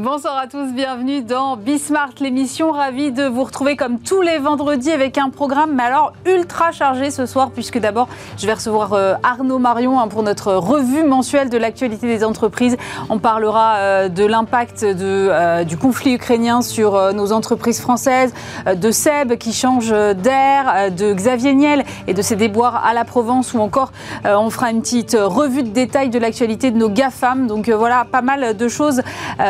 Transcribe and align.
Bonsoir 0.00 0.38
à 0.38 0.46
tous, 0.46 0.72
bienvenue 0.72 1.22
dans 1.22 1.56
Bismart, 1.56 2.12
l'émission. 2.20 2.70
Ravi 2.70 3.10
de 3.10 3.24
vous 3.24 3.42
retrouver 3.42 3.74
comme 3.74 3.98
tous 3.98 4.22
les 4.22 4.38
vendredis 4.38 4.92
avec 4.92 5.18
un 5.18 5.28
programme, 5.28 5.72
mais 5.74 5.82
alors 5.82 6.12
ultra 6.24 6.70
chargé 6.70 7.10
ce 7.10 7.26
soir, 7.26 7.50
puisque 7.50 7.80
d'abord, 7.80 8.06
je 8.36 8.46
vais 8.46 8.52
recevoir 8.52 8.92
euh, 8.92 9.14
Arnaud 9.24 9.58
Marion 9.58 9.98
hein, 9.98 10.06
pour 10.06 10.22
notre 10.22 10.52
revue 10.54 11.02
mensuelle 11.02 11.50
de 11.50 11.58
l'actualité 11.58 12.06
des 12.06 12.22
entreprises. 12.22 12.76
On 13.10 13.18
parlera 13.18 13.78
euh, 13.78 14.08
de 14.08 14.24
l'impact 14.24 14.84
euh, 14.84 15.64
du 15.64 15.76
conflit 15.76 16.12
ukrainien 16.12 16.62
sur 16.62 17.12
nos 17.12 17.32
entreprises 17.32 17.80
françaises, 17.80 18.32
de 18.72 18.92
Seb 18.92 19.34
qui 19.36 19.52
change 19.52 19.90
d'air, 19.90 20.92
de 20.92 21.12
Xavier 21.12 21.54
Niel 21.54 21.84
et 22.06 22.14
de 22.14 22.22
ses 22.22 22.36
déboires 22.36 22.86
à 22.86 22.94
la 22.94 23.04
Provence, 23.04 23.52
ou 23.52 23.58
encore 23.58 23.90
on 24.24 24.50
fera 24.50 24.70
une 24.70 24.80
petite 24.80 25.16
revue 25.20 25.64
de 25.64 25.70
détail 25.70 26.08
de 26.08 26.20
l'actualité 26.20 26.70
de 26.70 26.78
nos 26.78 26.88
GAFAM. 26.88 27.48
Donc 27.48 27.68
voilà, 27.68 28.04
pas 28.04 28.22
mal 28.22 28.56
de 28.56 28.68
choses 28.68 29.02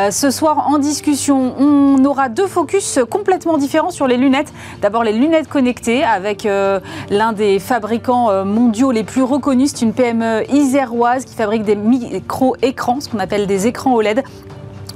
ce 0.09 0.31
soir 0.31 0.38
soir 0.39 0.69
en 0.69 0.77
discussion. 0.77 1.53
On 1.59 2.05
aura 2.05 2.29
deux 2.29 2.47
focus 2.47 2.99
complètement 3.09 3.57
différents 3.57 3.91
sur 3.91 4.07
les 4.07 4.15
lunettes. 4.15 4.53
D'abord 4.81 5.03
les 5.03 5.11
lunettes 5.11 5.49
connectées 5.49 6.05
avec 6.05 6.45
euh, 6.45 6.79
l'un 7.09 7.33
des 7.33 7.59
fabricants 7.59 8.29
euh, 8.29 8.45
mondiaux 8.45 8.91
les 8.91 9.03
plus 9.03 9.21
reconnus. 9.21 9.71
C'est 9.75 9.81
une 9.81 9.91
PME 9.91 10.49
iséroise 10.53 11.25
qui 11.25 11.35
fabrique 11.35 11.63
des 11.63 11.75
micro-écrans, 11.75 13.01
ce 13.01 13.09
qu'on 13.09 13.19
appelle 13.19 13.47
des 13.47 13.67
écrans 13.67 13.93
OLED. 13.93 14.23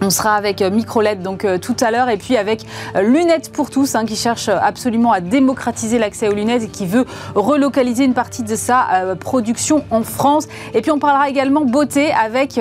On 0.01 0.09
sera 0.09 0.35
avec 0.35 0.61
euh, 0.61 0.69
MicroLED 0.69 1.21
donc 1.21 1.45
tout 1.59 1.75
à 1.81 1.91
l'heure 1.91 2.07
et 2.07 2.17
puis 2.17 2.37
avec 2.37 2.65
Lunettes 2.95 3.51
pour 3.51 3.69
tous 3.69 3.95
hein, 3.95 4.05
qui 4.05 4.15
cherche 4.15 4.47
absolument 4.47 5.11
à 5.11 5.19
démocratiser 5.19 5.99
l'accès 5.99 6.29
aux 6.29 6.33
lunettes 6.33 6.63
et 6.63 6.69
qui 6.69 6.85
veut 6.85 7.05
relocaliser 7.35 8.05
une 8.05 8.13
partie 8.13 8.43
de 8.43 8.55
sa 8.55 9.15
production 9.19 9.83
en 9.91 10.03
France. 10.03 10.47
Et 10.73 10.81
puis 10.81 10.91
on 10.91 10.99
parlera 10.99 11.27
également 11.27 11.65
beauté 11.65 12.13
avec 12.13 12.57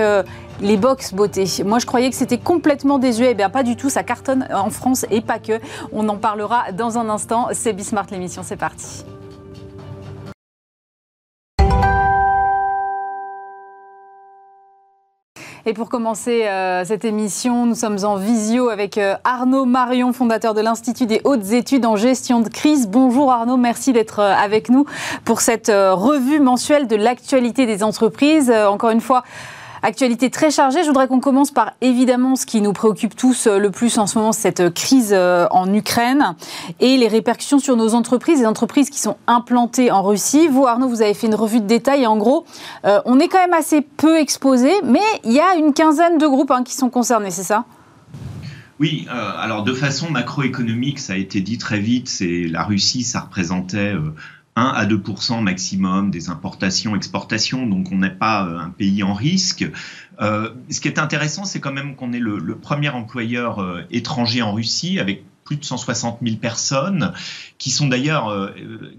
les 0.61 0.77
box 0.77 1.15
beauté. 1.15 1.45
Moi, 1.65 1.79
je 1.79 1.87
croyais 1.87 2.11
que 2.11 2.17
c'était 2.17 2.39
complètement 2.39 2.99
désuet. 2.99 3.31
Eh 3.31 3.35
bien, 3.35 3.51
pas 3.51 3.63
du 3.63 3.77
tout. 3.77 3.91
Ça 3.91 4.03
cartonne 4.03 4.47
en 4.53 4.71
France 4.71 5.07
et 5.11 5.21
pas 5.21 5.39
que. 5.39 5.61
On 5.93 6.09
en 6.09 6.17
parlera 6.17 6.73
dans 6.73 6.99
un 6.99 7.09
instant. 7.09 7.49
C'est 7.53 7.73
Bismart 7.73 8.07
l'émission. 8.11 8.43
C'est 8.45 8.57
parti. 8.57 9.05
Et 15.65 15.75
pour 15.75 15.89
commencer 15.89 16.47
euh, 16.47 16.85
cette 16.85 17.05
émission, 17.05 17.67
nous 17.67 17.77
sommes 17.77 17.99
en 18.03 18.17
visio 18.17 18.69
avec 18.69 18.99
euh, 18.99 19.15
Arnaud 19.23 19.65
Marion, 19.65 20.13
fondateur 20.13 20.55
de 20.55 20.61
l'Institut 20.61 21.07
des 21.07 21.21
hautes 21.23 21.53
études 21.53 21.87
en 21.87 21.95
gestion 21.95 22.41
de 22.41 22.49
crise. 22.49 22.89
Bonjour 22.89 23.31
Arnaud, 23.31 23.57
merci 23.57 23.93
d'être 23.93 24.19
euh, 24.19 24.35
avec 24.35 24.71
nous 24.71 24.87
pour 25.25 25.41
cette 25.41 25.69
revue 25.69 26.41
mensuelle 26.41 26.89
de 26.89 26.97
l'actualité 26.97 27.65
des 27.65 27.85
entreprises. 27.85 28.51
encore 28.51 28.91
une 28.91 29.01
fois, 29.01 29.23
Actualité 29.85 30.31
très 30.31 30.53
chargée. 30.53 30.83
Je 30.83 30.87
voudrais 30.87 31.09
qu'on 31.09 31.19
commence 31.19 31.51
par 31.51 31.73
évidemment 31.81 32.37
ce 32.37 32.47
qui 32.47 32.61
nous 32.61 32.73
préoccupe 32.73 33.17
tous 33.17 33.49
euh, 33.49 33.59
le 33.59 33.73
plus 33.73 33.99
en 33.99 34.07
ce 34.07 34.17
moment, 34.17 34.31
cette 34.31 34.73
crise 34.73 35.11
euh, 35.13 35.49
en 35.51 35.75
Ukraine 35.75 36.37
et 36.79 36.97
les 36.97 37.09
répercussions 37.09 37.59
sur 37.59 37.77
nos 37.77 37.95
entreprises, 37.95 38.39
les 38.39 38.47
entreprises 38.47 38.91
qui 38.91 39.01
sont 39.01 39.17
implantées 39.27 39.91
en 39.91 40.05
Russie. 40.05 40.47
Vous, 40.47 40.69
Arnaud, 40.69 40.87
vous 40.89 41.03
avez 41.03 41.15
fait 41.15 41.27
une 41.27 41.35
revue 41.35 41.59
de 41.59 41.67
détail. 41.67 42.07
En 42.07 42.17
gros, 42.17 42.45
euh, 42.85 43.01
on 43.07 43.19
est 43.19 43.27
quand 43.27 43.41
même 43.41 43.55
assez 43.55 43.81
peu 43.81 44.21
exposé, 44.21 44.71
mais 44.85 45.01
il 45.25 45.33
y 45.33 45.41
a 45.41 45.57
une 45.57 45.73
quinzaine 45.73 46.17
de 46.17 46.29
groupes 46.29 46.53
hein, 46.53 46.63
qui 46.63 46.77
sont 46.77 46.89
concernés, 46.89 47.33
c'est 47.33 47.43
ça? 47.43 47.65
Oui, 48.79 49.07
alors 49.09 49.63
de 49.63 49.73
façon 49.73 50.11
macroéconomique, 50.11 50.99
ça 50.99 51.13
a 51.13 51.17
été 51.17 51.41
dit 51.41 51.57
très 51.57 51.79
vite, 51.79 52.09
c'est 52.09 52.49
la 52.49 52.65
Russie, 52.65 53.05
ça 53.05 53.21
représentait 53.21 53.95
1 54.57 54.67
à 54.67 54.87
2% 54.87 55.43
maximum 55.43 56.11
des 56.11 56.29
importations, 56.29 56.95
exportations, 56.95 57.67
donc 57.67 57.89
on 57.91 57.99
n'est 57.99 58.11
pas 58.11 58.47
euh, 58.47 58.59
un 58.59 58.71
pays 58.71 59.03
en 59.03 59.15
risque. 59.15 59.65
Euh, 60.21 60.51
ce 60.71 60.81
qui 60.81 60.89
est 60.89 60.99
intéressant, 60.99 61.45
c'est 61.45 61.61
quand 61.61 61.73
même 61.73 61.97
qu'on 61.97 62.13
est 62.13 62.19
le, 62.19 62.57
premier 62.57 62.91
employeur 62.91 63.61
euh, 63.61 63.83
étranger 63.91 64.43
en 64.43 64.53
Russie 64.53 64.99
avec 64.99 65.25
plus 65.45 65.57
de 65.57 65.65
160 65.65 66.19
000 66.23 66.37
personnes, 66.37 67.13
qui 67.59 67.71
sont 67.71 67.89
d'ailleurs 67.89 68.55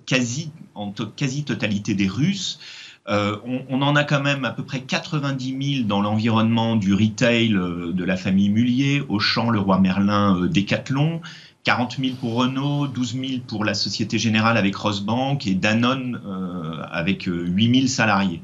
quasi 0.06 0.52
en 0.76 0.92
quasi 0.92 1.46
totalité 1.46 1.96
des 1.96 2.10
Russes. 2.10 2.60
on, 3.08 3.62
on, 3.70 3.82
en 3.82 3.96
a 3.96 4.04
quand 4.04 4.22
même 4.22 4.44
à 4.44 4.52
peu 4.52 4.64
près 4.64 4.82
90 4.82 5.76
000 5.78 5.88
dans 5.88 6.02
l'environnement 6.02 6.76
du 6.76 6.94
retail 6.94 7.52
de 7.52 8.04
la 8.04 8.18
famille 8.18 8.50
Mullier, 8.50 9.02
Auchan, 9.08 9.52
Leroy 9.52 9.80
Merlin, 9.80 10.48
Decathlon, 10.48 11.22
40 11.64 11.98
000 11.98 12.16
pour 12.20 12.36
Renault, 12.36 12.88
12 12.88 13.14
000 13.14 13.26
pour 13.48 13.64
la 13.64 13.74
Société 13.74 14.18
Générale 14.20 14.58
avec 14.58 14.76
Rosbank 14.76 15.48
et 15.48 15.54
Danone 15.54 16.20
euh, 16.26 16.84
avec 16.92 17.24
8 17.24 17.32
euh, 17.32 17.74
000 17.76 17.88
salariés. 17.88 18.42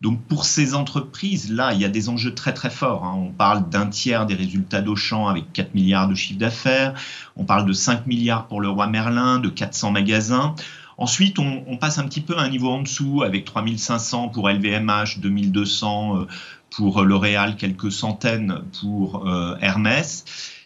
Donc 0.00 0.22
pour 0.22 0.44
ces 0.44 0.74
entreprises-là, 0.74 1.74
il 1.74 1.80
y 1.80 1.84
a 1.84 1.88
des 1.88 2.08
enjeux 2.08 2.34
très 2.34 2.54
très 2.54 2.70
forts. 2.70 3.04
Hein. 3.04 3.14
On 3.14 3.30
parle 3.30 3.68
d'un 3.68 3.86
tiers 3.86 4.24
des 4.24 4.34
résultats 4.34 4.80
d'Auchan 4.80 5.28
avec 5.28 5.52
4 5.52 5.74
milliards 5.74 6.08
de 6.08 6.14
chiffre 6.14 6.38
d'affaires. 6.38 6.94
On 7.36 7.44
parle 7.44 7.66
de 7.66 7.72
5 7.74 8.06
milliards 8.06 8.46
pour 8.46 8.62
le 8.62 8.70
Roi 8.70 8.86
Merlin, 8.86 9.38
de 9.38 9.50
400 9.50 9.90
magasins. 9.90 10.54
Ensuite, 10.96 11.38
on, 11.38 11.64
on, 11.66 11.76
passe 11.76 11.98
un 11.98 12.04
petit 12.04 12.20
peu 12.20 12.38
à 12.38 12.42
un 12.42 12.48
niveau 12.48 12.70
en 12.70 12.82
dessous 12.82 13.22
avec 13.22 13.44
3500 13.44 14.28
pour 14.28 14.48
LVMH, 14.48 15.18
2200 15.18 16.16
euh, 16.16 16.26
pour 16.70 17.02
L'Oréal, 17.02 17.56
quelques 17.56 17.92
centaines 17.92 18.62
pour 18.80 19.28
Hermès 19.60 20.24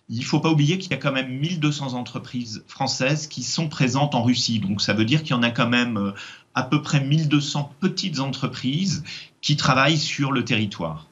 il 0.09 0.21
ne 0.21 0.25
faut 0.25 0.41
pas 0.41 0.51
oublier 0.51 0.79
qu'il 0.79 0.93
y 0.93 0.95
a 0.95 0.99
quand 0.99 1.13
même 1.13 1.29
1200 1.39 1.95
entreprises 1.95 2.65
françaises 2.69 3.27
qui 3.27 3.43
sont 3.43 3.69
présentes 3.69 4.15
en 4.15 4.23
Russie. 4.23 4.61
Donc 4.61 4.81
ça 4.81 4.93
veut 4.93 5.05
dire 5.05 5.23
qu'il 5.23 5.33
y 5.33 5.39
en 5.39 5.43
a 5.43 5.51
quand 5.51 5.69
même 5.69 5.97
euh, 5.97 6.13
à 6.55 6.63
peu 6.63 6.81
près 6.81 7.01
1200 7.01 7.75
petites 7.81 8.21
entreprises 8.21 9.03
qui 9.41 9.57
travaillent 9.57 9.99
sur 9.99 10.33
le 10.33 10.45
territoire. 10.45 11.09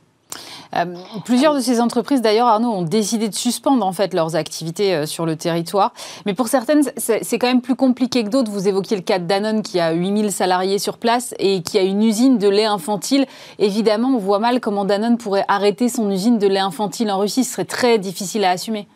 Euh, 0.76 0.84
plusieurs 1.24 1.54
de 1.54 1.60
ces 1.60 1.80
entreprises, 1.80 2.20
d'ailleurs, 2.22 2.48
Arnaud, 2.48 2.72
ont 2.72 2.82
décidé 2.82 3.28
de 3.28 3.34
suspendre 3.34 3.86
en 3.86 3.92
fait 3.92 4.14
leurs 4.14 4.36
activités 4.36 4.94
euh, 4.94 5.06
sur 5.06 5.26
le 5.26 5.36
territoire. 5.36 5.92
Mais 6.26 6.34
pour 6.34 6.48
certaines, 6.48 6.82
c'est 6.96 7.38
quand 7.38 7.46
même 7.46 7.62
plus 7.62 7.76
compliqué 7.76 8.24
que 8.24 8.28
d'autres. 8.28 8.50
Vous 8.50 8.68
évoquiez 8.68 8.96
le 8.96 9.02
cas 9.02 9.18
de 9.18 9.26
Danone 9.26 9.62
qui 9.62 9.80
a 9.80 9.92
8000 9.92 10.32
salariés 10.32 10.78
sur 10.78 10.98
place 10.98 11.34
et 11.38 11.62
qui 11.62 11.78
a 11.78 11.82
une 11.82 12.02
usine 12.02 12.38
de 12.38 12.48
lait 12.48 12.64
infantile. 12.64 13.26
Évidemment, 13.58 14.08
on 14.08 14.18
voit 14.18 14.38
mal 14.38 14.60
comment 14.60 14.84
Danone 14.84 15.18
pourrait 15.18 15.44
arrêter 15.48 15.88
son 15.88 16.10
usine 16.10 16.38
de 16.38 16.46
lait 16.46 16.58
infantile 16.58 17.10
en 17.10 17.18
Russie. 17.18 17.44
Ce 17.44 17.52
serait 17.52 17.64
très 17.64 17.98
difficile 17.98 18.44
à 18.44 18.50
assumer. 18.50 18.88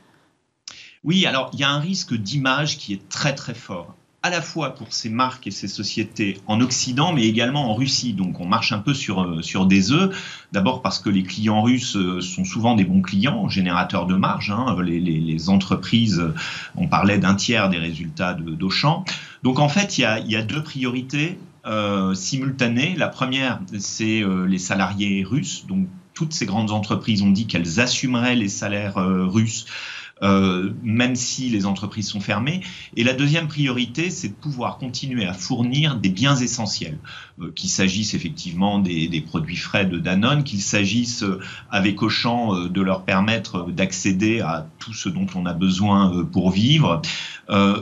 Oui, 1.05 1.27
alors 1.27 1.51
il 1.53 1.61
y 1.61 1.65
a 1.65 1.71
un 1.71 1.79
risque 1.79 2.15
d'image 2.15 2.77
qui 2.77 2.93
est 2.93 3.09
très 3.09 3.35
très 3.35 3.55
fort 3.55 3.95
à 4.29 4.31
la 4.31 4.43
fois 4.43 4.75
pour 4.75 4.93
ces 4.93 5.09
marques 5.09 5.47
et 5.47 5.51
ces 5.51 5.69
sociétés 5.69 6.39
en 6.47 6.61
Occident, 6.61 7.15
mais 7.15 7.25
également 7.25 7.71
en 7.71 7.75
Russie. 7.75 8.13
Donc 8.13 8.41
on 8.41 8.47
marche 8.47 8.73
un 8.73 8.79
peu 8.79 8.93
sur, 8.93 9.23
euh, 9.23 9.41
sur 9.41 9.65
des 9.65 9.91
œufs. 9.91 10.15
D'abord 10.53 10.83
parce 10.83 10.99
que 10.99 11.09
les 11.09 11.23
clients 11.23 11.63
russes 11.63 11.97
euh, 11.97 12.21
sont 12.21 12.45
souvent 12.45 12.75
des 12.75 12.85
bons 12.85 13.01
clients, 13.01 13.49
générateurs 13.49 14.05
de 14.05 14.15
marge. 14.15 14.51
Hein. 14.51 14.77
Les, 14.83 15.49
entreprises, 15.49 16.23
on 16.77 16.89
parlait 16.89 17.17
d'un 17.17 17.35
tiers 17.37 17.71
des 17.71 17.79
résultats 17.79 18.35
d'Auchan. 18.35 19.05
Donc 19.43 19.61
en 19.61 19.69
fait, 19.69 19.97
il 19.97 20.03
y 20.03 20.37
a, 20.37 20.43
deux 20.43 20.63
priorités 20.63 21.39
euh, 21.65 22.13
simultanées. 22.13 22.97
La 22.97 23.09
première, 23.09 23.61
c'est 23.79 24.23
les 24.47 24.59
salariés 24.59 25.25
russes. 25.25 25.65
Donc 25.67 25.87
toutes 26.13 26.35
ces 26.35 26.45
grandes 26.45 26.71
entreprises 26.71 27.23
ont 27.23 27.31
dit 27.31 27.47
qu'elles 27.47 27.81
assumeraient 27.81 28.35
les 28.35 28.49
salaires 28.49 28.97
russes 28.97 29.65
euh, 30.23 30.71
même 30.83 31.15
si 31.15 31.49
les 31.49 31.67
entreprises 31.67 32.09
sont 32.09 32.21
fermées. 32.21 32.61
Et 32.97 33.05
la 33.05 33.13
deuxième 33.13 33.49
priorité, 33.49 34.11
c'est 34.11 34.29
de 34.29 34.35
pouvoir 34.35 34.79
continuer 34.79 35.27
à 35.27 35.33
fournir 35.33 35.97
des 35.97 36.09
biens 36.09 36.37
essentiels, 36.37 36.99
euh, 37.41 37.53
qu'il 37.55 37.71
s'agisse 37.71 38.15
effectivement 38.15 38.79
des, 38.79 39.09
des, 39.09 39.21
produits 39.21 39.57
frais 39.57 39.87
de 39.87 39.99
Danone, 39.99 40.45
qu'il 40.45 40.61
s'agisse 40.61 41.23
euh, 41.23 41.41
avec 41.71 42.03
Auchan 42.03 42.55
euh, 42.55 42.69
de 42.69 42.81
leur 42.81 43.05
permettre 43.05 43.71
d'accéder 43.71 44.41
à 44.41 44.69
tout 44.79 44.95
ce 44.95 45.09
dont 45.09 45.27
on 45.35 45.47
a 45.47 45.55
besoin 45.55 46.25
pour 46.33 46.51
vivre, 46.51 47.03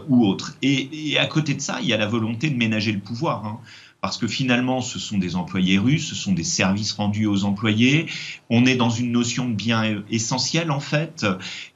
ou 0.08 0.24
autre. 0.24 0.54
Et, 0.62 1.10
et, 1.10 1.18
à 1.18 1.26
côté 1.26 1.54
de 1.54 1.60
ça, 1.60 1.78
il 1.82 1.88
y 1.88 1.92
a 1.92 1.96
la 1.96 2.06
volonté 2.06 2.50
de 2.50 2.56
ménager 2.56 2.92
le 2.92 3.00
pouvoir. 3.00 3.44
Hein 3.44 3.58
parce 4.00 4.18
que 4.18 4.28
finalement, 4.28 4.80
ce 4.80 4.98
sont 4.98 5.18
des 5.18 5.36
employés 5.36 5.78
russes, 5.78 6.08
ce 6.08 6.14
sont 6.14 6.32
des 6.32 6.44
services 6.44 6.92
rendus 6.92 7.26
aux 7.26 7.44
employés. 7.44 8.06
On 8.50 8.66
est 8.66 8.76
dans 8.76 8.90
une 8.90 9.10
notion 9.10 9.48
de 9.48 9.54
bien 9.54 10.02
essentiel, 10.10 10.70
en 10.70 10.80
fait, 10.80 11.26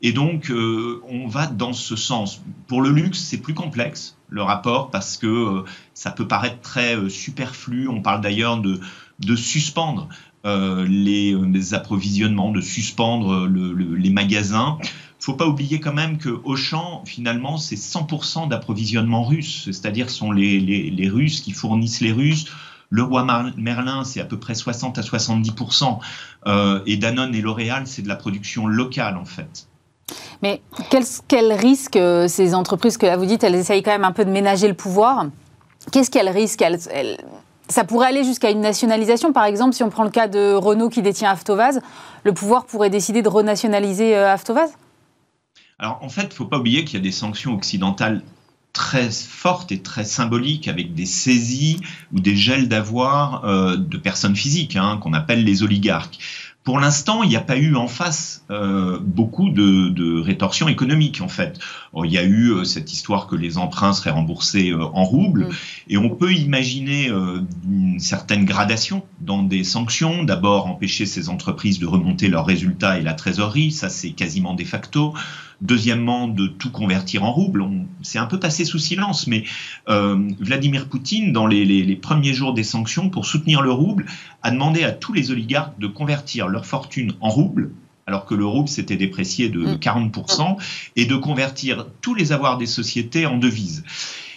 et 0.02 0.12
donc 0.12 0.50
euh, 0.50 1.02
on 1.08 1.26
va 1.26 1.46
dans 1.46 1.72
ce 1.72 1.96
sens. 1.96 2.42
Pour 2.66 2.82
le 2.82 2.90
luxe, 2.90 3.18
c'est 3.18 3.38
plus 3.38 3.54
complexe, 3.54 4.16
le 4.28 4.42
rapport, 4.42 4.90
parce 4.90 5.16
que 5.16 5.26
euh, 5.26 5.64
ça 5.94 6.10
peut 6.10 6.28
paraître 6.28 6.60
très 6.60 6.96
euh, 6.96 7.08
superflu. 7.08 7.88
On 7.88 8.02
parle 8.02 8.20
d'ailleurs 8.20 8.60
de, 8.60 8.78
suspendre 9.36 10.08
les, 10.44 11.74
approvisionnements, 11.74 12.52
de 12.52 12.60
suspendre 12.60 13.46
le, 13.46 13.72
le, 13.72 13.94
les 13.94 14.10
magasins 14.10 14.78
faut 15.20 15.34
pas 15.34 15.46
oublier 15.46 15.80
quand 15.80 15.92
même 15.92 16.18
que 16.18 16.40
Auchan, 16.44 17.02
finalement, 17.04 17.58
c'est 17.58 17.76
100% 17.76 18.48
d'approvisionnement 18.48 19.22
russe, 19.22 19.64
c'est-à-dire 19.66 20.08
sont 20.08 20.32
les, 20.32 20.58
les, 20.58 20.90
les, 20.90 21.08
Russes 21.08 21.40
qui 21.40 21.52
fournissent 21.52 22.00
les 22.00 22.12
Russes. 22.12 22.46
Le 22.88 23.02
roi 23.02 23.24
Merlin, 23.56 24.02
c'est 24.04 24.20
à 24.20 24.24
peu 24.24 24.38
près 24.38 24.54
60 24.54 24.98
à 24.98 25.02
70%. 25.02 25.98
Euh, 26.46 26.80
et 26.86 26.96
Danone 26.96 27.34
et 27.34 27.40
L'Oréal, 27.40 27.86
c'est 27.86 28.02
de 28.02 28.08
la 28.08 28.16
production 28.16 28.66
locale, 28.66 29.16
en 29.16 29.26
fait. 29.26 29.68
Mais 30.42 30.62
quel, 30.90 31.04
quel 31.28 31.52
risque 31.52 31.96
euh, 31.96 32.26
ces 32.26 32.54
entreprises 32.54 32.96
que 32.96 33.06
là 33.06 33.16
vous 33.16 33.26
dites, 33.26 33.44
elles 33.44 33.54
essayent 33.54 33.82
quand 33.82 33.92
même 33.92 34.04
un 34.04 34.12
peu 34.12 34.24
de 34.24 34.30
ménager 34.30 34.66
le 34.66 34.74
pouvoir 34.74 35.26
Qu'est-ce 35.92 36.10
qu'elles 36.10 36.30
risquent 36.30 36.62
elles, 36.62 36.78
ça 37.68 37.84
pourrait 37.84 38.08
aller 38.08 38.24
jusqu'à 38.24 38.50
une 38.50 38.60
nationalisation. 38.60 39.32
Par 39.32 39.44
exemple, 39.44 39.74
si 39.74 39.84
on 39.84 39.90
prend 39.90 40.04
le 40.04 40.10
cas 40.10 40.28
de 40.28 40.54
Renault 40.54 40.88
qui 40.88 41.02
détient 41.02 41.30
Avtovaz, 41.30 41.80
le 42.24 42.32
pouvoir 42.32 42.64
pourrait 42.64 42.90
décider 42.90 43.22
de 43.22 43.28
renationaliser 43.28 44.14
Avtovaz? 44.14 44.70
Alors 45.80 45.98
en 46.02 46.10
fait, 46.10 46.24
il 46.24 46.28
ne 46.28 46.34
faut 46.34 46.44
pas 46.44 46.58
oublier 46.58 46.84
qu'il 46.84 46.98
y 46.98 47.00
a 47.00 47.02
des 47.02 47.10
sanctions 47.10 47.54
occidentales 47.54 48.22
très 48.74 49.10
fortes 49.10 49.72
et 49.72 49.80
très 49.80 50.04
symboliques 50.04 50.68
avec 50.68 50.94
des 50.94 51.06
saisies 51.06 51.80
ou 52.12 52.20
des 52.20 52.36
gels 52.36 52.68
d'avoir 52.68 53.44
euh, 53.44 53.76
de 53.76 53.96
personnes 53.96 54.36
physiques 54.36 54.76
hein, 54.76 54.98
qu'on 55.00 55.14
appelle 55.14 55.42
les 55.42 55.62
oligarques. 55.62 56.18
Pour 56.62 56.78
l'instant, 56.78 57.22
il 57.22 57.30
n'y 57.30 57.36
a 57.36 57.40
pas 57.40 57.56
eu 57.56 57.74
en 57.74 57.88
face 57.88 58.44
euh, 58.50 58.98
beaucoup 59.00 59.48
de, 59.48 59.88
de, 59.88 60.20
rétorsions 60.20 60.68
économiques, 60.68 61.22
en 61.22 61.28
fait. 61.28 61.58
il 62.04 62.12
y 62.12 62.18
a 62.18 62.22
eu 62.22 62.50
euh, 62.50 62.64
cette 62.64 62.92
histoire 62.92 63.26
que 63.26 63.34
les 63.34 63.56
emprunts 63.56 63.94
seraient 63.94 64.10
remboursés 64.10 64.74
en 64.74 65.04
roubles, 65.04 65.46
mm. 65.46 65.52
et 65.88 65.96
on 65.96 66.10
peut 66.10 66.34
imaginer 66.34 67.06
une 67.08 67.98
certaine 67.98 68.44
gradation 68.44 69.02
dans 69.22 69.42
des 69.42 69.64
sanctions. 69.64 70.22
D'abord, 70.22 70.66
empêcher 70.66 71.06
ces 71.06 71.30
entreprises 71.30 71.78
de 71.78 71.86
remonter 71.86 72.28
leurs 72.28 72.44
résultats 72.44 72.98
et 72.98 73.02
la 73.02 73.14
trésorerie, 73.14 73.72
ça 73.72 73.88
c'est 73.88 74.10
quasiment 74.10 74.52
de 74.52 74.64
facto. 74.64 75.14
Deuxièmement, 75.60 76.26
de 76.26 76.46
tout 76.46 76.70
convertir 76.70 77.24
en 77.24 77.32
roubles. 77.32 77.64
C'est 78.02 78.18
un 78.18 78.26
peu 78.26 78.40
passé 78.40 78.64
sous 78.64 78.78
silence, 78.78 79.26
mais 79.26 79.44
euh, 79.88 80.18
Vladimir 80.38 80.88
Poutine, 80.88 81.32
dans 81.32 81.46
les, 81.46 81.64
les, 81.64 81.82
les, 81.82 81.96
premiers 81.96 82.32
jours 82.32 82.54
des 82.54 82.64
sanctions, 82.64 83.10
pour 83.10 83.26
soutenir 83.26 83.60
le 83.60 83.70
rouble, 83.70 84.06
a 84.42 84.50
demandé 84.50 84.84
à 84.84 84.92
tous 84.92 85.12
les 85.12 85.30
oligarques 85.30 85.78
de 85.78 85.86
convertir 85.86 86.48
leur 86.48 86.64
fortune 86.64 87.12
en 87.20 87.28
roubles 87.28 87.72
alors 88.10 88.24
que 88.24 88.34
le 88.34 88.44
rouble 88.44 88.68
s'était 88.68 88.96
déprécié 88.96 89.50
de 89.50 89.76
40%, 89.76 90.56
mm. 90.56 90.56
et 90.96 91.06
de 91.06 91.14
convertir 91.14 91.86
tous 92.00 92.14
les 92.14 92.32
avoirs 92.32 92.58
des 92.58 92.66
sociétés 92.66 93.24
en 93.24 93.38
devises. 93.38 93.84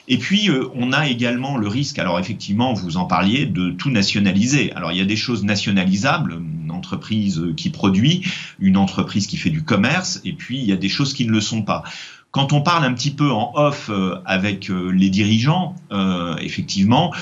Et 0.08 0.18
puis, 0.18 0.50
euh, 0.50 0.68
on 0.76 0.92
a 0.92 1.08
également 1.08 1.58
le 1.58 1.68
risque, 1.68 1.98
alors 2.00 2.20
effectivement, 2.20 2.74
vous 2.74 2.98
en 2.98 3.06
parliez, 3.06 3.46
de 3.46 3.72
tout 3.72 3.90
nationaliser. 3.90 4.72
Alors, 4.74 4.92
il 4.92 4.98
y 4.98 5.02
a 5.02 5.06
des 5.06 5.16
choses 5.16 5.44
nationalisables, 5.44 6.42
une 6.64 6.72
entreprise 6.72 7.42
qui 7.56 7.70
produit, 7.70 8.24
une 8.60 8.78
entreprise 8.78 9.28
qui 9.28 9.38
fait 9.38 9.50
du 9.50 9.64
commerce, 9.64 10.20
et 10.26 10.34
puis 10.34 10.60
il 10.60 10.66
y 10.66 10.74
a 10.74 10.78
des 10.78 10.90
choses 10.90 11.14
qui 11.14 11.26
ne 11.26 11.32
le 11.32 11.40
sont 11.40 11.62
pas. 11.62 11.84
Quand 12.32 12.52
on 12.52 12.62
parle 12.62 12.84
un 12.84 12.94
petit 12.94 13.12
peu 13.12 13.32
en 13.32 13.52
off 13.54 13.92
euh, 13.92 14.16
avec 14.26 14.72
euh, 14.72 14.90
les 14.90 15.12
dirigeants, 15.12 15.76
effectivement, 16.42 17.14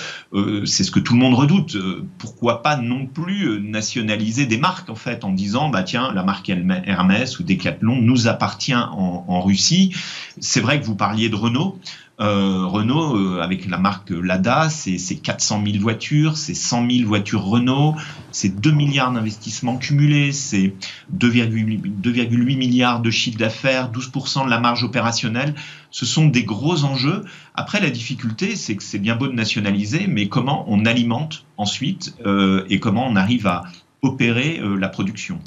c'est 0.66 0.86
ce 0.86 0.89
que 0.92 1.01
tout 1.01 1.13
le 1.13 1.19
monde 1.19 1.33
redoute. 1.33 1.78
pourquoi 2.18 2.63
pas 2.63 2.78
non 2.78 3.06
plus 3.06 3.62
nationaliser 3.62 4.45
des 4.45 4.57
marques 4.57 4.89
en 4.89 4.95
fait 4.95 5.25
en 5.25 5.31
disant 5.31 5.69
bah 5.69 5.83
tiens 5.83 6.13
la 6.13 6.24
marque 6.24 6.50
Hermès 6.50 7.38
ou 7.39 7.44
Decathlon 7.44 7.98
nous 8.01 8.28
appartient 8.30 8.74
en, 8.74 9.25
en 9.28 9.42
Russie. 9.42 9.94
C'est 10.39 10.62
vrai 10.62 10.80
que 10.80 10.86
vous 10.86 10.95
parliez 10.95 11.28
de 11.28 11.36
Renault. 11.36 11.78
Euh, 12.21 12.68
Renault, 12.68 13.18
euh, 13.18 13.41
avec 13.41 13.68
la 13.68 13.79
marque 13.79 14.12
Lada, 14.12 14.69
c'est 14.69 14.97
400 15.15 15.63
000 15.65 15.79
voitures, 15.79 16.38
c'est 16.38 16.53
100 16.53 16.88
000 16.89 17.07
voitures 17.07 17.44
Renault, 17.44 17.95
c'est 18.31 18.62
2 18.62 18.71
milliards 18.71 19.12
d'investissements 19.12 19.77
cumulés, 19.77 20.31
c'est 20.31 20.75
2,8 21.18 22.57
milliards 22.57 23.00
de 23.00 23.09
chiffre 23.09 23.39
d'affaires, 23.39 23.91
12% 23.91 24.45
de 24.45 24.51
la 24.51 24.59
marge 24.59 24.83
opérationnelle. 24.83 25.56
Ce 25.89 26.06
sont 26.06 26.27
des 26.27 26.44
gros 26.44 26.83
enjeux. 26.83 27.25
Après, 27.56 27.79
la 27.79 27.89
difficulté, 27.89 28.56
c'est 28.56 28.75
que 28.75 28.83
c'est 28.83 29.00
bien 29.00 29.15
beau 29.15 29.27
de 29.27 29.33
nationaliser, 29.33 30.06
mais 30.07 30.27
comment 30.27 30.63
on 30.68 30.85
alimente 30.85 31.45
ensuite 31.57 32.15
euh, 32.27 32.65
et 32.69 32.79
comment 32.79 33.07
on 33.07 33.15
arrive 33.15 33.47
à 33.47 33.63
opérer 34.03 34.62
la 34.79 34.89
production? 34.89 35.39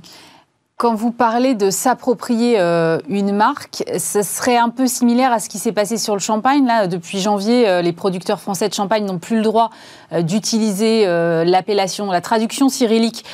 Quand 0.85 0.95
vous 0.95 1.13
parlez 1.13 1.55
de 1.55 1.71
s'approprier 1.71 2.61
euh, 2.61 2.99
une 3.09 3.35
marque, 3.35 3.85
ce 3.99 4.21
serait 4.21 4.59
un 4.59 4.69
peu 4.69 4.87
similaire 4.87 5.33
à 5.33 5.39
ce 5.39 5.49
qui 5.49 5.57
s'est 5.57 5.73
passé 5.73 5.97
sur 5.97 6.13
le 6.13 6.21
champagne. 6.21 6.67
Là, 6.67 6.89
depuis 6.89 7.21
janvier, 7.21 7.67
euh, 7.67 7.81
les 7.81 7.95
producteurs 7.95 8.39
français 8.39 8.69
de 8.69 8.75
champagne 8.75 9.07
n'ont 9.07 9.19
plus 9.19 9.37
le 9.37 9.43
droit 9.43 9.71
euh, 10.13 10.21
d'utiliser 10.21 11.07
l'appellation, 11.07 12.11
la 12.11 12.21
traduction 12.21 12.69
cyrillique 12.69 13.25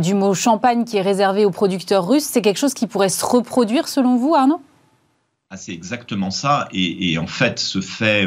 du 0.00 0.12
mot 0.12 0.34
champagne 0.34 0.84
qui 0.84 0.98
est 0.98 1.00
réservé 1.00 1.46
aux 1.46 1.50
producteurs 1.50 2.06
russes. 2.06 2.24
C'est 2.24 2.42
quelque 2.42 2.58
chose 2.58 2.74
qui 2.74 2.86
pourrait 2.86 3.08
se 3.08 3.24
reproduire 3.24 3.88
selon 3.88 4.16
vous, 4.16 4.34
Arnaud? 4.34 4.60
Ah, 5.48 5.56
C'est 5.56 5.72
exactement 5.72 6.30
ça. 6.30 6.68
Et, 6.72 7.12
et, 7.12 7.16
en 7.16 7.26
fait, 7.26 7.58
ce 7.58 7.80
fait 7.80 8.26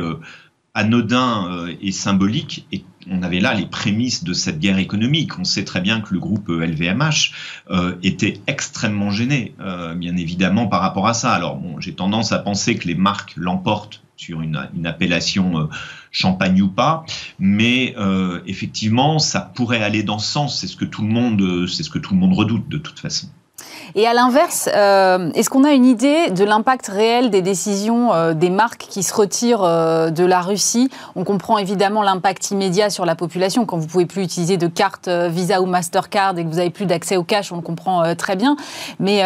anodin 0.74 1.68
et 1.82 1.92
symbolique 1.92 2.66
est 2.72 2.84
on 3.10 3.24
avait 3.24 3.40
là 3.40 3.54
les 3.54 3.66
prémices 3.66 4.24
de 4.24 4.34
cette 4.34 4.60
guerre 4.60 4.78
économique. 4.78 5.38
On 5.40 5.44
sait 5.44 5.66
très 5.66 5.82
bien 5.82 6.02
que 6.02 6.14
le 6.14 6.20
groupe 6.20 6.50
LVMH 6.50 7.32
euh, 7.70 7.96
était 8.04 8.40
extrêmement 8.48 9.12
gêné, 9.12 9.56
euh, 9.60 9.96
bien 9.96 10.16
évidemment, 10.18 10.68
par 10.68 10.82
rapport 10.82 11.08
à 11.08 11.14
ça. 11.14 11.34
Alors, 11.34 11.56
bon, 11.56 11.80
j'ai 11.80 11.94
tendance 11.94 12.32
à 12.32 12.40
penser 12.40 12.76
que 12.76 12.88
les 12.88 12.96
marques 12.96 13.34
l'emportent 13.36 14.02
sur 14.18 14.42
une, 14.42 14.68
appellation 14.86 15.60
euh, 15.60 15.66
champagne 16.12 16.62
ou 16.62 16.68
pas, 16.68 17.06
mais 17.40 17.96
effectivement, 18.46 19.18
ça 19.18 19.42
pourrait 19.42 19.82
aller 19.82 20.04
dans 20.04 20.20
ce 20.20 20.32
sens. 20.32 20.60
C'est 20.60 20.68
ce 20.68 20.76
que 20.76 20.86
tout 20.86 21.02
le 21.02 21.08
monde, 21.08 21.68
c'est 21.68 21.84
ce 21.84 21.90
que 21.90 22.00
tout 22.00 22.14
le 22.14 22.20
monde 22.20 22.34
redoute 22.34 22.68
de 22.70 22.78
toute 22.78 23.00
façon. 23.00 23.30
Et 23.96 24.08
à 24.08 24.14
l'inverse, 24.14 24.70
euh, 24.74 25.32
est-ce 25.34 25.50
qu'on 25.50 25.64
a 25.64 25.72
une 25.72 25.86
idée 25.86 26.30
de 26.30 26.44
l'impact 26.44 26.88
réel 26.88 27.30
des 27.30 27.42
décisions 27.42 28.14
euh, 28.14 28.34
des 28.34 28.50
marques 28.50 28.86
qui 28.90 29.04
se 29.04 29.14
retirent 29.14 29.64
euh, 29.64 30.10
de 30.10 30.24
la 30.24 30.42
Russie? 30.42 30.90
On 31.16 31.24
comprend 31.24 31.58
évidemment 31.58 32.02
l'impact 32.02 32.52
immédiat 32.52 32.90
sur 32.90 33.06
la 33.06 33.16
population. 33.16 33.66
Quand 33.66 33.78
vous 33.78 33.88
pouvez 33.88 34.06
plus 34.06 34.24
utiliser 34.24 34.58
de 34.58 34.68
carte 34.68 35.10
Visa 35.10 35.62
ou 35.62 35.66
Mastercard 35.66 36.38
et 36.38 36.46
que 36.46 36.50
vous 36.50 36.60
avez 36.60 36.70
plus 36.70 36.86
d'accès 36.86 37.18
au 37.18 37.24
cash, 37.24 37.52
on 37.52 37.58
le 37.58 37.62
comprend 37.62 38.16
très 38.16 38.36
bien, 38.36 38.56
mais 39.00 39.24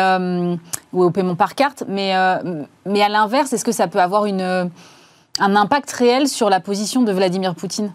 ou 0.94 1.04
au 1.04 1.12
paiement 1.12 1.36
par 1.36 1.56
carte. 1.56 1.84
Mais 1.88 2.14
à 2.14 2.42
l'inverse, 2.86 3.54
est-ce 3.54 3.66
que 3.66 3.72
ça 3.72 3.88
peut 3.88 4.00
avoir 4.00 4.26
un 4.26 4.70
impact 5.40 5.92
réel 5.92 6.28
sur 6.28 6.50
la 6.50 6.60
position 6.60 7.04
de 7.04 7.12
Vladimir 7.12 7.56
Poutine? 7.56 7.94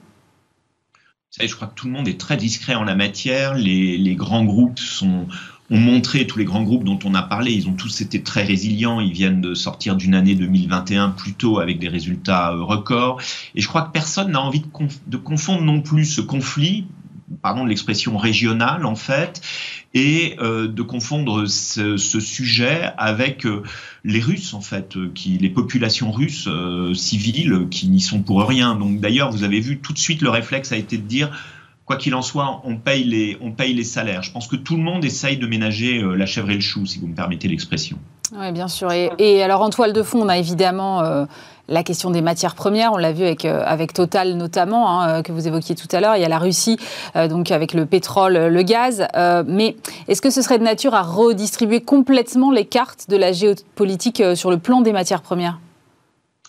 Vous 1.31 1.37
savez, 1.37 1.49
je 1.49 1.55
crois 1.55 1.69
que 1.69 1.75
tout 1.75 1.87
le 1.87 1.93
monde 1.93 2.09
est 2.09 2.19
très 2.19 2.37
discret 2.37 2.75
en 2.75 2.85
la 2.85 2.97
matière. 2.97 3.55
Les 3.55 4.15
grands 4.17 4.45
groupes 4.45 4.79
sont, 4.79 5.27
ont 5.71 5.79
montré, 5.79 6.27
tous 6.27 6.39
les 6.39 6.45
grands 6.45 6.63
groupes 6.63 6.85
dont 6.85 6.99
on 7.05 7.15
a 7.15 7.23
parlé, 7.23 7.53
ils 7.53 7.69
ont 7.69 7.75
tous 7.75 8.01
été 8.01 8.23
très 8.23 8.43
résilients, 8.43 9.01
ils 9.01 9.13
viennent 9.13 9.41
de 9.41 9.55
sortir 9.55 9.97
d'une 9.97 10.15
année 10.15 10.35
2021 10.35 11.11
plutôt 11.11 11.61
avec 11.61 11.79
des 11.79 11.89
résultats 11.89 12.53
euh, 12.53 12.63
records. 12.63 13.21
Et 13.55 13.61
je 13.61 13.69
crois 13.69 13.83
que 13.83 13.93
personne 13.93 14.33
n'a 14.33 14.41
envie 14.41 14.63
de, 15.07 15.17
confondre 15.17 15.63
non 15.63 15.81
plus 15.81 16.05
ce 16.05 16.21
conflit, 16.21 16.87
pardon 17.41 17.65
de 17.65 17.69
l'expression 17.69 18.19
régionale 18.19 18.85
en 18.85 18.97
fait, 18.97 19.41
et 19.95 20.37
euh, 20.41 20.67
de 20.67 20.83
confondre 20.83 21.47
ce, 21.47 21.97
ce, 21.97 22.19
sujet 22.19 22.91
avec 22.99 23.47
euh, 23.47 23.63
les 24.03 24.21
Russes 24.21 24.55
en 24.55 24.61
fait, 24.61 24.97
qui, 25.15 25.39
les 25.39 25.51
populations 25.51 26.11
russes 26.11 26.49
civiles 26.95 27.69
qui 27.71 27.89
n'y 27.89 28.01
sont 28.01 28.23
pour 28.23 28.45
rien. 28.45 28.75
Donc 28.75 28.99
d'ailleurs, 28.99 29.31
vous 29.31 29.45
avez 29.45 29.61
vu 29.61 29.79
tout 29.79 29.93
de 29.93 29.99
suite 29.99 30.21
le 30.21 30.31
réflexe 30.31 30.73
a 30.73 30.77
été 30.77 30.97
de 30.97 31.07
dire 31.07 31.31
quoi 31.91 31.97
qu'il 31.97 32.15
en 32.15 32.23
soit, 32.23 32.61
on 32.63 32.77
paye, 32.77 33.03
les, 33.03 33.37
on 33.41 33.51
paye 33.51 33.75
les 33.75 33.83
salaires. 33.83 34.23
Je 34.23 34.31
pense 34.31 34.47
que 34.47 34.55
tout 34.55 34.77
le 34.77 34.83
monde 34.83 35.05
essaye 35.05 35.39
de 35.39 35.47
ménager 35.49 35.99
euh, 35.99 36.15
la 36.15 36.25
chèvre 36.25 36.49
et 36.51 36.55
le 36.55 36.61
chou, 36.61 36.87
si 36.87 37.01
vous 37.01 37.09
me 37.09 37.17
permettez 37.17 37.49
l'expression. 37.49 37.99
Oui, 38.33 38.53
bien 38.53 38.69
sûr. 38.69 38.93
Et, 38.93 39.43
alors, 39.43 39.61
en 39.61 39.71
toile 39.71 39.93
de 39.93 40.05
fond, 40.05 40.21
on 40.23 40.29
a 40.29 40.39
évidemment 40.39 41.01
euh, 41.01 41.25
la 41.67 41.83
question 41.83 42.13
des 42.13 42.23
matières 42.23 42.55
premières. 42.55 42.93
On 42.93 42.97
l'a 42.97 43.11
vu 43.11 43.25
avec, 43.25 43.45
euh, 43.45 43.65
avec 43.67 43.93
Total 43.93 44.37
notamment, 44.37 45.01
hein, 45.01 45.25
que 45.25 45.33
vous 45.33 45.49
évoquiez 45.49 45.75
tout 45.75 45.89
à 45.91 46.01
l'heure. 46.01 46.15
Il 46.15 46.23
y 46.23 46.25
a 46.25 46.29
la 46.29 46.39
Russie, 46.39 46.77
donc 47.29 47.51
avec 47.51 47.75
le 47.75 47.87
pétrole, 47.87 48.39
le 48.39 48.63
gaz. 48.63 49.09
mais 49.49 49.75
est-ce 50.07 50.23
que 50.23 50.31
ce 50.31 50.43
serait 50.43 50.61
de 50.61 50.65
nature 50.65 50.95
à 50.95 51.03
redistribuer 51.03 51.81
complètement 51.81 52.53
les 52.53 52.67
cartes 52.67 53.11
de 53.11 53.17
la 53.17 53.33
géopolitique 53.33 54.23
sur 54.37 54.53
le 54.53 54.59
plan 54.59 54.81
des 54.81 54.93
matières 54.93 55.23
premières? 55.23 55.59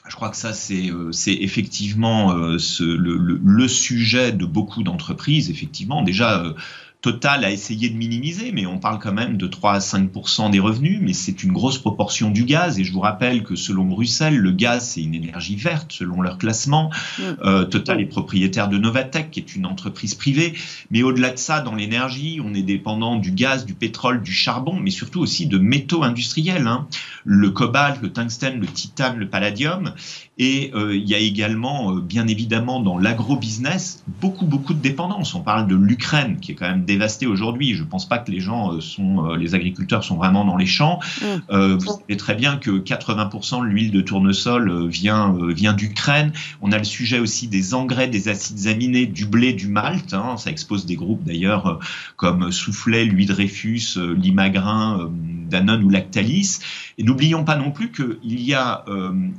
Je 0.08 0.16
crois 0.16 0.30
que 0.30 0.38
ça, 0.38 0.54
c'est 0.54 0.90
euh, 0.90 1.12
effectivement 1.28 2.34
euh, 2.36 2.58
le, 2.80 3.68
sujet 3.68 4.32
de 4.32 4.46
beaucoup 4.46 4.84
d'entreprises. 4.84 5.50
Effectivement, 5.50 6.02
déjà, 6.02 6.44
euh, 6.44 6.54
Total 7.02 7.44
a 7.44 7.50
essayé 7.50 7.90
de 7.90 7.98
minimiser, 7.98 8.52
mais 8.52 8.68
on 8.68 8.78
parle 8.78 9.00
quand 9.00 9.12
même 9.12 9.36
de 9.36 9.48
3 9.48 9.74
à 9.74 9.80
5% 9.80 10.52
des 10.52 10.60
revenus, 10.60 11.00
mais 11.02 11.14
c'est 11.14 11.42
une 11.42 11.52
grosse 11.52 11.80
proportion 11.80 12.30
du 12.30 12.44
gaz. 12.44 12.80
Et 12.80 12.84
je 12.84 12.94
vous 12.94 13.00
rappelle 13.00 13.42
que 13.42 13.56
selon 13.56 13.86
Bruxelles, 13.86 14.38
le 14.38 14.52
gaz, 14.52 14.90
c'est 14.90 15.02
une 15.02 15.16
énergie 15.16 15.56
verte, 15.56 15.92
selon 15.92 16.22
leur 16.22 16.38
classement. 16.38 16.92
Mm. 17.18 17.24
Euh, 17.44 17.66
Total 17.66 18.02
est 18.02 18.06
propriétaire 18.06 18.70
de 18.70 18.78
Novatec, 18.78 19.32
qui 19.32 19.40
est 19.40 19.56
une 19.56 19.66
entreprise 19.66 20.14
privée. 20.14 20.54
Mais 20.92 21.02
au-delà 21.02 21.32
de 21.32 21.38
ça, 21.38 21.62
dans 21.62 21.74
l'énergie, 21.74 22.40
on 22.44 22.54
est 22.54 22.62
dépendant 22.62 23.16
du 23.16 23.32
gaz, 23.32 23.66
du 23.66 23.74
pétrole, 23.74 24.22
du 24.22 24.32
charbon, 24.32 24.80
mais 24.80 24.92
surtout 24.92 25.22
aussi 25.22 25.48
de 25.48 25.58
métaux 25.58 26.04
industriels. 26.04 26.68
Hein. 26.68 26.88
Le 27.26 27.50
cobalt, 27.50 28.00
le 28.02 28.12
tungstène, 28.12 28.60
le 28.60 28.68
titane, 28.68 29.18
le 29.18 29.28
palladium. 29.28 29.94
Et 30.38 30.72
euh, 30.74 30.96
il 30.96 31.08
y 31.08 31.14
a 31.14 31.20
également, 31.20 31.96
euh, 31.96 32.02
bien 32.02 32.28
évidemment, 32.28 32.80
dans 32.80 32.98
l'agro-business, 32.98 34.04
beaucoup, 34.22 34.46
beaucoup 34.46 34.74
de 34.74 34.82
dépendance. 34.82 35.36
On 35.36 35.42
parle 35.42 35.68
de 35.68 35.76
l'Ukraine, 35.76 36.40
qui 36.40 36.52
est 36.52 36.56
quand 36.56 36.68
même 36.68 36.86
dévastée 36.94 37.28
aujourd'hui. 37.28 37.74
Je 37.74 37.84
ne 37.84 37.88
pense 37.88 38.08
pas 38.08 38.18
que 38.18 38.32
les 38.32 38.40
gens 38.40 38.74
euh, 38.74 38.82
sont, 38.82 39.34
les 39.36 39.56
agriculteurs 39.56 40.04
sont 40.04 40.16
vraiment 40.16 40.46
dans 40.46 40.58
les 40.58 40.66
champs. 40.66 41.00
Mm. 41.22 41.76
vous 41.76 41.86
savez 41.86 42.18
très 42.18 42.36
bien 42.36 42.58
que 42.58 42.72
80% 42.72 43.62
de 43.62 43.66
l'huile 43.66 43.92
de 43.92 44.02
tournesol 44.02 44.88
vient, 44.88 45.36
vient 45.50 45.74
d'Ukraine. 45.74 46.32
On 46.62 46.72
a 46.72 46.78
le 46.78 46.84
sujet 46.84 47.20
aussi 47.20 47.48
des 47.48 47.74
engrais, 47.74 48.08
des 48.08 48.28
acides 48.28 48.68
aminés, 48.68 49.06
du 49.06 49.26
blé, 49.26 49.54
du 49.54 49.68
malt. 49.68 50.14
Hein. 50.14 50.38
Ça 50.38 50.52
expose 50.52 50.86
des 50.86 50.96
groupes 50.96 51.24
d'ailleurs 51.24 51.80
comme 52.16 52.52
Soufflet, 52.52 53.06
Louis 53.06 53.26
Dreyfus, 53.26 53.98
Limagrin, 53.98 55.10
Danone 55.50 55.84
ou 55.84 55.90
Lactalis. 55.90 56.60
Et 56.98 57.04
n'oublions 57.04 57.44
pas 57.44 57.56
non 57.56 57.72
plus 57.72 57.92
qu'il 57.92 58.42
y 58.42 58.54
a 58.54 58.86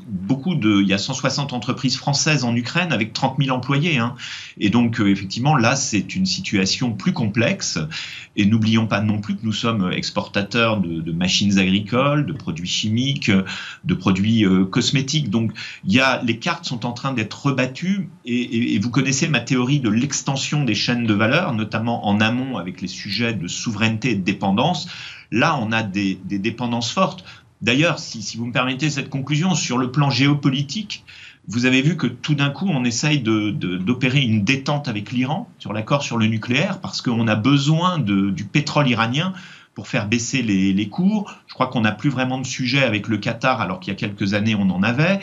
beaucoup 0.09 0.54
de 0.54 0.82
il 0.82 0.88
y 0.88 0.92
a 0.92 0.99
160 0.99 1.52
entreprises 1.52 1.97
françaises 1.97 2.44
en 2.44 2.54
Ukraine 2.54 2.92
avec 2.92 3.12
30 3.12 3.37
000 3.38 3.56
employés. 3.56 3.99
Hein. 3.99 4.14
Et 4.59 4.71
donc, 4.71 5.00
euh, 5.00 5.11
effectivement, 5.11 5.56
là, 5.56 5.76
c'est 5.76 6.14
une 6.14 6.26
situation 6.26 6.92
plus 6.92 7.12
complexe. 7.12 7.41
Et 8.37 8.46
n'oublions 8.46 8.87
pas 8.87 9.00
non 9.00 9.20
plus 9.20 9.37
que 9.37 9.44
nous 9.44 9.52
sommes 9.52 9.92
exportateurs 9.92 10.80
de, 10.80 11.12
machines 11.12 11.58
agricoles, 11.58 12.26
de 12.26 12.32
produits 12.32 12.68
chimiques, 12.68 13.30
de 13.84 13.94
produits 13.94 14.44
euh, 14.44 14.64
cosmétiques. 14.64 15.30
Donc, 15.30 15.52
il 15.84 15.92
y 15.92 16.00
a, 16.00 16.22
les 16.22 16.38
cartes 16.38 16.64
sont 16.64 16.87
en 16.87 16.92
train 16.92 17.12
d'être 17.12 17.46
rebattues. 17.46 18.08
Et, 18.25 18.78
vous 18.78 18.90
connaissez 18.90 19.28
ma 19.28 19.40
théorie 19.40 19.80
de 19.80 19.90
l'extension 19.90 20.64
des 20.64 20.75
chaînes 20.75 21.06
de 21.06 21.14
valeur, 21.14 21.52
notamment 21.54 22.06
en 22.06 22.20
amont 22.20 22.56
avec 22.56 22.80
les 22.80 22.88
sujets 22.88 23.34
de 23.34 23.49
souveraineté 23.49 24.11
et 24.11 24.14
de 24.14 24.25
dépendance. 24.25 24.88
Là, 25.30 25.58
on 25.61 25.72
a 25.72 25.82
des, 25.82 26.18
dépendances 26.25 26.90
fortes. 26.90 27.25
D'ailleurs, 27.61 27.99
si, 27.99 28.22
si, 28.22 28.37
vous 28.37 28.46
me 28.46 28.52
permettez 28.52 28.90
cette 28.90 29.08
conclusion, 29.08 29.54
sur 29.54 29.78
le 29.78 29.92
plan 29.92 30.11
géopolitique, 30.11 31.04
vous 31.49 31.66
avez 31.66 31.82
vu 31.82 31.96
que 31.96 32.06
tout 32.06 32.34
d'un 32.34 32.50
coup, 32.50 32.68
on 32.68 32.84
essaye 32.84 33.20
d'opérer 33.20 34.20
une 34.20 34.44
détente 34.44 34.88
avec 34.88 35.11
l'Iran 35.11 35.50
sur 35.58 35.72
l'accord 35.72 36.02
sur 36.02 36.16
le 36.16 36.26
nucléaire 36.26 36.80
parce 36.80 37.02
qu'on 37.02 37.26
a 37.26 37.34
besoin 37.34 37.99
du 37.99 38.44
pétrole 38.44 38.88
iranien 38.88 39.32
pour 39.75 39.88
faire 39.88 40.06
baisser 40.06 40.42
les 40.42 40.88
cours. 40.88 41.34
Je 41.46 41.54
crois 41.54 41.66
qu'on 41.66 41.80
n'a 41.80 41.92
plus 41.92 42.11
vraiment 42.11 42.38
de 42.38 42.46
sujet 42.46 42.82
avec 42.84 43.08
le 43.08 43.18
Qatar 43.18 43.61
alors 43.61 43.80
qu'il 43.80 43.92
y 43.92 43.96
a 43.96 43.99
quelques 43.99 44.34
années 44.34 44.54
on 44.54 44.70
en 44.70 44.82
avait. 44.82 45.20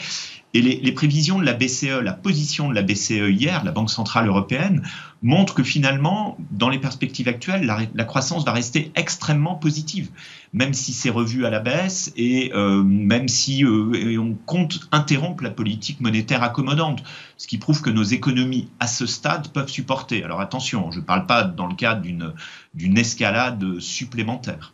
Et 0.52 0.62
les, 0.62 0.92
prévisions 0.92 1.38
de 1.38 1.44
la 1.44 1.52
BCE, 1.52 2.02
la 2.02 2.12
position 2.12 2.68
de 2.68 2.74
la 2.74 2.82
BCE 2.82 3.30
hier, 3.30 3.62
la 3.62 3.70
Banque 3.70 3.90
Centrale 3.90 4.26
Européenne, 4.26 4.82
montrent 5.22 5.54
que 5.54 5.62
finalement, 5.62 6.36
dans 6.50 6.68
les 6.68 6.80
perspectives 6.80 7.28
actuelles, 7.28 7.72
la, 7.94 8.04
croissance 8.04 8.44
va 8.44 8.52
rester 8.52 8.90
extrêmement 8.96 9.54
positive, 9.54 10.10
même 10.52 10.74
si 10.74 10.92
c'est 10.92 11.10
revu 11.10 11.46
à 11.46 11.50
la 11.50 11.60
baisse 11.60 12.12
et 12.16 12.50
euh, 12.52 12.82
même 12.82 13.28
si 13.28 13.64
euh, 13.64 14.18
on 14.18 14.34
compte 14.44 14.80
interrompre 14.90 15.44
la 15.44 15.50
politique 15.50 16.00
monétaire 16.00 16.42
accommodante, 16.42 17.04
ce 17.36 17.46
qui 17.46 17.58
prouve 17.58 17.80
que 17.80 17.90
nos 17.90 18.02
économies 18.02 18.68
à 18.80 18.88
ce 18.88 19.06
stade 19.06 19.48
peuvent 19.52 19.68
supporter. 19.68 20.24
Alors 20.24 20.40
attention, 20.40 20.90
je 20.90 20.98
ne 20.98 21.04
parle 21.04 21.26
pas 21.26 21.44
dans 21.44 21.68
le 21.68 21.76
cadre 21.76 22.02
d'une 22.02 22.98
escalade 22.98 23.78
supplémentaire. 23.78 24.72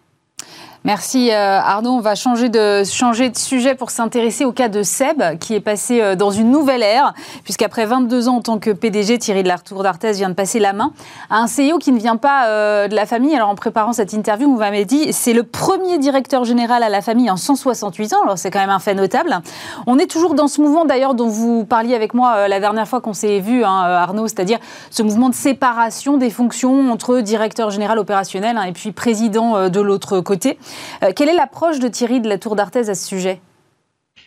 Merci 0.87 1.33
euh, 1.33 1.59
Arnaud. 1.59 1.91
On 1.91 2.01
va 2.01 2.15
changer 2.15 2.49
de, 2.49 2.83
sujet 2.85 3.75
pour 3.75 3.91
s'intéresser 3.91 4.45
au 4.45 4.53
cas 4.53 4.69
de 4.69 4.85
Seb, 4.85 5.21
qui 5.41 5.55
est 5.55 5.61
passé 5.61 6.01
euh, 6.01 6.15
dans 6.15 6.31
une 6.31 6.53
nouvelle 6.53 6.85
ère, 6.85 7.13
puisqu'après 7.43 7.87
22 7.87 8.29
ans 8.29 8.37
en 8.37 8.41
tant 8.41 8.61
que 8.61 8.71
PDG, 8.71 9.19
Thierry 9.19 9.43
de 9.43 9.49
la 9.49 9.59
Tour 9.59 9.83
d'Arthez 9.83 10.13
vient 10.13 10.29
de 10.29 10.35
passer 10.35 10.61
la 10.61 10.73
main 10.73 10.93
à 11.29 11.39
un 11.39 11.47
CEO 11.47 11.79
qui 11.79 11.91
ne 11.91 11.99
vient 11.99 12.17
pas 12.17 12.47
euh, 12.47 12.87
de 12.87 12.95
la 12.95 13.05
famille. 13.05 13.35
Alors 13.35 13.49
en 13.49 13.57
préparant 13.57 13.93
cette 13.93 14.13
interview, 14.13 14.49
vous 14.49 14.61
m'avez 14.61 14.85
dit, 14.85 15.13
c'est 15.13 15.33
le 15.33 15.43
premier 15.43 15.99
directeur 15.99 16.45
général 16.45 16.85
à 16.85 16.89
la 16.89 17.03
famille 17.03 17.29
en 17.33 17.37
168 17.37 18.15
ans, 18.15 18.23
alors 18.23 18.39
c'est 18.39 18.53
quand 18.53 18.61
même 18.61 18.71
un 18.71 18.79
fait 18.79 18.95
notable. 18.95 19.41
On 19.89 19.99
est 19.99 20.09
toujours 20.09 20.35
dans 20.35 20.47
ce 20.47 20.61
mouvement 20.61 20.85
d'ailleurs 20.85 21.15
dont 21.15 21.29
vous 21.29 21.65
parliez 21.65 21.97
avec 21.97 22.15
moi 22.15 22.47
la 22.47 22.61
dernière 22.61 22.87
fois 22.87 23.01
qu'on 23.01 23.13
s'est 23.13 23.41
vu, 23.41 23.65
hein, 23.65 23.83
Arnaud, 23.83 24.29
c'est-à-dire 24.29 24.61
ce 24.93 25.03
mouvement 25.03 25.31
de 25.31 25.35
séparation 25.35 26.17
des 26.17 26.31
fonctions 26.31 26.93
entre 26.93 27.19
directeur 27.23 27.73
général 27.73 27.99
opérationnel 27.99 28.57
hein, 28.57 28.63
et 28.63 28.73
puis 28.73 28.93
président 28.93 29.69
de 29.69 29.81
l'autre 29.81 30.21
côté. 30.21 30.59
Euh, 31.03 31.13
quelle 31.15 31.29
est 31.29 31.35
l'approche 31.35 31.79
de 31.79 31.89
Thierry 31.89 32.21
de 32.21 32.29
la 32.29 32.39
Tour 32.39 32.57
d'Arthez 32.57 32.89
à 32.89 32.95
ce 32.95 33.07
sujet? 33.07 33.41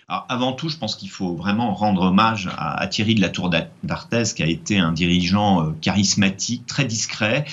Avant 0.07 0.53
tout, 0.53 0.69
je 0.69 0.77
pense 0.77 0.95
qu'il 0.95 1.09
faut 1.11 1.35
vraiment 1.35 1.71
rendre 1.75 2.01
hommage 2.01 2.49
à, 2.57 2.87
Thierry 2.87 3.13
de 3.13 3.21
la 3.21 3.29
Tour 3.29 3.51
d'Arthez, 3.83 4.23
qui 4.35 4.41
a 4.41 4.47
été 4.47 4.79
un 4.79 4.91
dirigeant 4.91 5.61
euh, 5.61 5.75
charismatique, 5.81 6.65
très 6.65 6.85
discret, 6.85 7.45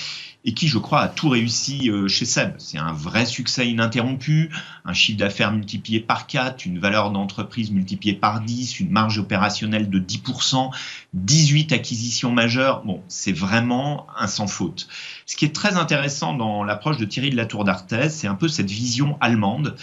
et 0.47 0.53
qui, 0.53 0.69
je 0.69 0.77
crois, 0.77 1.01
a 1.01 1.07
tout 1.09 1.27
réussi 1.27 1.91
euh, 1.91 2.07
chez 2.07 2.23
Seb. 2.23 2.53
C'est 2.57 2.77
un 2.77 2.93
vrai 2.93 3.25
succès 3.25 3.67
ininterrompu, 3.67 4.49
un 4.85 4.93
chiffre 4.93 5.19
d'affaires 5.19 5.51
multiplié 5.51 5.99
par 5.99 6.25
4, 6.25 6.65
une 6.65 6.79
valeur 6.79 7.11
d'entreprise 7.11 7.69
multipliée 7.69 8.13
par 8.13 8.39
10, 8.39 8.79
une 8.79 8.89
marge 8.89 9.19
opérationnelle 9.19 9.89
de 9.89 9.99
10%, 9.99 10.71
18 11.13 11.73
acquisitions 11.73 12.31
majeures. 12.31 12.81
Bon, 12.85 13.03
c'est 13.09 13.33
vraiment 13.33 14.07
un 14.17 14.27
sans 14.27 14.47
faute. 14.47 14.87
Ce 15.25 15.35
qui 15.35 15.43
est 15.43 15.53
très 15.53 15.75
intéressant 15.75 16.33
dans 16.33 16.63
l'approche 16.63 16.95
de 16.95 17.03
Thierry 17.03 17.29
de 17.29 17.35
la 17.35 17.45
Tour 17.45 17.65
d'Arthez, 17.65 18.09
c'est 18.09 18.27
un 18.27 18.35
peu 18.35 18.47
cette 18.47 18.71
vision 18.71 19.17
allemande 19.19 19.75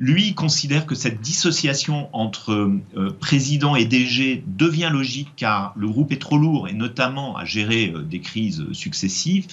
lui 0.00 0.32
considère 0.32 0.86
que 0.86 0.94
cette 0.94 1.20
dissociation 1.20 2.08
entre 2.14 2.52
euh, 2.52 3.16
président 3.20 3.76
et 3.76 3.84
DG 3.84 4.42
devient 4.46 4.88
logique 4.90 5.28
car 5.36 5.74
le 5.76 5.88
groupe 5.88 6.10
est 6.10 6.20
trop 6.20 6.38
lourd 6.38 6.68
et 6.68 6.72
notamment 6.72 7.36
à 7.36 7.44
gérer 7.44 7.92
euh, 7.94 8.02
des 8.02 8.20
crises 8.20 8.64
successives, 8.72 9.46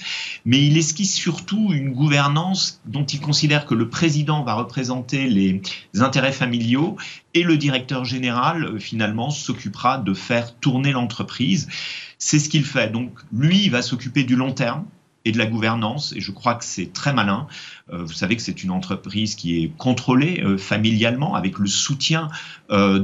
mais 0.46 0.66
il 0.66 0.78
esquisse 0.78 1.14
surtout 1.14 1.68
une 1.74 1.90
gouvernance 1.92 2.80
dont 2.86 3.04
il 3.04 3.20
considère 3.20 3.66
que 3.66 3.74
le 3.74 3.90
président 3.90 4.42
va 4.42 4.54
représenter 4.54 5.28
les 5.28 5.60
intérêts 6.00 6.32
familiaux 6.32 6.96
et 7.34 7.42
le 7.42 7.58
directeur 7.58 8.06
général 8.06 8.64
euh, 8.64 8.78
finalement 8.78 9.28
s'occupera 9.28 9.98
de 9.98 10.14
faire 10.14 10.54
tourner 10.56 10.92
l'entreprise. 10.92 11.68
C'est 12.16 12.38
ce 12.38 12.48
qu'il 12.48 12.64
fait. 12.64 12.90
Donc 12.90 13.12
lui, 13.32 13.64
il 13.64 13.70
va 13.70 13.82
s'occuper 13.82 14.24
du 14.24 14.34
long 14.34 14.52
terme, 14.52 14.86
et 15.28 15.32
de 15.32 15.36
la 15.36 15.44
gouvernance, 15.44 16.14
et 16.16 16.22
je 16.22 16.32
crois 16.32 16.54
que 16.54 16.64
c'est 16.64 16.90
très 16.90 17.12
malin. 17.12 17.46
Euh, 17.92 18.02
vous 18.02 18.14
savez 18.14 18.34
que 18.34 18.40
c'est 18.40 18.64
une 18.64 18.70
entreprise 18.70 19.34
qui 19.34 19.62
est 19.62 19.70
contrôlée 19.76 20.42
euh, 20.42 20.56
familialement, 20.56 21.34
avec 21.34 21.58
le 21.58 21.66
soutien 21.66 22.30
euh, 22.70 22.98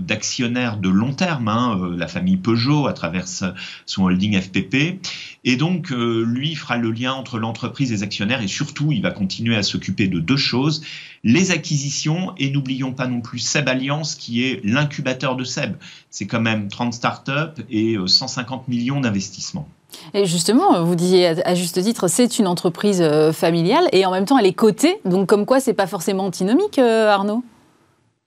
d'actionnaires 0.00 0.78
de, 0.78 0.88
long 0.88 1.12
terme, 1.12 1.48
hein, 1.48 1.92
la 1.94 2.08
famille 2.08 2.38
Peugeot 2.38 2.86
à 2.86 2.94
travers 2.94 3.26
son 3.28 4.02
holding 4.02 4.40
FPP, 4.40 5.00
et 5.44 5.56
donc 5.56 5.90
lui 5.90 6.54
fera 6.54 6.78
le 6.78 6.90
lien 6.90 7.12
entre 7.12 7.38
l'entreprise 7.38 7.92
et 7.92 7.96
les 7.96 8.02
actionnaires, 8.02 8.40
et 8.40 8.48
surtout 8.48 8.90
il 8.90 9.02
va 9.02 9.10
continuer 9.10 9.56
à 9.56 9.62
s'occuper 9.62 10.08
de 10.08 10.18
deux 10.18 10.38
choses 10.38 10.82
les 11.24 11.50
acquisitions, 11.50 12.32
et 12.38 12.50
n'oublions 12.50 12.92
pas 12.92 13.06
non 13.06 13.20
plus 13.20 13.38
Seb 13.38 13.68
Alliance, 13.68 14.14
qui 14.14 14.44
est 14.44 14.64
l'incubateur 14.64 15.36
de 15.36 15.44
Seb. 15.44 15.76
C'est 16.08 16.26
quand 16.26 16.40
même 16.40 16.68
30 16.68 16.94
startups 16.94 17.62
et 17.68 17.98
150 18.06 18.68
millions 18.68 19.00
d'investissements. 19.00 19.68
Et 20.14 20.26
justement, 20.26 20.84
vous 20.84 20.94
disiez 20.94 21.44
à 21.44 21.54
juste 21.54 21.82
titre, 21.82 22.08
c'est 22.08 22.38
une 22.38 22.46
entreprise 22.46 23.00
euh, 23.00 23.32
familiale 23.32 23.88
et 23.92 24.06
en 24.06 24.10
même 24.10 24.24
temps 24.24 24.38
elle 24.38 24.46
est 24.46 24.52
cotée, 24.52 25.00
donc 25.04 25.28
comme 25.28 25.46
quoi 25.46 25.60
c'est 25.60 25.74
pas 25.74 25.86
forcément 25.86 26.26
antinomique, 26.26 26.78
euh, 26.78 27.08
Arnaud? 27.08 27.42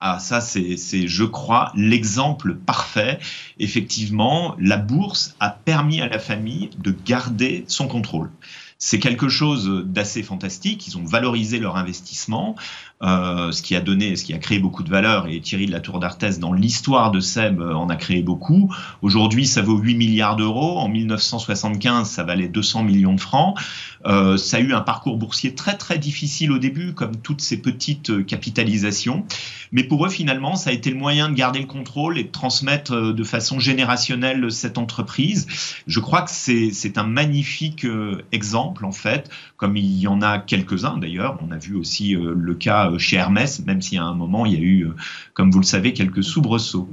Ah, 0.06 0.20
ça, 0.20 0.42
c'est, 0.42 1.08
je 1.08 1.24
crois, 1.24 1.72
l'exemple 1.78 2.56
parfait. 2.56 3.20
Effectivement, 3.58 4.54
la 4.60 4.76
bourse 4.76 5.34
a 5.40 5.50
permis 5.50 6.02
à 6.02 6.10
la 6.10 6.20
famille 6.20 6.72
de 6.78 6.94
garder 7.06 7.64
son 7.70 7.88
contrôle. 7.88 8.30
C'est 8.80 9.00
quelque 9.00 9.30
chose 9.30 9.86
d'assez 9.86 10.22
fantastique. 10.22 10.88
Ils 10.88 10.98
ont 10.98 11.06
valorisé 11.06 11.58
leur 11.58 11.78
investissement, 11.78 12.58
euh, 13.04 13.52
ce 13.52 13.62
qui 13.62 13.76
a 13.76 13.82
donné, 13.82 14.16
ce 14.16 14.24
qui 14.24 14.34
a 14.34 14.38
créé 14.38 14.60
beaucoup 14.60 14.82
de 14.82 14.90
valeur. 14.90 15.28
Et 15.28 15.42
Thierry 15.42 15.66
de 15.66 15.74
la 15.74 15.82
Tour 15.82 16.00
d'Arthez, 16.00 16.40
dans 16.40 16.54
l'histoire 16.54 17.12
de 17.12 17.20
Seb, 17.20 17.60
euh, 17.60 17.74
en 17.74 17.90
a 17.90 17.98
créé 17.98 18.22
beaucoup. 18.22 18.74
Aujourd'hui, 19.02 19.46
ça 19.46 19.62
vaut 19.62 19.78
8 19.78 19.96
milliards 19.96 20.38
d'euros. 20.38 20.80
En 20.80 20.88
1975, 20.88 22.10
ça 22.10 22.24
valait 22.24 22.48
200 22.48 22.84
millions 22.84 23.14
de 23.14 23.20
francs. 23.20 23.60
Euh, 24.06 24.38
ça 24.38 24.58
a 24.58 24.60
eu 24.62 24.74
un 24.74 24.80
parcours 24.80 25.18
boursier 25.18 25.54
très 25.54 25.76
très 25.76 25.98
difficile 25.98 26.54
au 26.54 26.60
début, 26.60 26.94
comme 26.94 27.18
toutes 27.18 27.42
ces 27.42 27.58
petites 27.58 28.26
capitalisations. 28.26 29.26
Mais 29.74 29.84
pour 29.84 30.06
eux, 30.06 30.10
finalement, 30.10 30.56
ça 30.56 30.70
a 30.70 30.74
été 30.74 30.90
le 30.90 30.98
moyen 30.98 31.30
de 31.30 31.36
garder 31.36 31.60
le 31.60 31.66
contrôle 31.66 32.18
et 32.18 32.24
de 32.24 32.32
transmettre 32.32 33.14
de 33.14 33.24
façon 33.24 33.60
générationnelle 33.60 34.50
cette 34.52 34.78
entreprise. 34.78 35.48
Je 35.88 36.00
crois 36.00 36.22
que 36.22 36.32
c'est 36.32 36.98
un 36.98 37.04
magnifique 37.04 37.86
exemple 38.32 38.86
en 38.86 38.92
fait, 38.92 39.30
comme 39.58 39.76
il 39.76 39.98
y 39.98 40.08
en 40.08 40.22
a 40.22 40.38
quelques-uns 40.38 40.98
d'ailleurs. 40.98 41.38
On 41.42 41.52
a 41.52 41.58
vu 41.58 41.76
aussi 41.76 42.14
le 42.14 42.54
cas 42.54 42.93
chez 42.98 43.18
Hermès, 43.18 43.64
même 43.66 43.82
si 43.82 43.98
à 43.98 44.04
un 44.04 44.14
moment, 44.14 44.46
il 44.46 44.54
y 44.54 44.56
a 44.56 44.60
eu, 44.60 44.84
euh, 44.84 44.96
comme 45.34 45.52
vous 45.52 45.60
le 45.60 45.66
savez, 45.66 45.94
quelques 45.94 46.24
soubresauts. 46.24 46.88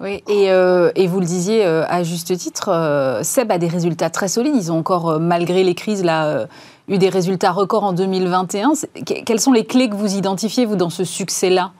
Oui, 0.00 0.22
et, 0.28 1.06
vous 1.06 1.20
le 1.20 1.26
disiez 1.26 1.64
à 1.64 2.02
juste 2.02 2.36
titre, 2.36 3.20
Seb 3.22 3.52
a 3.52 3.58
des 3.58 3.68
résultats 3.68 4.10
très 4.10 4.26
solides. 4.26 4.54
Ils 4.56 4.72
ont 4.72 4.78
encore, 4.78 5.20
malgré 5.20 5.62
les 5.62 5.76
crises, 5.76 6.02
là, 6.02 6.48
eu 6.88 6.98
des 6.98 7.08
résultats 7.08 7.52
records 7.52 7.84
en 7.84 7.92
2021. 7.92 8.72
Quelles 9.04 9.38
sont 9.38 9.52
les 9.52 9.64
clés 9.64 9.88
que 9.88 9.94
vous 9.94 10.16
identifiez, 10.16 10.66
vous, 10.66 10.74
dans 10.74 10.90
ce 10.90 11.04
succès-là? 11.04 11.70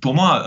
Pour 0.00 0.14
moi, 0.14 0.42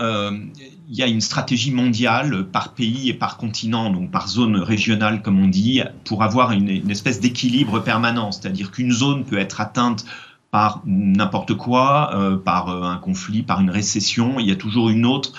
il 0.88 0.96
y 0.96 1.02
a 1.02 1.06
une 1.06 1.20
stratégie 1.20 1.72
mondiale 1.72 2.44
par 2.44 2.72
pays 2.72 3.08
et 3.08 3.14
par 3.14 3.36
continent, 3.36 3.90
donc 3.90 4.10
par 4.10 4.28
zone 4.28 4.56
régionale, 4.56 5.22
comme 5.22 5.42
on 5.42 5.48
dit, 5.48 5.82
pour 6.04 6.22
avoir 6.22 6.52
une, 6.52 6.90
espèce 6.90 7.20
d'équilibre 7.20 7.80
permanent. 7.80 8.30
C'est-à-dire 8.30 8.70
qu'une 8.70 8.92
zone 8.92 9.24
peut 9.24 9.38
être 9.38 9.60
atteinte 9.60 10.04
par 10.50 10.82
n'importe 10.86 11.54
quoi, 11.54 12.10
euh, 12.14 12.36
par 12.36 12.68
euh, 12.68 12.82
un 12.82 12.96
conflit, 12.96 13.42
par 13.42 13.60
une 13.60 13.70
récession. 13.70 14.38
Il 14.40 14.46
y 14.46 14.52
a 14.52 14.56
toujours 14.56 14.90
une 14.90 15.06
autre 15.06 15.32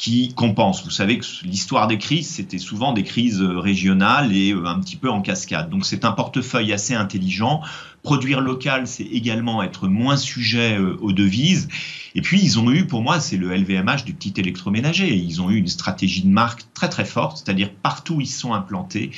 qui 0.00 0.32
compense. 0.32 0.82
Vous 0.82 0.90
savez 0.90 1.18
que 1.18 1.26
l'histoire 1.44 1.86
des 1.86 1.98
crises, 1.98 2.26
c'était 2.26 2.56
souvent 2.56 2.94
des 2.94 3.02
crises 3.02 3.42
régionales 3.42 4.34
et 4.34 4.52
euh, 4.52 4.64
un 4.64 4.80
petit 4.80 4.96
peu 4.96 5.10
en 5.10 5.20
cascade. 5.20 5.68
Donc 5.68 5.84
c'est 5.84 6.06
un 6.06 6.12
portefeuille 6.12 6.72
assez 6.72 6.94
intelligent. 6.94 7.60
Produire 8.02 8.40
local, 8.40 8.86
c'est 8.86 9.04
également 9.04 9.62
être 9.62 9.88
moins 9.88 10.16
sujet 10.16 10.78
euh, 10.78 10.96
aux 11.02 11.12
devises. 11.12 11.68
Et 12.14 12.22
puis 12.22 12.40
ils 12.42 12.58
ont 12.58 12.70
eu, 12.70 12.86
pour 12.86 13.02
moi, 13.02 13.20
c'est 13.20 13.36
le 13.36 13.54
LVMH 13.54 14.04
du 14.06 14.14
petit 14.14 14.32
électroménager. 14.38 15.14
Ils 15.14 15.42
ont 15.42 15.50
eu 15.50 15.56
une 15.56 15.68
stratégie 15.68 16.22
de 16.22 16.30
marque 16.30 16.62
très 16.72 16.88
très 16.88 17.04
forte, 17.04 17.36
c'est-à-dire 17.36 17.70
partout 17.70 18.14
où 18.14 18.20
ils 18.22 18.26
sont 18.26 18.54
implantés, 18.54 19.10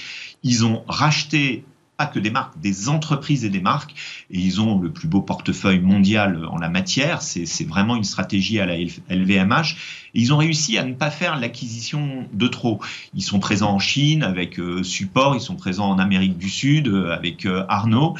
ils 0.43 0.65
ont 0.65 0.83
racheté 0.89 1.65
pas 1.97 2.07
que 2.07 2.19
des 2.19 2.31
marques, 2.31 2.59
des 2.61 2.89
entreprises 2.89 3.45
et 3.45 3.51
des 3.51 3.61
marques. 3.61 3.95
Et 4.31 4.39
ils 4.39 4.61
ont 4.61 4.79
le 4.79 4.91
plus 4.91 5.09
beau 5.09 5.21
portefeuille 5.21 5.81
mondial 5.81 6.47
en 6.51 6.59
la 6.59 6.69
matière. 6.69 7.23
C'est 7.23 7.65
vraiment 7.65 7.97
une 7.97 8.05
stratégie 8.05 8.61
à 8.61 8.67
la 8.67 8.77
LVMH. 8.77 9.77
Et 10.15 10.21
ils 10.21 10.33
ont 10.33 10.39
réussi 10.39 10.79
à 10.79 10.85
ne 10.85 10.95
pas 10.95 11.11
faire 11.11 11.39
l'acquisition 11.39 12.27
de 12.33 12.49
trop. 12.49 12.81
Ils 13.15 13.23
sont 13.23 13.39
présents 13.39 13.73
en 13.73 13.79
Chine 13.79 14.23
avec 14.23 14.59
euh, 14.59 14.83
Support, 14.83 15.37
ils 15.37 15.41
sont 15.41 15.57
présents 15.57 15.91
en 15.91 15.99
Amérique 15.99 16.39
du 16.39 16.49
Sud 16.49 16.89
euh, 16.89 17.13
avec 17.13 17.47
euh, 17.47 17.65
Arnaud. 17.69 18.17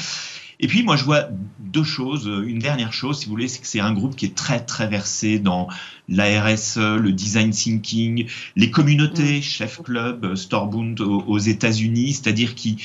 Et 0.61 0.69
puis 0.69 0.85
moi 0.85 0.97
je 0.97 1.05
vois 1.05 1.29
deux 1.59 1.83
choses. 1.83 2.31
Une 2.47 2.61
dernière 2.61 2.93
chose, 2.93 3.19
si 3.19 3.27
vous 3.27 3.33
voulez, 3.33 3.49
c'est 3.49 3.61
que 3.61 3.67
c'est 3.67 3.81
un 3.81 3.93
groupe 3.93 4.15
qui 4.15 4.27
est 4.27 4.35
très 4.35 4.61
très 4.61 4.87
versé 4.87 5.41
dans 5.41 5.67
la 6.09 6.43
RSE, 6.43 6.79
le 6.79 7.13
design 7.13 7.51
thinking, 7.51 8.27
les 8.57 8.71
communautés, 8.71 9.39
mm. 9.39 9.43
Chef 9.43 9.83
Club, 9.83 10.35
Storebound 10.35 11.01
aux, 11.01 11.39
États-Unis, 11.39 12.15
c'est-à-dire 12.15 12.55
qu'ils 12.55 12.77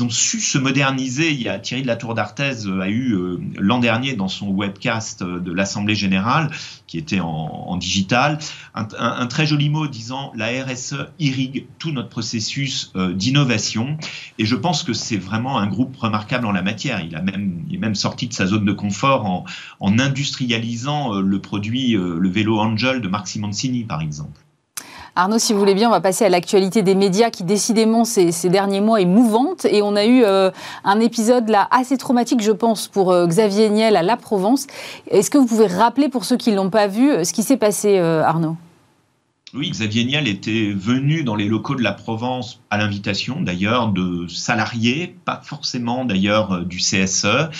ont 0.00 0.10
su 0.10 0.40
se 0.40 0.58
moderniser. 0.58 1.30
Il 1.30 1.42
y 1.42 1.48
a 1.48 1.58
Thierry 1.58 1.82
de 1.82 1.86
la 1.86 1.96
Tour 1.96 2.14
d'Arthez 2.14 2.66
a 2.80 2.88
eu 2.88 3.12
euh, 3.12 3.38
l'an 3.58 3.78
dernier 3.78 4.14
dans 4.14 4.28
son 4.28 4.48
webcast 4.48 5.22
de 5.22 5.52
l'Assemblée 5.52 5.94
générale, 5.94 6.50
qui 6.86 6.98
était 6.98 7.20
en, 7.20 7.76
digital, 7.76 8.38
un, 8.74 9.26
très 9.26 9.46
joli 9.46 9.68
mot 9.68 9.86
disant 9.86 10.32
la 10.36 10.46
RSE 10.64 10.94
irrigue 11.18 11.66
tout 11.78 11.90
notre 11.90 12.08
processus 12.08 12.92
euh, 12.94 13.12
d'innovation. 13.12 13.98
Et 14.38 14.44
je 14.44 14.54
pense 14.54 14.82
que 14.82 14.92
c'est 14.92 15.16
vraiment 15.16 15.58
un 15.58 15.66
groupe 15.66 15.96
remarquable 15.96 16.46
en 16.46 16.52
la 16.52 16.62
matière. 16.62 17.00
Il 17.00 17.16
a 17.16 17.22
même, 17.22 17.64
il 17.68 17.74
est 17.74 17.78
même 17.78 17.94
sorti 17.94 18.28
de 18.28 18.32
sa 18.32 18.46
zone 18.46 18.64
de 18.64 18.72
confort 18.72 19.26
en, 19.26 19.44
en 19.80 19.98
industrialisant 19.98 21.14
euh, 21.14 21.20
le 21.20 21.38
produit, 21.40 21.92
le 21.92 22.28
vélo 22.28 22.53
Angel 22.58 23.00
de 23.00 23.08
Marc 23.08 23.28
Simoncini, 23.28 23.84
par 23.84 24.00
exemple. 24.00 24.44
Arnaud, 25.16 25.38
si 25.38 25.52
vous 25.52 25.60
voulez 25.60 25.74
bien, 25.74 25.88
on 25.88 25.92
va 25.92 26.00
passer 26.00 26.24
à 26.24 26.28
l'actualité 26.28 26.82
des 26.82 26.96
médias 26.96 27.30
qui, 27.30 27.44
décidément, 27.44 28.04
ces, 28.04 28.32
derniers 28.48 28.80
mois 28.80 29.00
est 29.00 29.04
mouvante. 29.04 29.64
Et 29.64 29.80
on 29.80 29.94
a 29.94 30.04
eu 30.04 30.24
euh, 30.24 30.50
un 30.82 30.98
épisode 30.98 31.48
là 31.48 31.68
assez 31.70 31.96
traumatique, 31.96 32.42
je 32.42 32.50
pense, 32.50 32.88
pour 32.88 33.12
euh, 33.12 33.24
Xavier 33.28 33.70
Niel 33.70 33.94
à 33.94 34.02
La 34.02 34.16
Provence. 34.16 34.66
Est-ce 35.08 35.30
que 35.30 35.38
vous 35.38 35.46
pouvez 35.46 35.68
rappeler, 35.68 36.08
pour 36.08 36.24
ceux 36.24 36.36
qui 36.36 36.50
ne 36.50 36.56
l'ont 36.56 36.70
pas 36.70 36.88
vu, 36.88 37.12
euh, 37.12 37.22
ce 37.22 37.32
qui 37.32 37.44
s'est 37.44 37.56
passé, 37.56 37.96
Arnaud? 37.98 38.56
Oui, 39.54 39.70
Xavier 39.70 40.04
Niel 40.04 40.26
était 40.26 40.72
venu 40.74 41.22
dans 41.22 41.36
les 41.36 41.46
locaux 41.46 41.76
de 41.76 41.82
la 41.82 41.92
Provence 41.92 42.60
à 42.70 42.76
l'invitation 42.76 43.40
d'ailleurs 43.40 43.92
de 43.92 44.26
salariés, 44.26 45.14
pas 45.24 45.40
forcément 45.44 46.04
d'ailleurs 46.04 46.64
du 46.64 46.78
CSE 46.78 47.50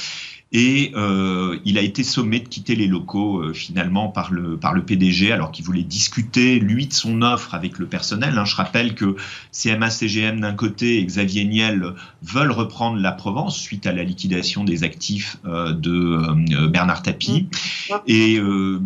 et 0.54 0.92
euh, 0.94 1.58
il 1.64 1.78
a 1.78 1.80
été 1.80 2.04
sommé 2.04 2.38
de 2.38 2.46
quitter 2.46 2.76
les 2.76 2.87
locaux 2.87 3.40
euh, 3.40 3.52
finalement 3.52 4.06
par 4.08 4.32
le, 4.32 4.56
par 4.56 4.73
le 4.73 4.84
PDG 4.84 5.32
alors 5.32 5.50
qu'il 5.50 5.64
voulait 5.64 5.82
discuter 5.82 6.61
lui 6.61 6.87
de 6.87 6.92
son 6.92 7.23
offre 7.23 7.54
avec 7.54 7.80
le 7.80 7.87
personnel. 7.87 8.38
Hein. 8.38 8.44
Je 8.44 8.54
rappelle 8.54 8.94
que 8.94 9.16
CMA 9.50 9.90
CGM 9.90 10.40
d'un 10.40 10.54
côté 10.54 11.00
et 11.00 11.04
Xavier 11.04 11.44
Niel 11.44 11.94
veulent 12.23 12.52
reprendre 12.52 13.00
la 13.00 13.11
Provence 13.11 13.58
suite 13.58 13.84
à 13.88 13.92
la 13.92 14.04
liquidation 14.04 14.62
des 14.62 14.84
actifs 14.84 15.38
euh, 15.44 15.73
de 15.73 16.68
Bernard 16.68 17.02
Tapie. 17.02 17.49
Mmh. 17.90 17.94
Et 18.06 18.40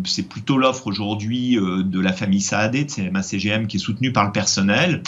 c'est 0.05 0.27
plutôt 0.27 0.57
l'offre 0.57 0.87
aujourd'hui 0.87 1.55
de 1.55 1.99
la 1.99 2.13
famille 2.13 2.41
Saadé 2.41 2.85
de 2.85 2.91
CMA 2.91 3.21
CGM 3.21 3.67
qui 3.67 3.77
est 3.77 3.79
soutenue 3.79 4.11
par 4.11 4.25
le 4.25 4.31
personnel. 4.31 5.03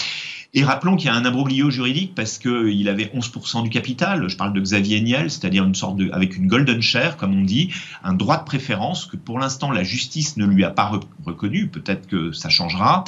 Et 0.54 0.66
rappelons 0.66 0.98
qu'il 0.98 1.06
y 1.06 1.10
a 1.10 1.16
un 1.16 1.24
imbroglio 1.24 1.70
juridique 1.70 2.14
parce 2.14 2.38
qu'il 2.38 2.90
avait 2.90 3.06
11% 3.16 3.64
du 3.64 3.70
capital. 3.70 4.28
Je 4.28 4.36
parle 4.36 4.52
de 4.52 4.60
Xavier 4.60 5.00
Niel, 5.00 5.32
c'est-à-dire 5.32 5.64
une 5.64 5.76
sorte 5.76 5.96
de, 5.96 6.10
avec 6.12 6.36
une 6.36 6.48
golden 6.48 6.82
share, 6.82 7.16
comme 7.16 7.34
on 7.34 7.44
dit, 7.44 7.70
un 8.04 8.14
droit 8.14 8.38
de 8.38 8.44
préférence 8.44 9.06
que 9.06 9.16
pour 9.16 9.40
l'instant 9.40 9.72
la 9.72 9.84
justice 9.84 10.36
ne 10.36 10.46
lui 10.46 10.66
a 10.66 10.70
pas 10.70 10.92
reconnu. 11.26 11.68
Peut-être 11.68 12.06
que 12.06 12.34
ça 12.34 12.50
changera 12.50 13.06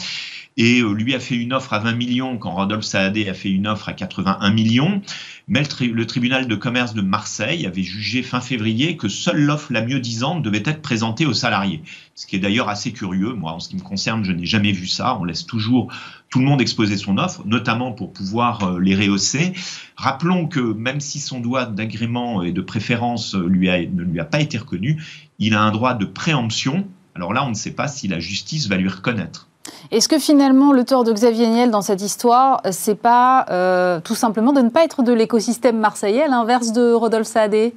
et 0.58 0.82
euh, 0.82 0.94
lui 0.94 1.16
a 1.16 1.20
fait 1.20 1.36
une 1.36 1.54
offre 1.54 1.74
à 1.74 1.80
20 1.80 1.94
millions 1.94 2.38
quand 2.38 2.52
Rodolphe 2.52 2.84
Saadé 2.84 3.28
a 3.30 3.34
fait 3.34 3.50
une 3.50 3.68
offre 3.68 3.90
à 3.90 3.94
81 3.94 4.52
millions. 4.52 5.02
Mais 5.48 5.64
le, 5.82 6.06
tribunal 6.06 6.48
de 6.48 6.56
commerce 6.56 6.94
de 6.94 7.02
Marseille 7.02 7.66
avait 7.66 7.84
jugé 7.84 8.24
fin 8.24 8.40
février 8.40 8.96
que 8.96 9.10
seule 9.10 9.42
l'offre 9.42 9.74
la 9.74 9.82
mieux 9.82 10.00
disante 10.00 10.42
devait 10.42 10.64
être 10.66 10.82
présentée 10.82 11.26
aux 11.26 11.34
salariés. 11.34 11.82
Ce 12.16 12.28
qui 12.28 12.38
est 12.38 12.40
d'ailleurs 12.40 12.70
assez 12.70 12.94
curieux. 12.94 13.34
Moi, 13.34 13.52
en 13.52 13.60
ce 13.60 13.70
qui 13.70 13.76
me 13.76 13.82
concerne, 13.82 14.24
je 14.24 14.32
n'ai 14.32 14.46
jamais 14.46 14.72
vu 14.72 14.88
ça. 14.88 15.18
On 15.20 15.26
laisse 15.26 15.46
toujours 15.46 15.92
tout 16.34 16.40
le 16.40 16.46
monde 16.46 16.62
exposer 16.62 16.98
son 16.98 17.20
offre, 17.20 17.44
notamment 17.46 17.92
pour 17.92 18.12
pouvoir 18.12 18.64
euh, 18.64 18.80
les 18.80 18.96
rehausser. 18.96 19.54
Rappelons 19.96 20.48
que 20.48 20.60
même 20.60 21.00
si 21.00 21.20
son 21.20 21.40
droit 21.40 21.68
d'agrément 21.68 22.42
et 22.42 22.52
de 22.52 22.60
préférence 22.60 23.36
a, 23.36 23.38
ne 23.38 24.02
lui 24.02 24.20
a 24.20 24.26
pas 24.26 24.40
été 24.40 24.58
reconnu, 24.58 25.00
il 25.38 25.54
a 25.54 25.62
un 25.62 25.70
droit 25.70 25.94
de 25.94 26.06
préemption. 26.06 26.88
Alors 27.14 27.34
là, 27.34 27.46
on 27.46 27.50
ne 27.50 27.54
sait 27.54 27.74
pas 27.74 27.88
si 27.88 28.08
la 28.08 28.20
justice 28.20 28.68
va 28.68 28.78
lui 28.78 28.90
reconnaître. 28.90 29.48
Est-ce 29.92 30.10
que 30.10 30.18
finalement 30.18 30.74
le 30.74 30.84
tort 30.86 31.04
de 31.04 31.14
Xavier 31.14 31.46
Niel 31.46 31.70
dans 31.70 31.84
cette 31.84 32.02
histoire, 32.02 32.64
c'est 32.72 33.00
pas 33.00 33.46
euh, 33.52 34.00
tout 34.04 34.16
simplement 34.16 34.54
de 34.54 34.62
ne 34.62 34.70
pas 34.70 34.84
être 34.84 35.04
de 35.04 35.14
l'écosystème 35.14 35.78
marseillais, 35.78 36.24
à 36.24 36.28
l'inverse 36.28 36.72
de 36.72 36.94
Rodolphe 36.94 37.28
Saadé? 37.28 37.76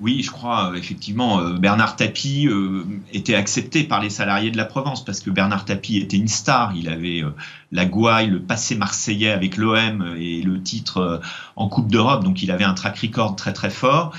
Oui, 0.00 0.22
je 0.22 0.30
crois 0.30 0.70
euh, 0.70 0.74
effectivement 0.74 1.40
euh, 1.40 1.54
Bernard 1.54 1.96
Tapie 1.96 2.48
était 3.12 3.34
accepté 3.34 3.84
par 3.84 4.00
les 4.00 4.10
salariés 4.10 4.50
de 4.50 4.56
la 4.56 4.64
Provence 4.64 5.04
parce 5.04 5.20
que 5.20 5.30
Bernard 5.30 5.64
Tapie 5.64 5.98
était 5.98 6.16
une 6.16 6.28
star. 6.28 6.74
Il 6.76 6.88
avait 6.88 7.22
la 7.72 7.86
gouaille, 7.86 8.28
le 8.28 8.40
passé 8.40 8.74
marseillais 8.74 9.30
avec 9.30 9.56
l'OM 9.56 10.14
et 10.18 10.42
le 10.42 10.62
titre 10.62 11.20
en 11.56 11.68
Coupe 11.68 11.90
d'Europe, 11.90 12.24
donc 12.24 12.42
il 12.42 12.50
avait 12.50 12.64
un 12.64 12.74
track 12.74 12.98
record 12.98 13.36
très 13.36 13.52
très 13.52 13.70
fort. 13.70 14.14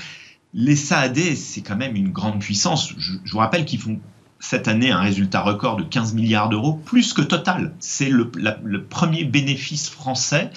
Les 0.54 0.76
Saadé, 0.76 1.36
c'est 1.36 1.60
quand 1.60 1.76
même 1.76 1.96
une 1.96 2.10
grande 2.10 2.40
puissance. 2.40 2.92
je 2.96 3.30
vous 3.30 3.38
rappelle 3.38 3.64
qu'ils 3.64 3.80
font 3.80 4.00
cette 4.38 4.68
année 4.68 4.90
un 4.90 5.00
résultat 5.00 5.40
record 5.40 5.76
de 5.76 5.82
15 5.82 6.14
milliards 6.14 6.48
d'euros, 6.48 6.74
plus 6.74 7.12
que 7.12 7.22
Total. 7.22 7.74
C'est 7.80 8.08
le, 8.08 8.30
premier 8.88 9.24
bénéfice 9.24 9.88
français. 9.88 10.50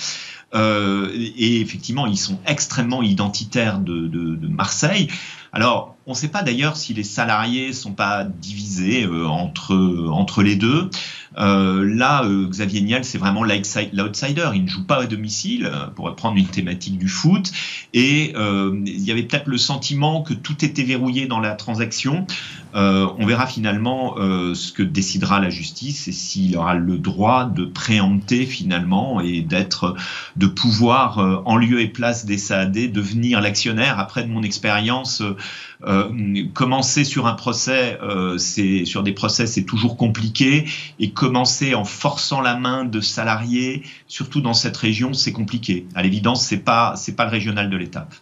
Euh, 0.56 1.12
et 1.14 1.62
effectivement, 1.62 2.08
ils 2.08 2.18
sont 2.18 2.40
extrêmement 2.46 3.04
identitaires 3.04 3.80
de 3.80 4.48
Marseille. 4.48 5.08
Alors, 5.52 5.96
on 6.10 6.14
ne 6.14 6.18
sait 6.18 6.28
pas 6.28 6.42
d'ailleurs 6.42 6.76
si 6.76 6.96
les 6.96 7.04
salariés 7.04 7.72
sont 7.72 7.94
pas 7.94 8.24
divisés 8.24 9.06
euh, 9.06 9.28
entre, 9.28 9.76
entre 10.10 10.42
les 10.42 10.56
deux. 10.56 10.90
Euh, 11.38 11.86
là, 11.88 12.24
euh, 12.24 12.48
Xavier 12.48 12.82
Niel, 12.82 13.06
c'est 13.06 13.20
vraiment 13.20 13.44
l'outsider. 13.44 14.50
Il 14.56 14.64
ne 14.64 14.68
joue 14.68 14.86
pas 14.86 15.04
à 15.04 15.06
domicile, 15.06 15.72
pour 15.96 16.06
reprendre 16.06 16.38
une 16.38 16.48
thématique 16.48 16.98
du 16.98 17.08
foot. 17.08 17.52
Et 17.94 18.34
il 18.34 19.04
y 19.04 19.12
avait 19.12 19.22
peut-être 19.22 19.48
le 19.48 19.60
sentiment 19.60 20.24
que 20.24 20.34
tout 20.34 20.66
était 20.66 20.84
verrouillé 20.84 21.28
dans 21.28 21.40
la 21.40 21.52
transaction. 21.52 22.26
on 22.74 23.26
verra 23.26 23.46
finalement 23.46 24.16
ce 24.18 24.72
que 24.72 24.84
décidera 24.84 25.40
la 25.40 25.50
justice 25.50 26.08
et 26.08 26.12
s'il 26.12 26.58
aura 26.58 26.76
le 26.76 26.98
droit 26.98 27.46
de 27.46 27.66
préempter 27.66 28.46
finalement 28.46 29.22
et 29.22 29.42
d'être, 29.42 29.96
de 30.36 30.48
pouvoir, 30.48 31.44
en 31.46 31.58
lieu 31.58 31.82
et 31.82 31.88
place 31.88 32.26
des 32.26 32.38
SAD, 32.38 32.92
devenir 32.92 33.42
l'actionnaire. 33.42 34.00
Après, 34.00 34.24
de 34.24 34.30
mon 34.30 34.44
expérience, 34.44 35.22
commencer 36.54 37.04
sur 37.04 37.28
un 37.28 37.34
procès, 37.34 37.98
euh, 38.02 38.38
c'est 38.38 38.86
sur 38.86 39.04
des 39.04 39.14
procès, 39.14 39.48
c'est 39.48 39.64
toujours 39.64 39.96
compliqué, 39.98 40.66
et 41.00 41.12
commencer 41.12 41.74
en 41.74 41.86
forçant 41.86 42.42
la 42.42 42.56
main 42.56 42.84
de 42.84 43.00
salariés, 43.00 43.84
surtout 44.08 44.42
dans 44.42 44.54
cette 44.54 44.76
région, 44.76 45.14
c'est 45.14 45.32
compliqué. 45.32 45.88
À 45.96 46.04
l'évidence, 46.04 46.44
c'est 46.46 46.58
pas 46.58 46.94
c'est 46.96 47.16
pas 47.16 47.26
le 47.26 47.32
régional 47.32 47.70
de 47.70 47.78
l'étape. 47.78 48.14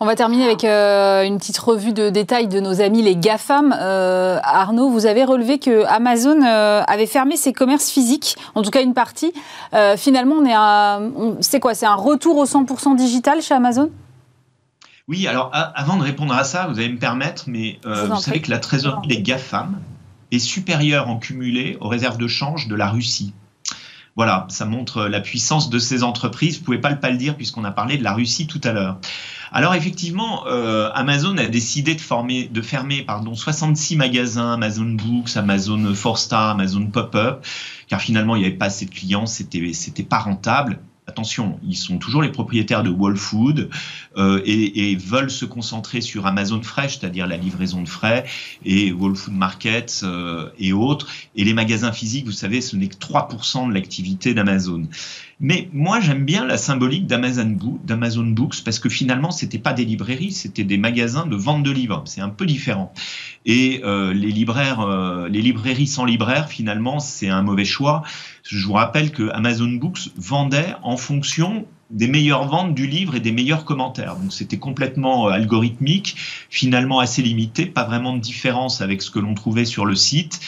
On 0.00 0.06
va 0.06 0.16
terminer 0.16 0.44
avec 0.44 0.64
euh, 0.64 1.22
une 1.22 1.38
petite 1.38 1.56
revue 1.56 1.92
de 1.92 2.10
détails 2.10 2.48
de 2.48 2.58
nos 2.58 2.80
amis 2.80 3.00
les 3.00 3.14
GAFAM. 3.14 3.72
Arnaud, 3.72 4.90
vous 4.90 5.06
avez 5.06 5.24
relevé 5.24 5.60
que 5.60 5.84
Amazon 5.86 6.42
avait 6.42 7.06
fermé 7.06 7.36
ses 7.36 7.52
commerces 7.52 7.90
physiques, 7.90 8.36
en 8.56 8.62
tout 8.62 8.70
cas 8.70 8.82
une 8.82 8.94
partie. 8.94 9.32
finalement, 9.96 10.34
on 10.34 10.44
est 10.44 11.40
c'est 11.40 11.60
quoi? 11.60 11.74
C'est 11.74 11.86
un 11.86 11.94
retour 11.94 12.36
au 12.36 12.44
100% 12.44 12.96
digital 12.96 13.40
chez 13.40 13.54
Amazon? 13.54 13.88
Oui, 15.06 15.26
alors 15.26 15.50
avant 15.52 15.98
de 15.98 16.02
répondre 16.02 16.32
à 16.32 16.44
ça, 16.44 16.66
vous 16.66 16.78
allez 16.78 16.88
me 16.88 16.98
permettre, 16.98 17.44
mais 17.46 17.78
euh, 17.84 18.06
vous, 18.06 18.20
savez 18.20 18.40
que 18.40 18.50
la 18.50 18.58
trésorerie 18.58 19.06
des 19.06 19.20
GAFAM 19.20 19.78
est 20.30 20.38
supérieure 20.38 21.08
en 21.08 21.18
cumulé 21.18 21.76
aux 21.80 21.88
réserves 21.88 22.16
de 22.16 22.26
change 22.26 22.68
de 22.68 22.74
la 22.74 22.88
Russie. 22.88 23.34
Voilà, 24.16 24.46
ça 24.48 24.64
montre 24.64 25.06
la 25.06 25.20
puissance 25.20 25.68
de 25.68 25.78
ces 25.78 26.04
entreprises. 26.04 26.54
Vous 26.54 26.60
ne 26.60 26.64
pouvez 26.64 26.78
pas 26.78 26.90
le 26.90 27.00
pas 27.00 27.10
le 27.10 27.18
dire 27.18 27.36
puisqu'on 27.36 27.64
a 27.64 27.72
parlé 27.72 27.98
de 27.98 28.04
la 28.04 28.14
Russie 28.14 28.46
tout 28.46 28.60
à 28.64 28.72
l'heure. 28.72 28.98
Alors 29.52 29.74
effectivement, 29.74 30.46
euh, 30.46 30.90
Amazon 30.94 31.36
a 31.36 31.46
décidé 31.46 31.94
de, 31.94 32.00
former, 32.00 32.48
de 32.48 32.62
fermer 32.62 33.02
pardon, 33.02 33.34
66 33.34 33.96
magasins, 33.96 34.54
Amazon 34.54 34.86
Books, 34.86 35.36
Amazon 35.36 35.94
Star, 36.16 36.50
Amazon 36.50 36.86
Pop-up, 36.86 37.44
car 37.88 38.00
finalement 38.00 38.36
il 38.36 38.40
n'y 38.40 38.46
avait 38.46 38.56
pas 38.56 38.66
assez 38.66 38.86
de 38.86 38.90
clients, 38.90 39.26
c'était 39.26 39.72
c'était 39.74 40.02
pas 40.02 40.18
rentable 40.18 40.78
attention, 41.06 41.58
ils 41.62 41.76
sont 41.76 41.98
toujours 41.98 42.22
les 42.22 42.30
propriétaires 42.30 42.82
de 42.82 42.90
Whole 42.90 43.16
Food 43.16 43.68
euh, 44.16 44.40
et, 44.44 44.96
veulent 44.96 45.30
se 45.30 45.44
concentrer 45.44 46.00
sur 46.00 46.26
Amazon 46.26 46.62
Fresh, 46.62 46.98
c'est-à-dire 46.98 47.26
la 47.26 47.36
livraison 47.36 47.82
de 47.82 47.88
frais, 47.88 48.24
et 48.64 48.92
Whole 48.92 49.14
Food 49.14 49.34
Market 49.34 50.00
euh, 50.02 50.48
et 50.58 50.72
autres. 50.72 51.08
Et 51.36 51.44
les 51.44 51.52
magasins 51.52 51.92
physiques, 51.92 52.24
vous 52.24 52.32
savez, 52.32 52.60
ce 52.60 52.76
n'est 52.76 52.88
que 52.88 52.96
3% 52.96 53.68
de 53.68 53.74
l'activité 53.74 54.32
d'Amazon. 54.32 54.88
Mais 55.40 55.68
moi, 55.72 56.00
j'aime 56.00 56.24
bien 56.24 56.46
la 56.46 56.56
symbolique 56.56 57.06
d'Amazon 57.06 58.26
Books 58.26 58.62
parce 58.64 58.78
que 58.78 58.88
finalement, 58.88 59.30
c'était 59.30 59.58
pas 59.58 59.72
des 59.72 59.84
librairies, 59.84 60.32
c'était 60.32 60.64
des 60.64 60.78
magasins 60.78 61.26
de 61.26 61.36
vente 61.36 61.64
de 61.64 61.70
livres. 61.70 62.02
C'est 62.06 62.20
un 62.20 62.28
peu 62.28 62.46
différent. 62.46 62.94
Et 63.44 63.82
euh, 63.84 64.14
les 64.14 64.30
libraires, 64.30 64.86
les 65.28 65.42
librairies 65.42 65.88
sans 65.88 66.04
libraire, 66.04 66.48
finalement, 66.48 67.00
c'est 67.00 67.28
un 67.28 67.42
mauvais 67.42 67.64
choix 67.64 68.04
Je 68.46 68.66
vous 68.66 68.74
rappelle 68.74 69.10
que 69.10 69.30
Amazon 69.30 69.68
Books 69.68 70.10
vendait 70.16 70.74
en 70.82 70.98
fonction 70.98 71.66
des 71.90 72.08
meilleures 72.08 72.46
ventes 72.46 72.74
du 72.74 72.86
livre 72.86 73.14
et 73.14 73.20
des 73.20 73.32
meilleurs 73.32 73.64
commentaires. 73.64 74.16
Donc 74.16 74.32
c'était 74.32 74.58
complètement 74.58 75.28
euh, 75.28 75.32
algorithmique, 75.32 76.16
finalement 76.50 76.98
assez 76.98 77.22
limité, 77.22 77.66
pas 77.66 77.84
vraiment 77.84 78.14
de 78.14 78.20
différence 78.20 78.80
avec 78.80 79.00
ce 79.00 79.10
que 79.10 79.18
l'on 79.18 79.34
trouvait 79.34 79.64
sur 79.64 79.86
le 79.86 79.94
site. 79.94 80.40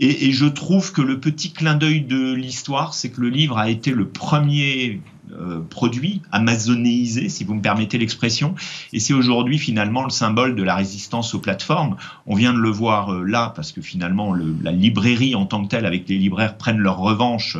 Et, 0.00 0.28
et, 0.28 0.32
je 0.32 0.46
trouve 0.46 0.92
que 0.92 1.02
le 1.02 1.18
petit 1.18 1.52
clin 1.52 1.74
d'œil 1.74 2.02
de 2.02 2.32
l'histoire, 2.32 2.94
c'est 2.94 3.10
que 3.10 3.20
le 3.20 3.30
livre 3.30 3.58
a 3.58 3.68
été 3.68 3.90
le 3.90 4.08
premier 4.08 5.00
euh, 5.32 5.60
produit, 5.60 6.22
amazonéisé, 6.32 7.28
si 7.28 7.44
vous 7.44 7.54
me 7.54 7.60
permettez 7.60 7.98
l'expression. 7.98 8.54
Et 8.92 9.00
c'est 9.00 9.12
aujourd'hui 9.12 9.58
finalement 9.58 10.04
le 10.04 10.10
symbole 10.10 10.54
de 10.54 10.62
la 10.62 10.74
résistance 10.74 11.34
aux 11.34 11.38
plateformes. 11.38 11.96
On 12.26 12.34
vient 12.34 12.52
de 12.52 12.58
le 12.58 12.70
voir 12.70 13.12
euh, 13.12 13.24
là, 13.24 13.52
parce 13.54 13.72
que 13.72 13.80
finalement 13.80 14.34
la 14.34 14.72
librairie 14.72 15.34
en 15.34 15.46
tant 15.46 15.62
que 15.62 15.68
telle, 15.68 15.86
avec 15.86 16.08
les 16.08 16.18
libraires, 16.18 16.56
prennent 16.56 16.78
leur 16.78 16.98
revanche 16.98 17.58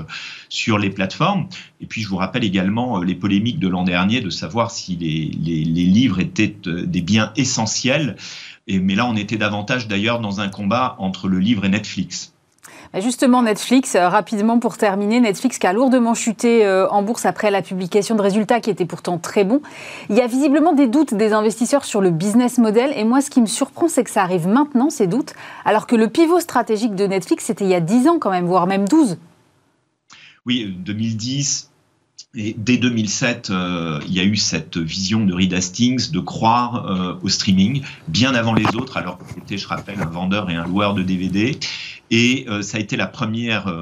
sur 0.48 0.78
les 0.78 0.90
plateformes. 0.90 1.48
Et 1.80 1.86
puis 1.86 2.02
je 2.02 2.08
vous 2.08 2.16
rappelle 2.16 2.44
également 2.44 3.00
euh, 3.00 3.04
les 3.04 3.14
polémiques 3.14 3.58
de 3.58 3.68
l'an 3.68 3.84
dernier 3.84 4.20
de 4.20 4.30
savoir 4.30 4.70
si 4.70 4.96
les, 4.96 5.64
livres 5.64 6.20
étaient 6.20 6.56
des 6.64 7.02
biens 7.02 7.32
essentiels. 7.36 8.16
Et, 8.66 8.78
mais 8.78 8.94
là, 8.94 9.06
on 9.06 9.16
était 9.16 9.36
davantage 9.36 9.88
d'ailleurs 9.88 10.20
dans 10.20 10.40
un 10.40 10.48
combat 10.48 10.96
entre 10.98 11.28
le 11.28 11.38
livre 11.38 11.64
et 11.64 11.68
Netflix. 11.68 12.32
Bah, 12.92 13.00
justement, 13.00 13.42
Netflix, 13.42 13.94
euh, 13.94 14.08
rapidement 14.08 14.58
pour 14.58 14.76
terminer, 14.76 15.20
Netflix 15.20 15.58
qui 15.58 15.66
a 15.66 15.72
lourdement 15.72 16.14
chuté 16.14 16.64
euh, 16.64 16.88
en 16.88 17.02
bourse 17.02 17.26
après 17.26 17.50
la 17.50 17.62
publication 17.62 18.14
de 18.14 18.22
résultats 18.22 18.60
qui 18.60 18.70
étaient 18.70 18.86
pourtant 18.86 19.18
très 19.18 19.44
bons. 19.44 19.60
Il 20.08 20.16
y 20.16 20.20
a 20.20 20.26
visiblement 20.26 20.72
des 20.72 20.86
doutes 20.86 21.14
des 21.14 21.32
investisseurs 21.32 21.84
sur 21.84 22.00
le 22.00 22.10
business 22.10 22.58
model. 22.58 22.92
Et 22.96 23.04
moi, 23.04 23.20
ce 23.20 23.30
qui 23.30 23.40
me 23.40 23.46
surprend, 23.46 23.88
c'est 23.88 24.04
que 24.04 24.10
ça 24.10 24.22
arrive 24.22 24.48
maintenant, 24.48 24.90
ces 24.90 25.06
doutes, 25.06 25.34
alors 25.64 25.86
que 25.86 25.96
le 25.96 26.08
pivot 26.08 26.40
stratégique 26.40 26.94
de 26.94 27.06
Netflix, 27.06 27.44
c'était 27.44 27.64
il 27.64 27.70
y 27.70 27.74
a 27.74 27.80
10 27.80 28.08
ans 28.08 28.18
quand 28.18 28.30
même, 28.30 28.46
voire 28.46 28.66
même 28.66 28.88
12. 28.88 29.18
Oui, 30.46 30.74
2010, 30.78 31.70
et 32.34 32.54
dès 32.58 32.76
2007, 32.76 33.48
euh, 33.50 34.00
il 34.06 34.12
y 34.12 34.20
a 34.20 34.24
eu 34.24 34.36
cette 34.36 34.76
vision 34.76 35.24
de 35.24 35.32
Reed 35.32 35.54
Hastings 35.54 36.10
de 36.10 36.20
croire 36.20 36.84
euh, 36.86 37.14
au 37.22 37.28
streaming 37.30 37.82
bien 38.06 38.34
avant 38.34 38.52
les 38.52 38.66
autres, 38.76 38.98
alors 38.98 39.16
que 39.16 39.24
c'était, 39.32 39.56
je 39.56 39.66
rappelle, 39.66 39.98
un 40.02 40.10
vendeur 40.10 40.50
et 40.50 40.54
un 40.54 40.66
loueur 40.66 40.92
de 40.92 41.02
DVD. 41.02 41.58
Et 42.10 42.44
euh, 42.48 42.60
ça 42.60 42.76
a 42.76 42.80
été 42.80 42.96
la 42.96 43.06
première 43.06 43.72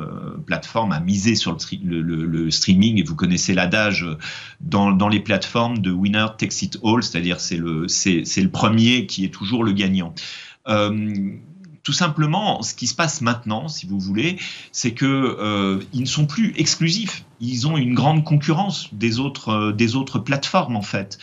plateforme 0.46 0.92
à 0.92 1.00
miser 1.00 1.35
sur 1.35 1.56
le, 1.82 2.50
streaming. 2.50 3.00
Et 3.00 3.02
vous 3.02 3.16
connaissez 3.16 3.52
l'adage 3.52 4.06
dans, 4.61 5.09
les 5.09 5.20
plateformes 5.20 5.78
de 5.78 5.90
winner 5.90 6.26
takes 6.38 6.62
it 6.62 6.78
all, 6.85 7.02
c'est-à-dire 7.02 7.40
c'est 7.40 7.56
le 7.56 8.48
premier 8.48 9.06
qui 9.06 9.24
est 9.24 9.35
toujours 9.35 9.64
le 9.64 9.72
gagnant. 9.72 10.14
Tout 11.87 11.92
simplement, 11.92 12.62
ce 12.62 12.75
qui 12.75 12.88
se 12.88 12.96
passe 12.96 13.20
maintenant, 13.20 13.68
si 13.68 13.87
vous 13.87 14.01
voulez, 14.01 14.40
c'est 14.72 14.90
que 14.90 15.07
euh, 15.07 15.81
ils 15.92 16.01
ne 16.01 16.07
sont 16.07 16.27
plus 16.27 16.53
exclusifs. 16.57 17.25
Ils 17.38 17.68
ont 17.68 17.77
une 17.77 17.94
grande 17.94 18.25
concurrence 18.25 18.92
des 18.92 19.20
autres, 19.20 19.51
euh, 19.51 19.72
des 19.72 19.94
autres 19.94 20.18
plateformes 20.18 20.75
en 20.75 20.83
fait. 20.83 21.16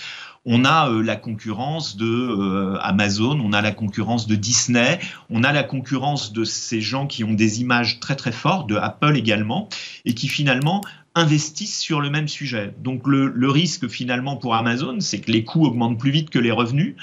On 0.46 0.64
a 0.64 0.90
euh, 0.90 1.02
la 1.02 1.18
concurrence 1.18 1.98
de 1.98 2.06
euh, 2.06 2.78
Amazon, 2.82 3.42
on 3.42 3.52
a 3.52 3.62
la 3.62 3.74
concurrence 3.74 4.26
de 4.26 4.36
Disney, 4.36 5.00
on 5.30 5.44
a 5.44 5.52
la 5.52 5.64
concurrence 5.64 6.32
de 6.32 6.46
ces 6.46 6.80
gens 6.80 7.08
qui 7.08 7.26
ont 7.26 7.34
des 7.34 7.60
images 7.60 8.00
très 8.00 8.16
très 8.16 8.32
fortes, 8.32 8.68
de 8.70 8.76
Apple 8.76 9.18
également, 9.18 9.68
et 10.06 10.14
qui 10.14 10.30
finalement 10.30 10.82
investissent 11.16 11.80
sur 11.80 12.02
le 12.02 12.10
même 12.10 12.28
sujet. 12.28 12.74
Donc 12.82 13.08
le, 13.08 13.28
le 13.28 13.50
risque 13.50 13.88
finalement 13.88 14.36
pour 14.36 14.56
Amazon, 14.56 15.00
c'est 15.00 15.20
que 15.20 15.32
les 15.32 15.44
coûts 15.44 15.66
augmentent 15.66 16.00
plus 16.00 16.10
vite 16.10 16.30
que 16.32 16.40
les 16.40 16.52
revenus, 16.52 16.96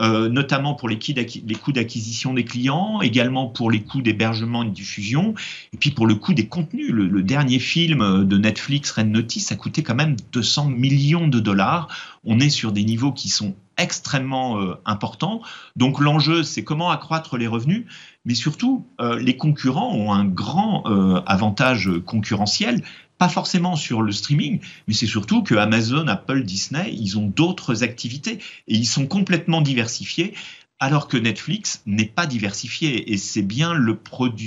euh, 0.00 0.28
notamment 0.28 0.74
pour 0.74 0.88
les 0.88 0.98
coûts 0.98 1.72
d'acquisition 1.72 2.32
des 2.32 2.44
clients, 2.44 3.00
également 3.02 3.46
pour 3.46 3.70
les 3.70 3.82
coûts 3.82 4.00
d'hébergement 4.00 4.62
et 4.62 4.68
de 4.68 4.72
diffusion, 4.72 5.34
et 5.74 5.76
puis 5.76 5.90
pour 5.90 6.06
le 6.06 6.14
coût 6.14 6.32
des 6.32 6.48
contenus. 6.48 6.90
Le, 6.90 7.06
le 7.06 7.22
dernier 7.22 7.58
film 7.58 8.24
de 8.24 8.38
Netflix, 8.38 8.90
Red 8.90 9.08
Notice, 9.08 9.52
a 9.52 9.56
coûté 9.56 9.82
quand 9.82 9.96
même 9.96 10.16
200 10.32 10.66
millions 10.70 11.28
de 11.28 11.40
dollars. 11.40 11.88
On 12.24 12.40
est 12.40 12.50
sur 12.50 12.72
des 12.72 12.84
niveaux 12.84 13.12
qui 13.12 13.28
sont 13.28 13.54
extrêmement 13.78 14.60
euh, 14.60 14.74
importants. 14.84 15.40
Donc 15.76 16.00
l'enjeu, 16.00 16.42
c'est 16.42 16.64
comment 16.64 16.90
accroître 16.90 17.38
les 17.38 17.46
revenus, 17.46 17.86
mais 18.24 18.34
surtout, 18.34 18.86
euh, 19.00 19.18
les 19.18 19.36
concurrents 19.36 19.94
ont 19.94 20.12
un 20.12 20.24
grand 20.24 20.82
euh, 20.86 21.22
avantage 21.26 21.90
concurrentiel, 22.04 22.82
pas 23.18 23.28
forcément 23.28 23.76
sur 23.76 24.00
le 24.00 24.12
streaming, 24.12 24.60
mais 24.86 24.94
c'est 24.94 25.06
surtout 25.06 25.42
que 25.42 25.56
Amazon, 25.56 26.06
Apple, 26.06 26.44
Disney, 26.44 26.92
ils 26.92 27.18
ont 27.18 27.26
d'autres 27.26 27.82
activités 27.82 28.38
et 28.68 28.74
ils 28.74 28.86
sont 28.86 29.06
complètement 29.06 29.60
diversifiés 29.60 30.34
alors 30.80 31.08
que 31.08 31.16
Netflix 31.16 31.82
n'est 31.86 32.06
pas 32.06 32.26
diversifié. 32.26 33.12
Et 33.12 33.16
c'est 33.16 33.42
bien 33.42 33.74
le, 33.74 33.98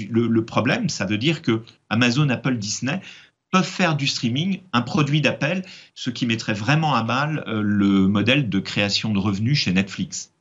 le, 0.10 0.46
problème. 0.46 0.90
Ça 0.90 1.06
veut 1.06 1.18
dire 1.18 1.42
que 1.42 1.62
Amazon, 1.90 2.30
Apple, 2.30 2.58
Disney 2.58 3.02
peuvent 3.52 3.64
faire 3.64 3.96
du 3.96 4.08
streaming 4.08 4.62
un 4.72 4.82
produit 4.82 5.20
d'appel, 5.20 5.64
ce 5.94 6.10
qui 6.10 6.26
mettrait 6.26 6.54
vraiment 6.54 6.96
à 6.96 7.04
mal 7.04 7.44
euh, 7.48 7.62
le 7.62 8.08
modèle 8.08 8.50
de 8.50 8.60
création 8.60 9.12
de 9.12 9.20
revenus 9.20 9.60
chez 9.60 9.74
Netflix. 9.74 10.32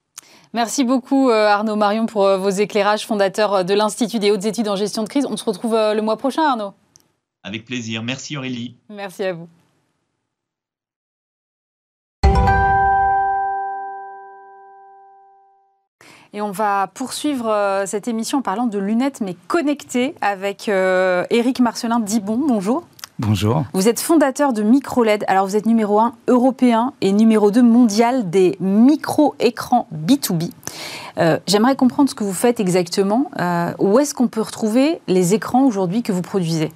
Merci 0.53 0.85
beaucoup 0.85 1.31
euh, 1.31 1.47
Arnaud 1.47 1.77
Marion 1.77 2.07
pour 2.07 2.25
euh, 2.25 2.39
vos 2.39 2.51
éclairages, 2.51 3.05
fondateur 3.05 3.65
de 3.65 3.75
l'Institut 3.75 4.21
des 4.21 4.31
hautes 4.31 4.45
études 4.45 4.69
en 4.69 4.77
gestion 4.77 5.03
de 5.03 5.09
crise. 5.09 5.27
On 5.29 5.37
se 5.37 5.45
retrouve 5.45 5.75
le 5.75 6.01
mois 6.03 6.17
prochain 6.17 6.43
Arnaud. 6.43 6.73
Avec 7.43 7.65
plaisir. 7.65 8.03
Merci 8.03 8.37
Aurélie. 8.37 8.77
Merci 8.89 9.25
à 9.25 9.33
vous. 9.33 9.49
Et 16.33 16.41
on 16.41 16.53
va 16.53 16.87
poursuivre 16.95 17.49
euh, 17.49 17.87
cette 17.87 18.07
émission 18.07 18.39
en 18.39 18.43
parlant 18.43 18.67
de 18.67 18.79
lunettes 18.79 19.21
mais 19.21 19.35
connectées 19.49 20.15
avec 20.21 20.69
euh, 20.69 21.25
Éric 21.31 21.59
Marcelin 21.61 21.99
Dibon. 21.99 22.41
Bonjour. 22.47 22.87
Bonjour. 23.21 23.65
Vous 23.75 23.87
êtes 23.87 24.01
fondateur 24.01 24.55
de 24.55 24.63
MicroLED. 24.63 25.25
Alors 25.29 25.45
vous 25.47 25.55
êtes 25.55 25.67
numéro 25.67 25.99
1 26.01 26.15
européen 26.29 26.95
et 27.03 27.13
numéro 27.13 27.51
2 27.51 27.63
mondial 27.63 28.31
des 28.31 28.57
micro-écrans 28.61 29.87
B2B. 29.93 30.51
Euh, 31.19 31.39
J'aimerais 31.47 31.77
comprendre 31.77 32.09
ce 32.09 32.15
que 32.15 32.25
vous 32.25 32.33
faites 32.33 32.61
exactement. 32.61 33.31
Euh, 33.39 33.75
où 33.79 33.99
est-ce 33.99 34.15
qu'on 34.15 34.29
peut 34.29 34.41
retrouver 34.41 35.03
les 35.07 35.35
écrans 35.35 35.65
aujourd'hui 35.67 36.03
que 36.03 36.13
vous 36.13 36.23
produisez? 36.23 36.73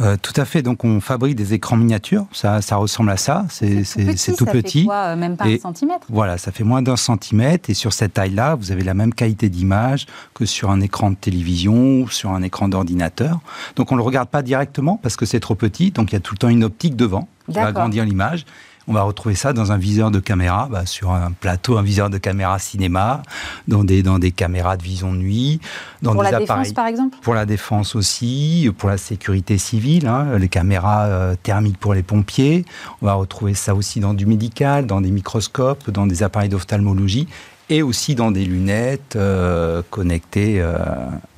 Euh, 0.00 0.16
tout 0.20 0.32
à 0.36 0.44
fait. 0.44 0.62
Donc, 0.62 0.84
on 0.84 1.00
fabrique 1.00 1.36
des 1.36 1.54
écrans 1.54 1.76
miniatures. 1.76 2.26
Ça, 2.32 2.60
ça 2.62 2.76
ressemble 2.76 3.10
à 3.10 3.16
ça. 3.16 3.46
C'est 3.50 4.36
tout 4.36 4.44
petit. 4.44 4.80
Fait 4.80 4.86
quoi, 4.86 5.16
même 5.16 5.36
pas 5.36 5.48
et 5.48 5.54
un 5.54 5.58
centimètre? 5.58 6.06
Voilà, 6.08 6.38
ça 6.38 6.52
fait 6.52 6.64
moins 6.64 6.82
d'un 6.82 6.96
centimètre. 6.96 7.70
Et 7.70 7.74
sur 7.74 7.92
cette 7.92 8.14
taille-là, 8.14 8.56
vous 8.56 8.72
avez 8.72 8.82
la 8.82 8.94
même 8.94 9.14
qualité 9.14 9.48
d'image 9.48 10.06
que 10.34 10.46
sur 10.46 10.70
un 10.70 10.80
écran 10.80 11.10
de 11.10 11.16
télévision 11.16 12.00
ou 12.00 12.08
sur 12.08 12.30
un 12.30 12.42
écran 12.42 12.68
d'ordinateur. 12.68 13.40
Donc, 13.76 13.92
on 13.92 13.94
ne 13.94 14.00
le 14.00 14.04
regarde 14.04 14.28
pas 14.28 14.42
directement 14.42 14.98
parce 15.02 15.16
que 15.16 15.26
c'est 15.26 15.40
trop 15.40 15.54
petit. 15.54 15.90
Donc, 15.90 16.10
il 16.12 16.14
y 16.14 16.18
a 16.18 16.20
tout 16.20 16.34
le 16.34 16.38
temps 16.38 16.48
une 16.48 16.64
optique 16.64 16.96
devant 16.96 17.28
qui 17.46 17.54
va 17.54 17.66
agrandir 17.66 18.04
l'image. 18.04 18.46
On 18.86 18.92
va 18.92 19.02
retrouver 19.02 19.34
ça 19.34 19.52
dans 19.52 19.72
un 19.72 19.78
viseur 19.78 20.10
de 20.10 20.20
caméra, 20.20 20.68
bah, 20.70 20.86
sur 20.86 21.10
un 21.10 21.32
plateau, 21.32 21.78
un 21.78 21.82
viseur 21.82 22.10
de 22.10 22.18
caméra 22.18 22.58
cinéma, 22.58 23.22
dans 23.66 23.82
des, 23.84 24.02
dans 24.02 24.18
des 24.18 24.30
caméras 24.30 24.76
de 24.76 24.82
vision 24.82 25.12
de 25.12 25.18
nuit, 25.18 25.60
dans 26.02 26.12
pour 26.12 26.22
des 26.22 26.30
la 26.30 26.36
appareils. 26.38 26.62
défense, 26.64 26.74
par 26.74 26.86
exemple? 26.86 27.16
Pour 27.22 27.34
la 27.34 27.46
défense 27.46 27.94
aussi, 27.94 28.70
pour 28.76 28.90
la 28.90 28.98
sécurité 28.98 29.56
civile, 29.56 30.06
hein, 30.06 30.38
les 30.38 30.48
caméras 30.48 31.04
euh, 31.04 31.34
thermiques 31.42 31.78
pour 31.78 31.94
les 31.94 32.02
pompiers. 32.02 32.64
On 33.00 33.06
va 33.06 33.14
retrouver 33.14 33.54
ça 33.54 33.74
aussi 33.74 34.00
dans 34.00 34.14
du 34.14 34.26
médical, 34.26 34.86
dans 34.86 35.00
des 35.00 35.10
microscopes, 35.10 35.90
dans 35.90 36.06
des 36.06 36.22
appareils 36.22 36.50
d'ophtalmologie 36.50 37.26
et 37.70 37.82
aussi 37.82 38.14
dans 38.14 38.30
des 38.30 38.44
lunettes 38.44 39.16
euh, 39.16 39.82
connectées. 39.90 40.60
Euh, 40.60 40.76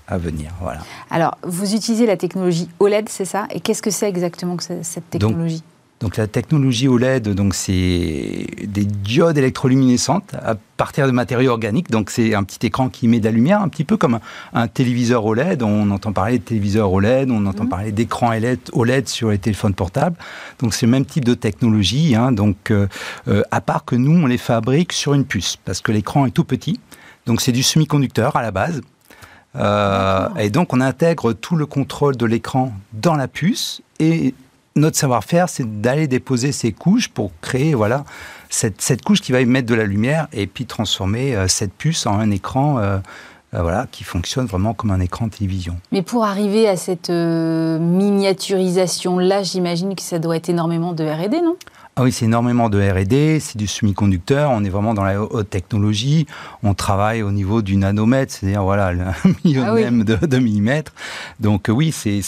à 0.08 0.18
venir. 0.18 0.52
Voilà. 0.60 0.82
Alors, 1.10 1.36
vous 1.42 1.74
utilisez 1.74 2.06
la 2.06 2.16
technologie 2.16 2.68
OLED, 2.78 3.08
c'est 3.08 3.24
ça? 3.24 3.48
Et 3.50 3.58
qu'est-ce 3.58 3.82
que 3.82 3.90
c'est 3.90 4.08
exactement 4.08 4.56
que 4.56 4.62
cette 4.62 5.10
technologie? 5.10 5.56
Donc, 5.56 5.64
donc 6.00 6.18
la 6.18 6.26
technologie 6.26 6.88
OLED, 6.88 7.30
donc 7.30 7.54
c'est 7.54 8.46
des 8.64 8.84
diodes 8.84 9.38
électroluminescentes 9.38 10.34
à 10.34 10.54
partir 10.76 11.06
de 11.06 11.12
matériaux 11.12 11.52
organiques. 11.52 11.90
Donc 11.90 12.10
c'est 12.10 12.34
un 12.34 12.44
petit 12.44 12.66
écran 12.66 12.90
qui 12.90 13.08
met 13.08 13.18
de 13.18 13.24
la 13.24 13.30
lumière, 13.30 13.62
un 13.62 13.68
petit 13.68 13.84
peu 13.84 13.96
comme 13.96 14.14
un, 14.14 14.20
un 14.52 14.68
téléviseur 14.68 15.24
OLED. 15.24 15.62
On 15.62 15.90
entend 15.90 16.12
parler 16.12 16.38
de 16.38 16.44
téléviseur 16.44 16.92
OLED, 16.92 17.30
on 17.30 17.46
entend 17.46 17.64
mmh. 17.64 17.68
parler 17.70 17.92
d'écran 17.92 18.32
OLED 18.72 19.08
sur 19.08 19.30
les 19.30 19.38
téléphones 19.38 19.72
portables. 19.72 20.16
Donc 20.58 20.74
c'est 20.74 20.84
le 20.84 20.92
même 20.92 21.06
type 21.06 21.24
de 21.24 21.32
technologie. 21.32 22.14
Hein. 22.14 22.30
Donc 22.30 22.70
euh, 22.70 22.88
à 23.50 23.62
part 23.62 23.86
que 23.86 23.96
nous 23.96 24.12
on 24.12 24.26
les 24.26 24.38
fabrique 24.38 24.92
sur 24.92 25.14
une 25.14 25.24
puce 25.24 25.56
parce 25.64 25.80
que 25.80 25.92
l'écran 25.92 26.26
est 26.26 26.30
tout 26.30 26.44
petit. 26.44 26.78
Donc 27.24 27.40
c'est 27.40 27.52
du 27.52 27.62
semi-conducteur 27.62 28.36
à 28.36 28.42
la 28.42 28.50
base. 28.50 28.82
Euh, 29.56 30.28
et 30.38 30.50
donc 30.50 30.74
on 30.74 30.82
intègre 30.82 31.32
tout 31.32 31.56
le 31.56 31.64
contrôle 31.64 32.18
de 32.18 32.26
l'écran 32.26 32.74
dans 32.92 33.14
la 33.14 33.28
puce 33.28 33.80
et 33.98 34.34
notre 34.76 34.96
savoir-faire, 34.96 35.48
c'est 35.48 35.80
d'aller 35.80 36.06
déposer 36.06 36.52
ces 36.52 36.70
couches 36.72 37.08
pour 37.08 37.32
créer 37.40 37.74
voilà 37.74 38.04
cette, 38.48 38.80
cette, 38.80 39.02
couche 39.02 39.20
qui 39.20 39.32
va 39.32 39.40
émettre 39.40 39.66
de 39.66 39.74
la 39.74 39.82
lumière 39.84 40.28
et 40.32 40.46
puis 40.46 40.66
transformer 40.66 41.34
euh, 41.34 41.48
cette 41.48 41.72
puce 41.72 42.06
en 42.06 42.16
un 42.18 42.30
écran 42.30 42.78
euh, 42.78 42.98
euh, 43.54 43.62
voilà, 43.62 43.86
qui 43.90 44.04
fonctionne 44.04 44.46
vraiment 44.46 44.74
comme 44.74 44.90
un 44.90 45.00
écran 45.00 45.26
de 45.26 45.32
télévision. 45.32 45.76
Mais 45.92 46.02
pour 46.02 46.24
arriver 46.24 46.68
à 46.68 46.76
cette 46.76 47.10
miniaturisation-là, 47.10 49.42
j'imagine 49.42 49.94
que 49.94 50.02
ça 50.02 50.18
doit 50.18 50.36
être 50.36 50.48
énormément 50.48 50.92
de 50.92 51.04
R&D, 51.04 51.40
non? 51.40 51.56
Ah 51.98 52.02
oui, 52.02 52.12
c'est 52.12 52.26
énormément 52.26 52.68
de 52.68 52.78
R&D, 52.78 53.40
c'est 53.40 53.56
du 53.56 53.66
semi-conducteur, 53.66 54.50
on 54.50 54.62
est 54.64 54.68
vraiment 54.68 54.92
dans 54.92 55.02
la 55.02 55.22
haute 55.22 55.48
technologie, 55.48 56.26
on 56.62 56.74
travaille 56.74 57.22
au 57.22 57.32
niveau 57.32 57.62
du 57.62 57.78
nanomètre, 57.78 58.34
c'est-à-dire 58.34 58.62
voilà, 58.64 58.92
le 58.92 59.04
millionième 59.46 60.04
ah 60.06 60.26
de, 60.26 60.38
millimètre. 60.38 60.92
Donc 61.40 61.70
oui, 61.70 61.92
c'est 61.92 62.20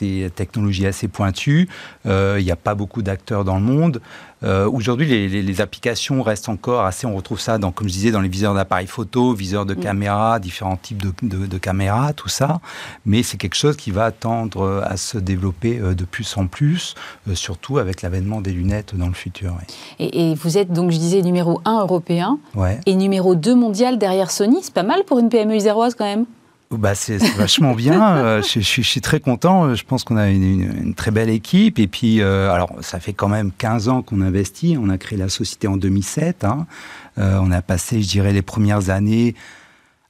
une 0.00 0.30
technologie 0.30 0.86
assez 0.86 1.08
pointue, 1.08 1.68
il 2.06 2.42
n'y 2.42 2.50
a 2.50 2.56
pas 2.56 2.74
beaucoup 2.74 3.02
d'acteurs 3.02 3.44
dans 3.44 3.56
le 3.56 3.62
monde. 3.62 4.00
Euh, 4.42 4.68
aujourd'hui, 4.68 5.06
les, 5.28 5.60
applications 5.60 6.22
restent 6.22 6.48
encore 6.48 6.84
assez. 6.84 7.06
On 7.06 7.14
retrouve 7.14 7.40
ça, 7.40 7.58
dans, 7.58 7.70
comme 7.70 7.88
je 7.88 7.92
disais, 7.92 8.10
dans 8.10 8.20
les 8.20 8.28
viseurs 8.28 8.54
d'appareils 8.54 8.86
photo, 8.86 9.32
viseurs 9.32 9.66
de 9.66 9.74
mm. 9.74 9.80
caméras, 9.80 10.38
différents 10.38 10.76
types 10.76 11.02
de, 11.22 11.58
caméras, 11.58 12.12
tout 12.12 12.28
ça. 12.28 12.60
Mais 13.06 13.22
c'est 13.22 13.36
quelque 13.36 13.54
chose 13.54 13.76
qui 13.76 13.90
va 13.90 14.10
tendre 14.10 14.82
à 14.84 14.96
se 14.96 15.18
développer 15.18 15.78
euh, 15.78 15.94
de 15.94 16.04
plus 16.04 16.36
en 16.36 16.46
plus, 16.46 16.94
euh, 17.28 17.34
surtout 17.34 17.78
avec 17.78 18.02
l'avènement 18.02 18.40
des 18.40 18.52
lunettes 18.52 18.94
dans 18.96 19.08
le 19.08 19.14
futur. 19.14 19.56
Et, 19.98 20.34
vous 20.34 20.58
êtes 20.58 20.72
donc, 20.72 20.90
je 20.90 20.98
disais, 20.98 21.22
numéro 21.22 21.60
1 21.64 21.80
européen 21.80 22.38
et 22.86 22.94
numéro 22.96 23.34
2 23.34 23.54
mondial 23.54 23.98
derrière 23.98 24.30
Sony. 24.30 24.58
C'est 24.62 24.74
pas 24.74 24.82
mal 24.82 25.04
pour 25.04 25.18
une 25.18 25.28
PME 25.28 25.56
iséroise 25.56 25.94
quand 25.94 26.04
même 26.04 26.26
bah, 26.70 26.94
c'est 26.94 27.18
vachement 27.36 27.74
bien. 27.74 28.16
Euh, 28.16 28.42
je, 28.42 28.60
suis 28.60 29.00
très 29.00 29.20
content. 29.20 29.74
Je 29.74 29.84
pense 29.84 30.04
qu'on 30.04 30.16
a 30.16 30.28
une, 30.28 30.94
très 30.94 31.10
belle 31.10 31.30
équipe. 31.30 31.78
Et 31.78 31.86
puis, 31.86 32.20
euh, 32.20 32.50
alors, 32.50 32.72
ça 32.80 33.00
fait 33.00 33.12
quand 33.12 33.28
même 33.28 33.50
15 33.56 33.88
ans 33.88 34.02
qu'on 34.02 34.20
investit. 34.20 34.76
On 34.80 34.88
a 34.88 34.98
créé 34.98 35.18
la 35.18 35.28
société 35.28 35.68
en 35.68 35.76
2007. 35.76 36.44
Hein. 36.44 36.66
Euh, 37.18 37.38
on 37.40 37.50
a 37.52 37.62
passé, 37.62 38.02
je 38.02 38.08
dirais, 38.08 38.32
les 38.32 38.42
premières 38.42 38.90
années 38.90 39.34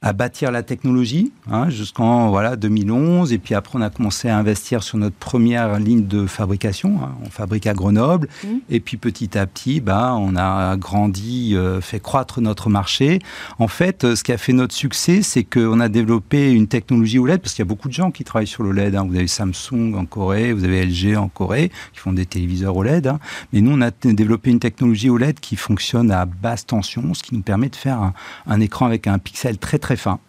à 0.05 0.13
bâtir 0.13 0.51
la 0.51 0.61
technologie 0.61 1.31
hein, 1.49 1.71
jusqu'en 1.71 2.29
voilà 2.29 2.55
2011 2.55 3.33
et 3.33 3.39
puis 3.39 3.55
après 3.55 3.79
on 3.79 3.81
a 3.81 3.89
commencé 3.89 4.29
à 4.29 4.37
investir 4.37 4.83
sur 4.83 4.99
notre 4.99 5.15
première 5.15 5.79
ligne 5.79 6.05
de 6.05 6.27
fabrication 6.27 6.99
hein. 7.01 7.15
on 7.25 7.31
fabrique 7.31 7.65
à 7.65 7.73
Grenoble 7.73 8.27
mmh. 8.43 8.47
et 8.69 8.79
puis 8.79 8.97
petit 8.97 9.35
à 9.35 9.47
petit 9.47 9.81
bah 9.81 10.15
on 10.15 10.35
a 10.35 10.77
grandi 10.77 11.55
euh, 11.55 11.81
fait 11.81 11.99
croître 11.99 12.39
notre 12.39 12.69
marché 12.69 13.17
en 13.57 13.67
fait 13.67 14.03
euh, 14.03 14.15
ce 14.15 14.23
qui 14.23 14.31
a 14.31 14.37
fait 14.37 14.53
notre 14.53 14.75
succès 14.75 15.23
c'est 15.23 15.43
qu'on 15.43 15.79
a 15.79 15.89
développé 15.89 16.51
une 16.51 16.67
technologie 16.67 17.17
OLED 17.17 17.41
parce 17.41 17.55
qu'il 17.55 17.63
y 17.63 17.67
a 17.67 17.69
beaucoup 17.69 17.87
de 17.87 17.93
gens 17.93 18.11
qui 18.11 18.23
travaillent 18.23 18.45
sur 18.45 18.61
l'OLED 18.61 18.93
hein. 18.95 19.07
vous 19.09 19.15
avez 19.15 19.25
Samsung 19.25 19.95
en 19.95 20.05
Corée 20.05 20.53
vous 20.53 20.65
avez 20.65 20.85
LG 20.85 21.17
en 21.17 21.29
Corée 21.29 21.71
qui 21.93 21.99
font 21.99 22.13
des 22.13 22.27
téléviseurs 22.27 22.77
OLED 22.77 23.07
hein. 23.07 23.19
mais 23.53 23.61
nous 23.61 23.71
on 23.71 23.81
a 23.81 23.89
développé 23.89 24.51
une 24.51 24.59
technologie 24.59 25.09
OLED 25.09 25.39
qui 25.39 25.55
fonctionne 25.55 26.11
à 26.11 26.25
basse 26.27 26.67
tension 26.67 27.15
ce 27.15 27.23
qui 27.23 27.33
nous 27.33 27.41
permet 27.41 27.69
de 27.69 27.75
faire 27.75 27.99
un, 27.99 28.13
un 28.45 28.59
écran 28.59 28.85
avec 28.85 29.07
un 29.07 29.17
pixel 29.17 29.57
très 29.57 29.79
très 29.79 29.94
fin. 29.97 30.19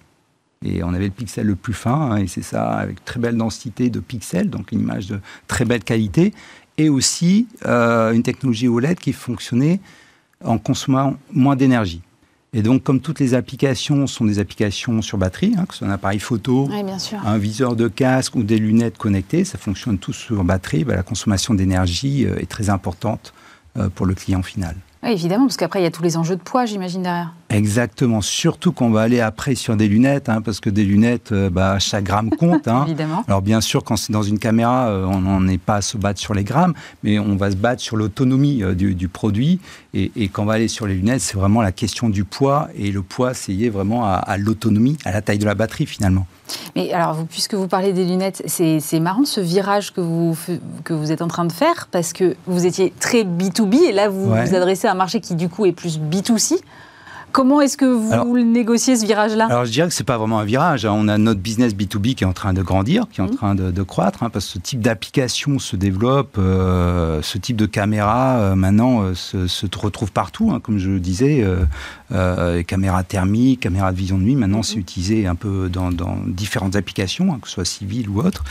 Et 0.65 0.83
on 0.83 0.95
avait 0.95 1.05
le 1.05 1.11
pixel 1.11 1.47
le 1.47 1.55
plus 1.55 1.75
fin, 1.75 2.13
hein, 2.13 2.17
et 2.17 2.27
c'est 2.27 2.43
ça, 2.43 2.73
avec 2.73 3.05
très 3.05 3.21
belle 3.21 3.37
densité 3.37 3.91
de 3.91 4.01
pixels, 4.01 4.49
donc 4.49 4.73
une 4.73 4.81
image 4.81 5.07
de 5.07 5.21
très 5.49 5.65
belle 5.65 5.85
qualité, 5.85 6.33
et 6.79 6.89
aussi 6.89 7.47
euh, 7.67 8.13
une 8.13 8.23
technologie 8.23 8.69
OLED 8.69 8.99
qui 8.99 9.13
fonctionnait 9.13 9.81
en 10.45 10.59
consommant 10.59 11.17
moins 11.33 11.57
d'énergie. 11.57 12.03
Et 12.53 12.63
donc, 12.63 12.83
comme 12.83 13.01
toutes 13.01 13.21
les 13.21 13.35
applications 13.35 14.07
sont 14.07 14.25
des 14.25 14.39
applications 14.39 15.03
sur 15.03 15.19
batterie, 15.19 15.55
hein, 15.59 15.67
que 15.67 15.75
ce 15.75 15.81
soit 15.81 15.89
un 15.89 15.91
appareil 15.91 16.21
photo, 16.21 16.71
un 17.25 17.39
viseur 17.39 17.77
de 17.77 17.89
casque 17.89 18.35
ou 18.35 18.43
des 18.43 18.59
lunettes 18.59 18.97
connectées, 18.97 19.45
ça 19.45 19.59
fonctionne 19.59 19.99
tout 19.99 20.15
sur 20.15 20.43
batterie, 20.43 20.85
bah, 20.85 20.97
la 20.97 21.03
consommation 21.03 21.53
d'énergie 21.53 22.25
euh, 22.25 22.39
est 22.39 22.49
très 22.49 22.71
importante 22.71 23.35
euh, 23.77 23.91
pour 23.91 24.07
le 24.07 24.15
client 24.15 24.43
final. 24.43 24.75
Oui, 25.07 25.13
évidemment, 25.13 25.47
parce 25.47 25.57
qu'après, 25.57 25.81
il 25.81 25.85
y 25.85 25.87
a 25.87 25.93
tous 25.93 26.03
les 26.03 26.17
enjeux 26.17 26.35
de 26.35 26.41
poids, 26.41 26.67
j'imagine, 26.67 27.05
derrière. 27.05 27.33
Exactement, 27.49 28.23
surtout 28.23 28.73
qu'on 28.73 28.91
va 28.91 29.03
aller 29.03 29.21
après 29.21 29.55
sur 29.55 29.77
des 29.77 29.87
lunettes, 29.87 30.29
hein, 30.29 30.43
parce 30.43 30.59
que 30.59 30.69
des 30.69 30.85
lunettes, 30.85 31.31
euh, 31.31 31.49
bah, 31.49 31.79
chaque 31.79 32.03
gramme 32.03 32.31
compte. 32.31 32.67
Hein. 32.67 32.85
Évidemment. 32.89 33.25
Alors 33.29 33.41
bien 33.41 33.61
sûr, 33.61 33.85
quand 33.85 33.97
c'est 33.97 34.13
dans 34.13 34.25
une 34.25 34.41
caméra, 34.41 34.89
euh, 34.89 35.05
on 35.05 35.21
n'en 35.21 35.47
est 35.47 35.59
pas 35.59 35.77
à 35.77 35.81
se 35.81 35.97
battre 35.97 36.19
sur 36.19 36.35
les 36.35 36.43
grammes, 36.43 36.75
mais 37.05 37.21
on 37.21 37.37
va 37.37 37.53
se 37.53 37.57
battre 37.57 37.81
sur 37.81 37.97
l'autonomie 37.97 38.65
euh, 38.65 38.75
du, 38.75 39.09
produit. 39.09 39.61
Et, 39.95 40.11
quand 40.29 40.43
on 40.43 40.47
va 40.47 40.55
aller 40.55 40.67
sur 40.67 40.89
les 40.89 40.95
lunettes, 40.95 41.21
c'est 41.21 41.37
vraiment 41.37 41.63
la 41.63 41.71
question 41.71 42.09
du 42.09 42.25
poids, 42.25 42.69
et 42.77 42.91
le 42.91 43.03
poids, 43.03 43.33
c'est 43.33 43.53
lié 43.53 43.71
vraiment 43.71 44.05
à, 44.05 44.37
l'autonomie, 44.39 44.99
à 45.05 45.13
la 45.13 45.23
taille 45.23 45.39
de 45.39 45.47
la 45.47 45.55
batterie 45.55 45.87
finalement. 45.87 46.27
Mais 46.75 46.93
alors, 46.93 47.25
puisque 47.31 47.55
vous 47.55 47.69
parlez 47.69 47.93
des 47.93 48.05
lunettes, 48.05 48.43
c'est 48.47 49.01
marrant 49.01 49.25
ce 49.25 49.41
virage 49.41 49.93
que 49.93 50.01
vous, 50.01 50.37
que 50.85 50.93
vous 50.93 51.13
êtes 51.13 51.23
en 51.23 51.29
train 51.29 51.45
de 51.45 51.53
faire, 51.53 51.89
parce 51.91 52.13
que 52.13 52.37
vous 52.47 52.67
étiez 52.67 52.93
très 53.01 53.25
B2B, 53.25 53.89
et 53.89 53.93
là, 53.93 54.09
vous 54.09 54.27
vous 54.27 54.55
adressez 54.55 54.87
à 54.87 54.93
un 54.93 54.95
marché 54.95 55.21
qui, 55.21 55.35
du 55.35 55.49
coup, 55.49 55.67
est 55.67 55.73
plus 55.73 55.99
B2C. 55.99 56.61
Comment 57.37 57.61
est-ce 57.61 57.77
que 57.77 57.85
vous 57.85 58.39
négociez 58.39 58.97
ce 58.97 59.05
virage-là? 59.05 59.45
Alors 59.51 59.67
je 59.67 59.71
dirais 59.71 59.87
que 59.89 59.93
c'est 59.93 60.05
pas 60.05 60.17
vraiment 60.17 60.39
un 60.39 60.47
virage. 60.47 60.87
Hein. 60.87 60.93
On 60.95 61.07
a 61.07 61.19
notre 61.19 61.39
business 61.39 61.75
B2B 61.75 62.15
qui 62.15 62.25
est 62.25 62.27
en 62.27 62.33
train 62.33 62.55
de 62.55 62.63
grandir, 62.63 63.05
qui 63.13 63.21
est 63.21 63.25
en 63.25 63.27
mmh. 63.27 63.37
train 63.37 63.55
de, 63.55 63.83
croître, 63.83 64.23
hein, 64.23 64.31
parce 64.31 64.47
que 64.47 64.53
ce 64.53 64.59
type 64.59 64.81
d'application 64.81 65.59
se 65.59 65.77
développe, 65.77 66.37
euh, 66.39 67.21
ce 67.21 67.37
type 67.37 67.57
de 67.57 67.67
caméra 67.67 68.39
euh, 68.39 68.55
maintenant 68.55 69.03
euh, 69.03 69.15
se, 69.15 69.67
retrouve 69.77 70.13
partout, 70.13 70.51
hein, 70.51 70.61
comme 70.61 70.79
je 70.79 70.89
le 70.89 70.99
disais, 70.99 71.47
caméra 72.67 73.05
thermique, 73.05 73.61
caméra 73.61 73.93
de 73.93 73.99
vision 73.99 74.17
de 74.17 74.23
nuit. 74.23 74.35
Maintenant, 74.35 74.61
mmh. 74.61 74.63
c'est 74.63 74.77
utilisé 74.77 75.27
un 75.27 75.35
peu 75.35 75.69
dans, 75.69 75.91
différentes 76.27 76.75
applications, 76.75 77.39
que 77.39 77.49
ce 77.49 77.55
soit 77.57 77.67
civiles 77.67 78.09
ou 78.09 78.21
autres. 78.21 78.45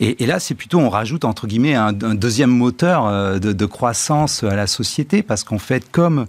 Et, 0.00 0.26
là, 0.26 0.38
c'est 0.38 0.54
plutôt 0.54 0.80
on 0.80 0.90
rajoute 0.90 1.24
entre 1.24 1.46
guillemets 1.46 1.76
un, 1.76 1.94
deuxième 1.94 2.50
moteur 2.50 3.40
de, 3.40 3.54
de, 3.54 3.66
croissance 3.66 4.44
à 4.44 4.54
la 4.54 4.66
société, 4.66 5.22
parce 5.22 5.44
qu'en 5.44 5.58
fait, 5.58 5.90
comme 5.90 6.26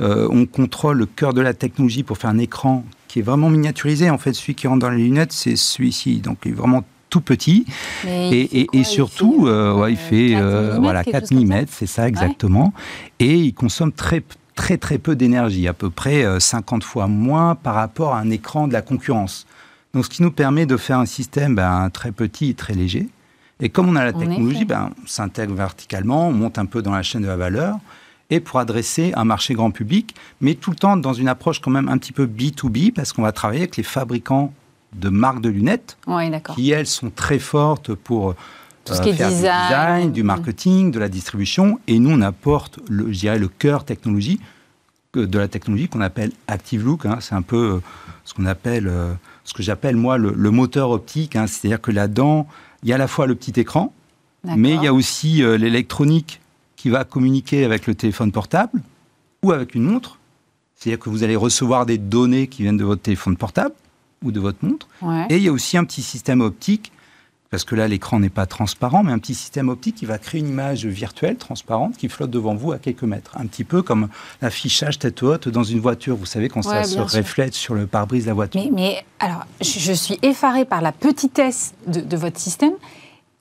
on 0.00 0.46
contrôle 0.46 0.96
le 0.96 1.06
cœur 1.06 1.34
de 1.34 1.41
la 1.42 1.54
technologie 1.54 2.02
pour 2.02 2.18
faire 2.18 2.30
un 2.30 2.38
écran 2.38 2.84
qui 3.08 3.18
est 3.18 3.22
vraiment 3.22 3.50
miniaturisé. 3.50 4.10
En 4.10 4.18
fait, 4.18 4.32
celui 4.32 4.54
qui 4.54 4.66
rentre 4.66 4.80
dans 4.80 4.90
les 4.90 5.02
lunettes, 5.02 5.32
c'est 5.32 5.56
celui-ci. 5.56 6.20
Donc, 6.20 6.38
il 6.44 6.52
est 6.52 6.54
vraiment 6.54 6.82
tout 7.10 7.20
petit. 7.20 7.66
Et, 8.06 8.66
et, 8.72 8.84
surtout, 8.84 9.46
euh, 9.46 9.86
il 9.90 9.98
fait, 9.98 10.34
euh, 10.34 10.78
voilà, 10.80 11.04
4 11.04 11.34
mm, 11.34 11.66
c'est 11.68 11.86
ça 11.86 12.08
exactement. 12.08 12.72
Et 13.18 13.34
il 13.34 13.52
consomme 13.52 13.92
très, 13.92 14.22
très, 14.54 14.78
très 14.78 14.96
peu 14.96 15.14
d'énergie, 15.14 15.68
à 15.68 15.74
peu 15.74 15.90
près 15.90 16.24
50 16.40 16.82
euh, 16.82 16.86
fois 16.86 17.06
moins 17.06 17.54
par 17.54 17.74
rapport 17.74 18.14
à 18.14 18.20
un 18.20 18.30
écran 18.30 18.66
de 18.66 18.72
la 18.72 18.80
concurrence. 18.80 19.46
Donc, 19.92 20.06
ce 20.06 20.10
qui 20.10 20.22
nous 20.22 20.30
permet 20.30 20.64
de 20.64 20.78
faire 20.78 20.98
un 20.98 21.06
système 21.06 21.54
ben, 21.54 21.90
très 21.90 22.12
petit 22.12 22.48
et 22.48 22.54
très 22.54 22.72
léger. 22.72 23.08
Et 23.60 23.68
comme 23.68 23.90
on 23.90 23.96
a 23.96 24.04
la 24.06 24.14
technologie, 24.14 24.64
ben, 24.64 24.90
on 25.02 25.06
s'intègre 25.06 25.54
verticalement, 25.54 26.28
on 26.28 26.32
monte 26.32 26.58
un 26.58 26.66
peu 26.66 26.80
dans 26.80 26.92
la 26.92 27.02
chaîne 27.02 27.22
de 27.22 27.26
la 27.26 27.36
valeur 27.36 27.76
et 28.32 28.40
pour 28.40 28.58
adresser 28.60 29.12
un 29.14 29.24
marché 29.24 29.52
grand 29.52 29.70
public, 29.70 30.14
mais 30.40 30.54
tout 30.54 30.70
le 30.70 30.76
temps 30.76 30.96
dans 30.96 31.12
une 31.12 31.28
approche 31.28 31.60
quand 31.60 31.70
même 31.70 31.88
un 31.88 31.98
petit 31.98 32.12
peu 32.12 32.26
B2B, 32.26 32.90
parce 32.92 33.12
qu'on 33.12 33.20
va 33.20 33.30
travailler 33.30 33.60
avec 33.60 33.76
les 33.76 33.82
fabricants 33.82 34.54
de 34.94 35.10
marques 35.10 35.42
de 35.42 35.50
lunettes, 35.50 35.98
qui 36.54 36.70
elles 36.70 36.86
sont 36.86 37.10
très 37.10 37.38
fortes 37.38 37.94
pour 37.94 38.34
tout 38.86 38.94
ce 38.94 39.00
euh, 39.00 39.04
qui 39.04 39.10
est 39.10 39.14
faire 39.14 39.28
design. 39.28 39.42
du 39.42 39.68
design, 39.68 40.12
du 40.12 40.22
marketing, 40.22 40.90
de 40.90 40.98
la 40.98 41.10
distribution, 41.10 41.78
et 41.88 41.98
nous 41.98 42.10
on 42.10 42.22
apporte, 42.22 42.78
le, 42.88 43.12
je 43.12 43.18
dirais, 43.18 43.38
le 43.38 43.48
cœur 43.48 43.84
technologie 43.84 44.40
de 45.12 45.38
la 45.38 45.46
technologie 45.46 45.88
qu'on 45.88 46.00
appelle 46.00 46.32
Active 46.48 46.86
Look. 46.86 47.04
Hein. 47.04 47.18
c'est 47.20 47.34
un 47.34 47.42
peu 47.42 47.74
euh, 47.74 47.80
ce 48.24 48.32
qu'on 48.32 48.46
appelle, 48.46 48.88
euh, 48.88 49.12
ce 49.44 49.52
que 49.52 49.62
j'appelle 49.62 49.96
moi 49.96 50.16
le, 50.16 50.50
moteur 50.50 50.88
optique. 50.88 51.36
Hein. 51.36 51.46
c'est-à-dire 51.46 51.82
que 51.82 51.90
là-dedans, 51.90 52.48
il 52.82 52.88
y 52.88 52.92
a 52.92 52.94
à 52.94 52.98
la 52.98 53.08
fois 53.08 53.26
le 53.26 53.34
petit 53.34 53.60
écran, 53.60 53.92
mais 54.56 54.70
il 54.70 54.82
y 54.82 54.86
a 54.86 54.94
aussi 54.94 55.42
l'électronique 55.42 56.40
qui 56.82 56.90
va 56.90 57.04
communiquer 57.04 57.64
avec 57.64 57.86
le 57.86 57.94
téléphone 57.94 58.32
portable 58.32 58.80
ou 59.44 59.52
avec 59.52 59.76
une 59.76 59.84
montre. 59.84 60.18
C'est-à-dire 60.74 60.98
que 60.98 61.10
vous 61.10 61.22
allez 61.22 61.36
recevoir 61.36 61.86
des 61.86 61.96
données 61.96 62.48
qui 62.48 62.62
viennent 62.62 62.76
de 62.76 62.84
votre 62.84 63.02
téléphone 63.02 63.36
portable 63.36 63.72
ou 64.24 64.32
de 64.32 64.40
votre 64.40 64.58
montre. 64.64 64.88
Et 65.30 65.36
il 65.36 65.44
y 65.44 65.48
a 65.48 65.52
aussi 65.52 65.76
un 65.76 65.84
petit 65.84 66.02
système 66.02 66.40
optique, 66.40 66.90
parce 67.50 67.62
que 67.62 67.76
là 67.76 67.86
l'écran 67.86 68.18
n'est 68.18 68.30
pas 68.30 68.46
transparent, 68.46 69.04
mais 69.04 69.12
un 69.12 69.20
petit 69.20 69.36
système 69.36 69.68
optique 69.68 69.94
qui 69.94 70.06
va 70.06 70.18
créer 70.18 70.40
une 70.40 70.48
image 70.48 70.84
virtuelle 70.84 71.36
transparente 71.36 71.96
qui 71.96 72.08
flotte 72.08 72.30
devant 72.30 72.56
vous 72.56 72.72
à 72.72 72.78
quelques 72.78 73.04
mètres. 73.04 73.36
Un 73.38 73.46
petit 73.46 73.62
peu 73.62 73.82
comme 73.82 74.08
l'affichage 74.40 74.98
tête 74.98 75.22
haute 75.22 75.48
dans 75.48 75.62
une 75.62 75.78
voiture. 75.78 76.16
Vous 76.16 76.26
savez, 76.26 76.48
quand 76.48 76.62
ça 76.62 76.82
se 76.82 76.98
reflète 76.98 77.54
sur 77.54 77.74
le 77.74 77.86
pare-brise 77.86 78.24
de 78.24 78.30
la 78.30 78.34
voiture. 78.34 78.60
Mais, 78.72 79.04
alors, 79.20 79.44
je 79.60 79.92
suis 79.92 80.18
effarée 80.22 80.64
par 80.64 80.82
la 80.82 80.90
petitesse 80.90 81.74
de, 81.86 82.00
de 82.00 82.16
votre 82.16 82.40
système. 82.40 82.72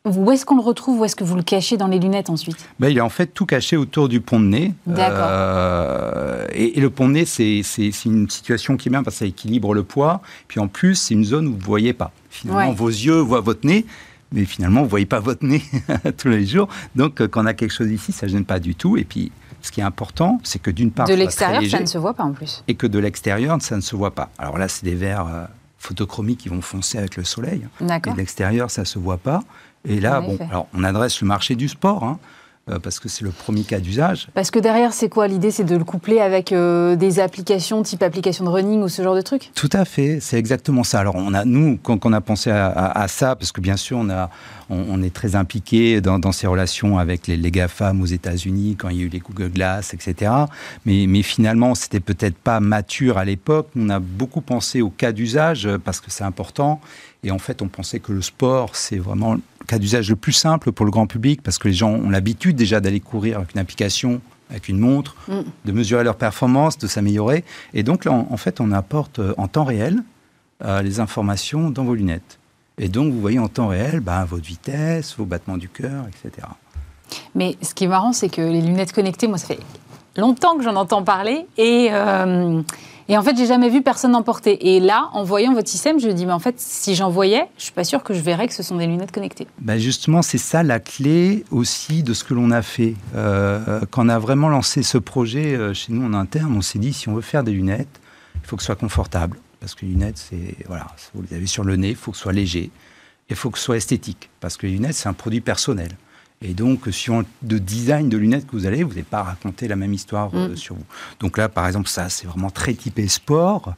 Où 0.04 0.32
est-ce 0.32 0.46
qu'on 0.46 0.56
le 0.56 0.64
retrouve 0.64 1.00
Où 1.00 1.06
est-ce 1.06 1.16
que 1.16 1.24
vous 1.24 1.36
le 1.36 1.44
cachez 1.44 1.78
dans 1.78 1.88
les 1.88 2.00
lunettes 2.00 2.32
ensuite? 2.32 2.58
Ben, 2.80 2.90
Il 2.90 2.98
est 2.98 3.02
en 3.02 3.10
fait 3.10 3.28
tout 3.28 3.46
caché 3.46 3.78
autour 3.78 4.10
du 4.10 4.20
pont 4.20 4.40
de 4.40 4.46
nez. 4.46 4.74
D'accord. 4.88 5.28
Euh, 5.30 6.48
et, 6.54 6.80
le 6.80 6.90
pont 6.90 7.08
de 7.08 7.14
nez, 7.14 7.26
c'est 7.26 7.62
une 8.06 8.28
situation 8.28 8.78
qui 8.78 8.90
est 8.90 8.92
bien 8.92 9.04
parce 9.04 9.18
que 9.18 9.20
ça 9.20 9.26
équilibre 9.26 9.76
le 9.76 9.84
poids. 9.84 10.22
Puis 10.48 10.60
en 10.60 10.68
plus, 10.68 10.96
c'est 10.96 11.14
une 11.14 11.24
zone 11.24 11.48
où 11.48 11.52
vous 11.52 11.58
ne 11.58 11.64
voyez 11.64 11.94
pas. 11.94 12.12
Finalement, 12.32 12.74
vos 12.74 12.90
yeux 12.90 13.20
voient 13.20 13.42
votre 13.42 13.68
nez, 13.68 13.86
mais 14.32 14.46
finalement, 14.46 14.80
vous 14.80 14.88
ne 14.88 14.90
voyez 14.90 15.06
pas 15.06 15.20
votre 15.20 15.46
nez 15.46 15.62
tous 16.18 16.30
les 16.30 16.48
jours. 16.48 16.68
Donc, 16.96 17.22
euh, 17.22 17.28
quand 17.28 17.44
on 17.44 17.46
a 17.46 17.54
quelque 17.54 17.74
chose 17.74 17.92
ici, 17.92 18.12
ça 18.12 18.26
ne 18.26 18.32
gêne 18.32 18.46
pas 18.46 18.60
du 18.60 18.74
tout. 18.74 18.98
Et 18.98 19.04
puis, 19.04 19.32
ce 19.62 19.72
qui 19.72 19.82
est 19.82 19.84
important, 19.84 20.40
c'est 20.44 20.60
que 20.60 20.72
d'une 20.72 20.90
part... 20.90 21.08
De 21.08 21.14
l'extérieur, 21.14 21.64
ça 21.70 21.80
ne 21.80 21.86
se 21.86 22.00
voit 22.00 22.16
pas 22.16 22.24
en 22.24 22.32
plus. 22.32 22.64
Et 22.68 22.74
que 22.74 22.88
de 22.88 22.98
l'extérieur, 22.98 23.62
ça 23.62 23.76
ne 23.76 23.82
se 23.82 23.96
voit 23.96 24.16
pas. 24.16 24.30
Alors 24.40 24.58
là, 24.58 24.68
c'est 24.68 24.84
des 24.84 24.96
verres... 24.96 25.28
Euh, 25.28 25.46
photochromiques 25.82 26.42
qui 26.42 26.50
vont 26.50 26.62
foncer 26.62 27.00
avec 27.00 27.18
le 27.18 27.24
soleil. 27.24 27.68
D'accord. 27.80 28.12
Et 28.12 28.16
de 28.16 28.20
l'extérieur, 28.20 28.70
ça 28.70 28.82
ne 28.82 28.86
se 28.86 29.00
voit 29.00 29.18
pas. 29.18 29.42
Et 29.88 30.00
là, 30.00 30.22
bon, 30.22 30.38
alors 30.50 30.68
on 30.74 30.84
adresse 30.84 31.22
le 31.22 31.28
marché 31.28 31.56
du 31.56 31.68
sport. 31.68 32.04
Hein. 32.04 32.20
euh, 32.70 32.80
parce 32.80 33.00
que 33.00 33.10
c'est 33.10 33.24
le 33.24 33.32
premier 33.32 33.64
cas 33.64 33.80
d'usage. 33.80 34.28
Parce 34.34 34.52
que 34.52 34.60
derrière, 34.60 34.94
c'est 34.94 35.10
quoi? 35.10 35.28
L'idée 35.28 35.52
C'est 35.52 35.64
de 35.64 35.76
le 35.76 35.84
coupler 35.84 36.20
avec 36.20 36.52
euh, 36.52 36.96
des 36.96 37.20
applications 37.20 37.82
type 37.82 38.04
application 38.04 38.46
de 38.46 38.50
running 38.50 38.82
ou 38.82 38.90
ce 38.90 39.02
genre 39.02 39.16
de 39.16 39.22
trucs? 39.22 39.52
Tout 39.56 39.70
à 39.74 39.84
fait, 39.86 40.20
c'est 40.20 40.38
exactement 40.38 40.84
ça. 40.84 41.00
Alors, 41.00 41.16
on 41.16 41.34
a, 41.34 41.44
nous, 41.46 41.80
quand, 41.82 42.06
on 42.06 42.14
a 42.14 42.22
pensé 42.22 42.52
à, 42.52 43.08
ça, 43.08 43.36
parce 43.36 43.52
que 43.52 43.62
bien 43.62 43.78
sûr, 43.78 43.98
on, 43.98 44.10
a, 44.10 44.30
on, 44.70 45.02
est 45.02 45.14
très 45.14 45.36
impliqué 45.36 46.02
dans, 46.02 46.32
ces 46.32 46.48
relations 46.48 47.00
avec 47.00 47.28
les, 47.28 47.36
les 47.36 47.52
GAFAM 47.52 48.02
aux 48.02 48.06
États-Unis, 48.06 48.76
quand 48.78 48.90
il 48.90 48.98
y 48.98 49.02
a 49.02 49.04
eu 49.06 49.10
les 49.10 49.20
Google 49.20 49.50
Glass, 49.50 49.94
etc. 49.94 50.32
Mais, 50.86 51.06
mais 51.08 51.24
finalement, 51.24 51.76
c'était 51.76 52.00
peut-être 52.00 52.38
pas 52.38 52.60
mature 52.60 53.18
à 53.18 53.26
l'époque. 53.26 53.70
On 53.76 53.90
a 53.90 54.00
beaucoup 54.00 54.42
pensé 54.42 54.82
au 54.82 54.90
cas 54.90 55.12
d'usage 55.12 55.68
parce 55.84 56.00
que 56.00 56.12
c'est 56.12 56.24
important. 56.24 56.80
Et 57.24 57.32
en 57.32 57.40
fait, 57.40 57.62
on 57.62 57.68
pensait 57.68 58.00
que 58.00 58.12
le 58.12 58.22
sport, 58.22 58.76
c'est 58.76 58.98
vraiment 58.98 59.38
cas 59.72 59.80
d'usage 59.80 60.10
le 60.10 60.18
plus 60.18 60.34
simple 60.34 60.72
pour 60.74 60.86
le 60.86 60.92
grand 60.92 61.08
public 61.08 61.42
parce 61.42 61.58
que 61.58 61.70
les 61.70 61.74
gens 61.74 61.92
ont 61.92 62.10
l'habitude 62.10 62.58
déjà 62.58 62.82
d'aller 62.82 63.00
courir 63.00 63.38
avec 63.38 63.54
une 63.54 63.62
application, 63.62 64.20
avec 64.50 64.68
une 64.68 64.80
montre, 64.80 65.16
mm. 65.30 65.42
de 65.66 65.72
mesurer 65.72 66.04
leur 66.04 66.18
performance, 66.18 66.78
de 66.78 66.88
s'améliorer. 66.88 67.46
Et 67.74 67.84
donc, 67.84 68.04
là, 68.04 68.12
en 68.12 68.38
fait, 68.38 68.60
on 68.60 68.72
apporte 68.74 69.20
euh, 69.20 69.34
en 69.38 69.48
temps 69.48 69.64
réel 69.64 70.04
euh, 70.66 70.82
les 70.82 71.00
informations 71.00 71.70
dans 71.70 71.86
vos 71.86 71.96
lunettes. 71.96 72.38
Et 72.78 72.90
donc, 72.90 73.14
vous 73.14 73.22
voyez 73.22 73.40
en 73.40 73.48
temps 73.48 73.70
réel 73.70 74.02
bah, 74.02 74.26
votre 74.26 74.44
vitesse, 74.44 75.16
vos 75.18 75.26
battements 75.26 75.58
du 75.58 75.70
cœur, 75.70 76.06
etc. 76.08 76.48
Mais 77.34 77.56
ce 77.62 77.74
qui 77.74 77.86
est 77.86 77.88
marrant, 77.88 78.12
c'est 78.12 78.30
que 78.30 78.42
les 78.42 78.62
lunettes 78.62 78.92
connectées, 78.92 79.28
moi, 79.28 79.38
ça 79.38 79.48
fait 79.48 79.60
longtemps 80.18 80.58
que 80.58 80.64
j'en 80.64 80.76
entends 80.76 81.04
parler. 81.04 81.46
Et. 81.58 81.88
Euh, 81.92 82.62
et 83.10 83.18
en 83.18 83.24
fait, 83.24 83.36
j'ai 83.38 83.46
jamais 83.46 83.70
vu 83.70 83.82
personne 83.82 84.16
en 84.16 84.24
porter. 84.24 84.76
Et 84.76 84.80
là, 84.80 85.10
en 85.14 85.24
voyant 85.24 85.54
votre 85.54 85.70
système, 85.70 86.00
je 86.00 86.08
me 86.08 86.14
dis, 86.14 86.26
mais 86.26 86.34
en 86.34 86.40
fait, 86.40 86.60
si 86.60 86.96
j'en 86.96 87.10
voyais, 87.10 87.48
je 87.58 87.64
suis 87.64 87.72
pas 87.72 87.84
sûre 87.84 88.04
que 88.04 88.14
je 88.14 88.22
verrais 88.22 88.48
que 88.48 88.54
ce 88.54 88.64
sont 88.64 88.78
des 88.78 88.88
lunettes 88.88 89.12
connectées. 89.12 89.48
Ben 89.60 89.78
justement, 89.78 90.22
c'est 90.22 90.38
ça 90.38 90.64
la 90.64 90.80
clé 90.80 91.44
aussi 91.52 92.04
de 92.04 92.14
ce 92.14 92.24
que 92.24 92.34
l'on 92.34 92.52
a 92.52 92.62
fait. 92.62 92.96
Euh, 93.16 93.82
quand 93.90 94.06
on 94.06 94.10
a 94.10 94.20
vraiment 94.20 94.50
lancé 94.50 94.84
ce 94.84 94.98
projet 94.98 95.56
euh, 95.56 95.74
chez 95.74 95.94
nous 95.94 96.06
en 96.06 96.14
interne, 96.14 96.56
on 96.56 96.62
s'est 96.62 96.80
dit, 96.80 96.94
si 96.94 97.10
on 97.10 97.14
veut 97.14 97.22
faire 97.22 97.44
des 97.44 97.52
lunettes, 97.52 98.00
il 98.36 98.48
faut 98.48 98.56
que 98.56 98.62
ce 98.62 98.68
soit 98.68 98.76
confortable. 98.76 99.38
Parce 99.60 99.76
que 99.76 99.86
les 99.86 99.92
lunettes, 99.92 100.18
c'est, 100.18 100.56
voilà, 100.68 100.88
vous 101.14 101.22
les 101.30 101.36
avez 101.36 101.46
sur 101.46 101.64
le 101.64 101.76
nez, 101.76 101.90
il 101.90 101.96
faut 101.96 102.12
que 102.12 102.18
ce 102.18 102.24
soit 102.24 102.34
léger. 102.34 102.72
Et 103.30 103.32
il 103.32 103.36
faut 103.36 103.50
que 103.50 103.60
ce 103.60 103.66
soit 103.66 103.78
esthétique. 103.78 104.30
Parce 104.40 104.58
que 104.58 104.66
les 104.66 104.74
lunettes, 104.74 104.96
c'est 104.96 105.10
un 105.10 105.14
produit 105.14 105.42
personnel. 105.42 105.92
Et 106.42 106.54
donc, 106.54 106.88
sur 106.92 107.24
le 107.48 107.60
design 107.60 108.10
de 108.10 108.18
lunettes 108.18 108.48
que 108.48 108.54
vous 108.54 108.66
allez, 108.66 108.84
vous 108.84 108.90
n'allez 108.90 109.04
pas 109.04 109.22
raconter 109.22 109.68
la 109.68 109.76
même 109.76 109.94
histoire 109.94 110.32
euh, 110.34 110.50
mm. 110.50 110.56
sur 110.56 110.76
vous. 110.76 110.86
Donc 111.20 111.38
là, 111.38 111.50
par 111.50 111.68
exemple, 111.68 111.88
ça, 111.88 112.10
c'est 112.10 112.26
vraiment 112.26 112.50
très 112.50 112.74
typé 112.74 113.08
sport. 113.08 113.74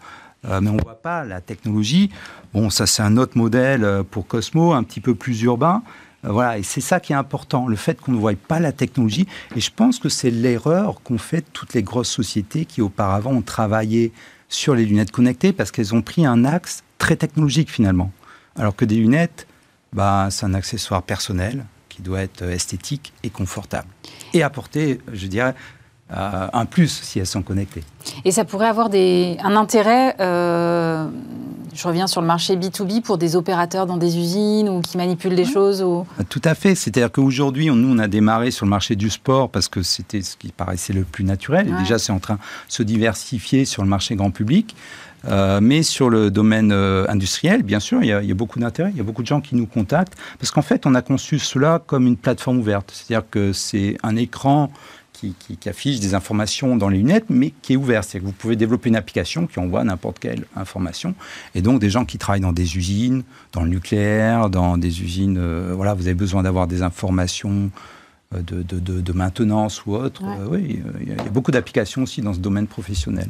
Euh, 0.46 0.60
mais 0.62 0.70
on 0.70 0.76
ne 0.76 0.82
voit 0.82 1.02
pas 1.02 1.24
la 1.24 1.42
technologie. 1.42 2.10
Bon, 2.54 2.70
ça, 2.70 2.86
c'est 2.86 3.02
un 3.02 3.18
autre 3.18 3.38
modèle 3.38 3.84
euh, 3.84 4.04
pour 4.04 4.28
Cosmo, 4.28 4.74
un 4.74 4.84
petit 4.84 5.02
peu 5.02 5.16
plus 5.16 5.42
urbain. 5.44 5.84
voilà, 6.24 6.58
et 6.58 6.64
c'est 6.64 6.82
ça 6.82 7.00
qui 7.00 7.14
est 7.14 7.16
important, 7.18 7.68
le 7.68 7.76
fait 7.76 8.00
qu'on 8.00 8.14
ne 8.14 8.18
voit 8.18 8.34
pas 8.36 8.60
la 8.60 8.72
technologie. 8.72 9.28
Et 9.56 9.62
je 9.62 9.72
pense 9.74 10.00
que 10.00 10.10
c'est 10.10 10.32
l'erreur 10.32 11.02
qu'ont 11.02 11.18
fait 11.18 11.46
toutes 11.54 11.74
les 11.74 11.84
grosses 11.84 12.12
sociétés 12.12 12.66
qui 12.66 12.82
auparavant 12.82 13.32
ont 13.32 13.42
travaillé 13.42 14.14
sur 14.48 14.76
les 14.76 14.86
lunettes 14.86 15.12
connectées 15.12 15.52
parce 15.52 15.72
qu'elles 15.72 15.96
ont 15.96 16.02
pris 16.02 16.26
un 16.26 16.46
axe 16.46 16.84
très 16.98 17.16
technologique 17.16 17.70
finalement. 17.70 18.12
Alors 18.56 18.76
que 18.76 18.86
des 18.86 18.96
lunettes, 18.96 19.48
bah, 19.92 20.28
c'est 20.30 20.46
un 20.46 20.54
accessoire 20.54 21.04
personnel 21.04 21.66
qui 21.96 22.02
doit 22.02 22.22
être 22.22 22.44
esthétique 22.44 23.14
et 23.24 23.30
confortable. 23.30 23.88
Et 24.34 24.44
apporter, 24.44 25.00
je 25.12 25.28
dirais, 25.28 25.54
euh, 26.12 26.48
un 26.52 26.66
plus 26.66 27.02
si 27.02 27.20
elles 27.20 27.26
sont 27.26 27.42
connectées. 27.42 27.84
Et 28.26 28.32
ça 28.32 28.46
pourrait 28.46 28.68
avoir 28.68 28.90
des, 28.90 29.38
un 29.44 29.56
intérêt, 29.56 30.16
euh, 30.20 31.08
je 31.74 31.88
reviens 31.88 32.08
sur 32.08 32.22
le 32.22 32.28
marché 32.28 32.56
B2B, 32.56 33.02
pour 33.02 33.18
des 33.18 33.36
opérateurs 33.36 33.86
dans 33.86 33.98
des 33.98 34.18
usines 34.18 34.70
ou 34.70 34.82
qui 34.82 34.98
manipulent 34.98 35.36
des 35.36 35.46
choses 35.46 35.82
ou... 35.82 36.06
Tout 36.30 36.42
à 36.44 36.56
fait. 36.56 36.76
C'est-à-dire 36.76 37.12
qu'aujourd'hui, 37.12 37.68
nous, 37.68 37.96
on 37.96 38.00
a 38.00 38.08
démarré 38.08 38.52
sur 38.52 38.66
le 38.66 38.70
marché 38.70 38.96
du 38.96 39.10
sport 39.10 39.50
parce 39.50 39.68
que 39.68 39.82
c'était 39.82 40.22
ce 40.22 40.36
qui 40.36 40.50
paraissait 40.50 40.94
le 40.94 41.04
plus 41.04 41.24
naturel. 41.24 41.68
Et 41.68 41.80
déjà, 41.80 41.98
c'est 41.98 42.12
en 42.12 42.20
train 42.20 42.36
de 42.36 42.40
se 42.68 42.84
diversifier 42.84 43.66
sur 43.66 43.82
le 43.82 43.90
marché 43.90 44.16
grand 44.16 44.32
public. 44.32 44.76
Euh, 45.26 45.60
mais 45.62 45.84
sur 45.84 46.10
le 46.10 46.32
domaine 46.32 46.72
euh, 46.72 47.06
industriel, 47.08 47.64
bien 47.64 47.80
sûr, 47.80 48.04
il 48.04 48.08
y 48.08 48.12
a, 48.12 48.22
beaucoup 48.34 48.60
d'intérêt. 48.60 48.92
Il 48.92 48.98
y 48.98 49.02
a 49.02 49.04
beaucoup 49.04 49.22
de 49.22 49.28
gens 49.28 49.42
qui 49.42 49.56
nous 49.56 49.66
contactent 49.66 50.16
parce 50.40 50.52
qu'en 50.52 50.62
fait, 50.62 50.86
on 50.86 50.96
a 50.96 51.02
conçu 51.02 51.40
cela 51.40 51.82
comme 51.86 52.08
une 52.08 52.18
plateforme 52.18 52.60
ouverte. 52.60 52.92
C'est-à-dire 52.94 53.28
que 53.30 53.54
c'est 53.54 53.98
un 54.04 54.16
écran 54.16 54.72
qui, 55.14 55.70
affiche 55.70 56.02
des 56.02 56.16
informations 56.16 56.76
dans 56.76 56.90
les 56.90 56.98
lunettes, 56.98 57.28
mais 57.30 57.54
qui 57.62 57.74
est 57.74 57.76
ouvert. 57.78 58.04
C'est-à-dire 58.04 58.22
que 58.22 58.26
vous 58.26 58.38
pouvez 58.38 58.58
développer 58.58 58.90
une 58.90 58.98
application 58.98 59.48
qui 59.48 59.60
envoie 59.60 59.84
n'importe 59.86 60.20
quelle 60.20 60.44
information. 60.56 61.16
Et 61.56 61.62
donc, 61.62 61.80
des 61.80 61.90
gens 61.90 62.04
qui 62.04 62.18
travaillent 62.18 62.42
dans 62.42 62.52
des 62.52 62.76
usines, 62.76 63.24
dans 63.54 63.64
le 63.64 63.70
nucléaire, 63.70 64.50
dans 64.50 64.78
des 64.78 65.02
usines, 65.02 65.38
euh, 65.40 65.72
voilà, 65.74 65.94
vous 65.94 66.08
avez 66.08 66.16
besoin 66.16 66.44
d'avoir 66.44 66.68
des 66.68 66.82
informations. 66.82 67.72
De, 68.34 68.64
de, 68.64 69.14
maintenance 69.14 69.86
ou 69.86 69.94
autre. 69.94 70.24
oui, 70.50 70.82
il 71.02 71.08
y 71.08 71.12
a 71.12 71.24
beaucoup 71.26 71.52
d'applications 71.52 72.02
aussi 72.02 72.20
dans 72.24 72.34
ce 72.34 72.40
domaine 72.40 72.66
professionnel. 72.66 73.30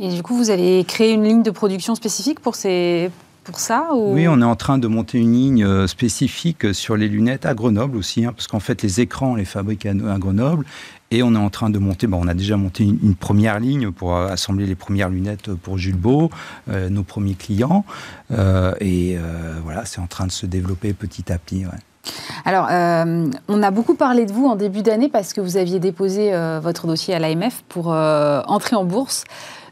Et 0.00 0.08
du 0.08 0.22
coup, 0.22 0.34
vous 0.34 0.50
allez 0.50 0.82
créer 0.84 1.12
une 1.12 1.24
ligne 1.24 1.42
de 1.42 1.50
production 1.50 1.94
spécifique 1.94 2.40
pour 2.40 2.54
ces, 2.54 3.10
pour 3.44 3.58
ça 3.58 3.88
Oui, 3.94 4.26
on 4.28 4.40
est 4.40 4.44
en 4.44 4.56
train 4.56 4.78
de 4.78 4.88
monter 4.88 5.18
une 5.18 5.34
ligne 5.34 5.64
euh, 5.64 5.86
spécifique 5.86 6.72
sur 6.72 6.96
les 6.96 7.06
lunettes 7.06 7.44
à 7.44 7.52
Grenoble 7.52 7.98
aussi, 7.98 8.24
hein, 8.24 8.32
parce 8.34 8.46
qu'en 8.46 8.60
fait, 8.60 8.80
les 8.82 9.02
écrans, 9.02 9.32
on 9.32 9.34
les 9.34 9.44
fabrique 9.44 9.84
à, 9.84 9.92
Grenoble. 9.92 10.64
Et 11.10 11.22
on 11.22 11.34
est 11.34 11.38
en 11.38 11.50
train 11.50 11.68
de 11.68 11.78
monter, 11.78 12.06
bon, 12.06 12.20
on 12.24 12.28
a 12.28 12.34
déjà 12.34 12.56
monté 12.56 12.84
une, 12.84 13.14
première 13.14 13.60
ligne 13.60 13.90
pour 13.90 14.16
euh, 14.16 14.28
assembler 14.28 14.64
les 14.64 14.74
premières 14.74 15.10
lunettes 15.10 15.52
pour 15.52 15.76
Jules 15.76 15.96
Beau, 15.96 16.30
euh, 16.70 16.88
nos 16.88 17.02
premiers 17.02 17.34
clients. 17.34 17.84
et 18.80 19.18
voilà, 19.62 19.84
c'est 19.84 20.00
en 20.00 20.06
train 20.06 20.26
de 20.26 20.32
se 20.32 20.46
développer 20.46 20.94
petit 20.94 21.30
à 21.30 21.36
petit. 21.38 21.64
Alors, 22.46 22.68
on 23.48 23.62
a 23.62 23.70
beaucoup 23.70 23.94
parlé 23.94 24.24
de 24.24 24.32
vous 24.32 24.46
en 24.46 24.56
début 24.56 24.82
d'année 24.82 25.08
parce 25.08 25.34
que 25.34 25.40
vous 25.42 25.56
aviez 25.56 25.80
déposé 25.80 26.32
votre 26.62 26.86
dossier 26.86 27.12
à 27.12 27.18
l'AMF 27.18 27.64
pour 27.68 27.88
entrer 27.88 28.76
en 28.76 28.84
bourse. 28.84 29.24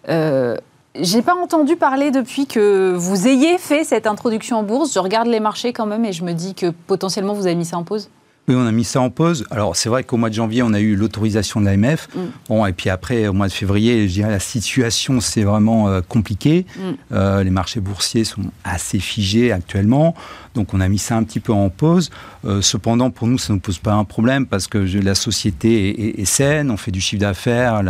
Euh, 0.08 0.56
j'ai 1.00 1.22
pas 1.22 1.34
entendu 1.34 1.76
parler 1.76 2.10
depuis 2.10 2.46
que 2.46 2.94
vous 2.96 3.28
ayez 3.28 3.58
fait 3.58 3.84
cette 3.84 4.06
introduction 4.06 4.58
en 4.58 4.62
bourse. 4.62 4.94
Je 4.94 4.98
regarde 4.98 5.28
les 5.28 5.40
marchés 5.40 5.72
quand 5.72 5.86
même 5.86 6.04
et 6.04 6.12
je 6.12 6.24
me 6.24 6.32
dis 6.32 6.54
que 6.54 6.70
potentiellement 6.86 7.34
vous 7.34 7.46
avez 7.46 7.54
mis 7.54 7.64
ça 7.64 7.78
en 7.78 7.84
pause. 7.84 8.10
Oui, 8.48 8.54
on 8.56 8.66
a 8.66 8.72
mis 8.72 8.84
ça 8.84 9.02
en 9.02 9.10
pause. 9.10 9.44
Alors, 9.50 9.76
c'est 9.76 9.90
vrai 9.90 10.04
qu'au 10.04 10.16
mois 10.16 10.30
de 10.30 10.34
janvier, 10.34 10.62
on 10.62 10.72
a 10.72 10.80
eu 10.80 10.96
l'autorisation 10.96 11.60
de 11.60 11.66
l'AMF. 11.66 12.08
Mm. 12.14 12.20
Bon, 12.48 12.64
et 12.64 12.72
puis 12.72 12.88
après, 12.88 13.28
au 13.28 13.34
mois 13.34 13.46
de 13.46 13.52
février, 13.52 14.08
je 14.08 14.14
dirais 14.14 14.30
la 14.30 14.40
situation, 14.40 15.20
c'est 15.20 15.42
vraiment 15.42 15.88
euh, 15.88 16.00
compliqué. 16.00 16.64
Mm. 16.76 16.80
Euh, 17.12 17.44
les 17.44 17.50
marchés 17.50 17.80
boursiers 17.80 18.24
sont 18.24 18.40
assez 18.64 19.00
figés 19.00 19.52
actuellement. 19.52 20.14
Donc, 20.58 20.74
on 20.74 20.80
a 20.80 20.88
mis 20.88 20.98
ça 20.98 21.16
un 21.16 21.22
petit 21.22 21.38
peu 21.38 21.52
en 21.52 21.70
pause. 21.70 22.10
Euh, 22.44 22.60
cependant, 22.62 23.10
pour 23.10 23.28
nous, 23.28 23.38
ça 23.38 23.52
ne 23.52 23.60
pose 23.60 23.78
pas 23.78 23.92
un 23.92 24.02
problème 24.02 24.44
parce 24.44 24.66
que 24.66 24.78
la 24.78 25.14
société 25.14 26.20
est, 26.20 26.24
saine. 26.24 26.72
On 26.72 26.76
fait 26.76 26.90
du 26.90 27.00
chiffre 27.00 27.20
d'affaires. 27.20 27.80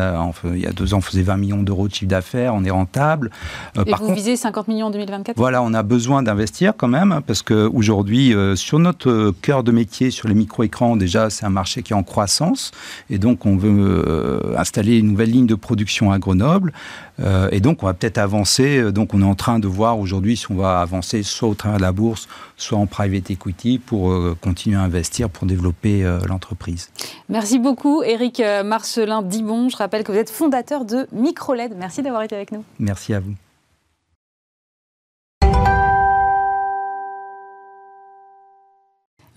Il 0.44 0.60
y 0.60 0.66
a 0.66 0.72
deux 0.72 0.92
ans, 0.92 0.98
on 0.98 1.00
faisait 1.00 1.22
20 1.22 1.38
millions 1.38 1.62
d'euros 1.62 1.88
de 1.88 1.94
chiffre 1.94 2.10
d'affaires. 2.10 2.54
On 2.54 2.64
est 2.64 2.70
rentable. 2.70 3.30
et 3.74 3.90
vous 3.98 4.12
visez 4.12 4.36
50 4.36 4.68
millions 4.68 4.86
en 4.86 4.90
2024 4.90 5.36
Voilà, 5.38 5.62
on 5.62 5.72
a 5.72 5.82
besoin 5.82 6.22
d'investir 6.22 6.74
quand 6.76 6.88
même 6.88 7.12
hein, 7.12 7.22
parce 7.26 7.40
qu'aujourd'hui, 7.40 8.34
sur 8.54 8.78
notre 8.78 9.32
cœur 9.40 9.64
de 9.64 9.72
métier, 9.72 10.10
sur 10.10 10.28
les 10.28 10.34
micro-écran, 10.34 10.96
déjà, 10.96 11.30
c'est 11.30 11.46
un 11.46 11.50
marché 11.50 11.82
qui 11.82 11.94
est 11.94 11.96
en 11.96 12.02
croissance. 12.02 12.72
Et 13.08 13.18
donc, 13.18 13.46
on 13.46 13.56
veut 13.56 14.04
euh, 14.06 14.58
installer 14.58 14.98
une 14.98 15.08
nouvelle 15.08 15.30
ligne 15.30 15.46
de 15.46 15.54
production 15.54 16.12
à 16.12 16.18
Grenoble. 16.18 16.72
Euh, 17.20 17.48
et 17.50 17.60
donc, 17.60 17.82
on 17.82 17.86
va 17.86 17.94
peut-être 17.94 18.18
avancer. 18.18 18.92
Donc, 18.92 19.14
on 19.14 19.22
est 19.22 19.24
en 19.24 19.34
train 19.34 19.58
de 19.58 19.66
voir 19.66 19.98
aujourd'hui 19.98 20.36
si 20.36 20.50
on 20.50 20.56
va 20.56 20.80
avancer 20.80 21.22
soit 21.22 21.48
au 21.48 21.54
travers 21.54 21.78
de 21.78 21.82
la 21.82 21.92
bourse, 21.92 22.28
soit 22.58 22.78
en 22.78 22.86
private 22.86 23.30
equity 23.30 23.78
pour 23.78 24.10
euh, 24.10 24.36
continuer 24.38 24.76
à 24.76 24.82
investir, 24.82 25.30
pour 25.30 25.46
développer 25.46 26.02
l'entreprise. 26.28 26.90
Merci 27.28 27.58
beaucoup, 27.58 28.02
Eric 28.02 28.42
Marcelin 28.64 29.22
Dibon. 29.22 29.68
Je 29.70 29.76
rappelle 29.76 30.04
que 30.04 30.12
vous 30.12 30.18
êtes 30.18 30.30
fondateur 30.30 30.84
de 30.84 31.06
Microled. 31.12 31.74
Merci 31.78 32.02
d'avoir 32.02 32.22
été 32.22 32.34
avec 32.36 32.52
nous. 32.52 32.64
Merci 32.78 33.14
à 33.14 33.20
vous. 33.20 33.34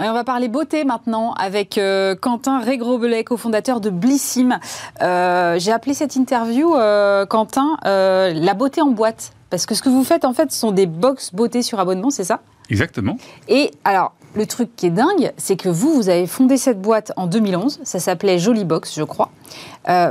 on 0.09 0.13
va 0.13 0.23
parler 0.23 0.47
beauté 0.47 0.83
maintenant 0.83 1.33
avec 1.33 1.77
euh, 1.77 2.15
Quentin 2.15 2.59
Régrobelais, 2.59 3.23
cofondateur 3.23 3.81
de 3.81 3.89
Blissim. 3.89 4.59
Euh, 5.01 5.59
j'ai 5.59 5.71
appelé 5.71 5.93
cette 5.93 6.15
interview, 6.15 6.75
euh, 6.75 7.25
Quentin, 7.25 7.77
la 7.83 8.53
beauté 8.53 8.81
en 8.81 8.89
boîte. 8.89 9.33
Parce 9.49 9.65
que 9.65 9.75
ce 9.75 9.81
que 9.81 9.89
vous 9.89 10.03
faites, 10.03 10.23
en 10.23 10.33
fait, 10.33 10.51
ce 10.51 10.57
sont 10.57 10.71
des 10.71 10.85
box 10.85 11.33
beauté 11.33 11.61
sur 11.61 11.79
abonnement, 11.79 12.09
c'est 12.09 12.23
ça? 12.23 12.39
Exactement. 12.71 13.17
Et 13.47 13.71
alors, 13.83 14.13
le 14.33 14.47
truc 14.47 14.75
qui 14.75 14.87
est 14.87 14.91
dingue, 14.91 15.33
c'est 15.37 15.57
que 15.57 15.69
vous, 15.69 15.93
vous 15.93 16.09
avez 16.09 16.25
fondé 16.25 16.57
cette 16.57 16.81
boîte 16.81 17.11
en 17.17 17.27
2011. 17.27 17.81
Ça 17.83 17.99
s'appelait 17.99 18.39
Jolie 18.39 18.65
Box, 18.65 18.95
je 18.95 19.03
crois. 19.03 19.29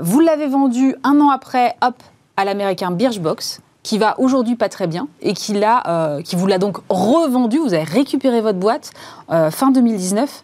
vous 0.03 0.20
l'avez 0.20 0.46
vendue 0.46 0.94
un 1.03 1.18
an 1.20 1.31
après, 1.31 1.75
hop, 1.83 1.94
à 2.37 2.44
l'américain 2.44 2.90
Birchbox 2.90 3.61
qui 3.83 3.99
va 3.99 4.18
aujourd'hui 4.18 4.57
pas 4.57 4.68
très 4.68 4.87
bien 4.87 5.09
et 5.23 5.33
qui, 5.33 5.55
euh, 5.62 6.23
qui 6.23 6.37
vous 6.37 6.46
l'a 6.46 6.59
donc 6.59 6.79
revendu. 6.88 7.59
Vous 7.59 7.75
avez 7.75 7.85
récupéré 7.85 8.40
votre 8.40 8.59
boîte 8.59 8.90
euh, 9.31 9.51
fin 9.51 9.70
2019. 9.70 10.42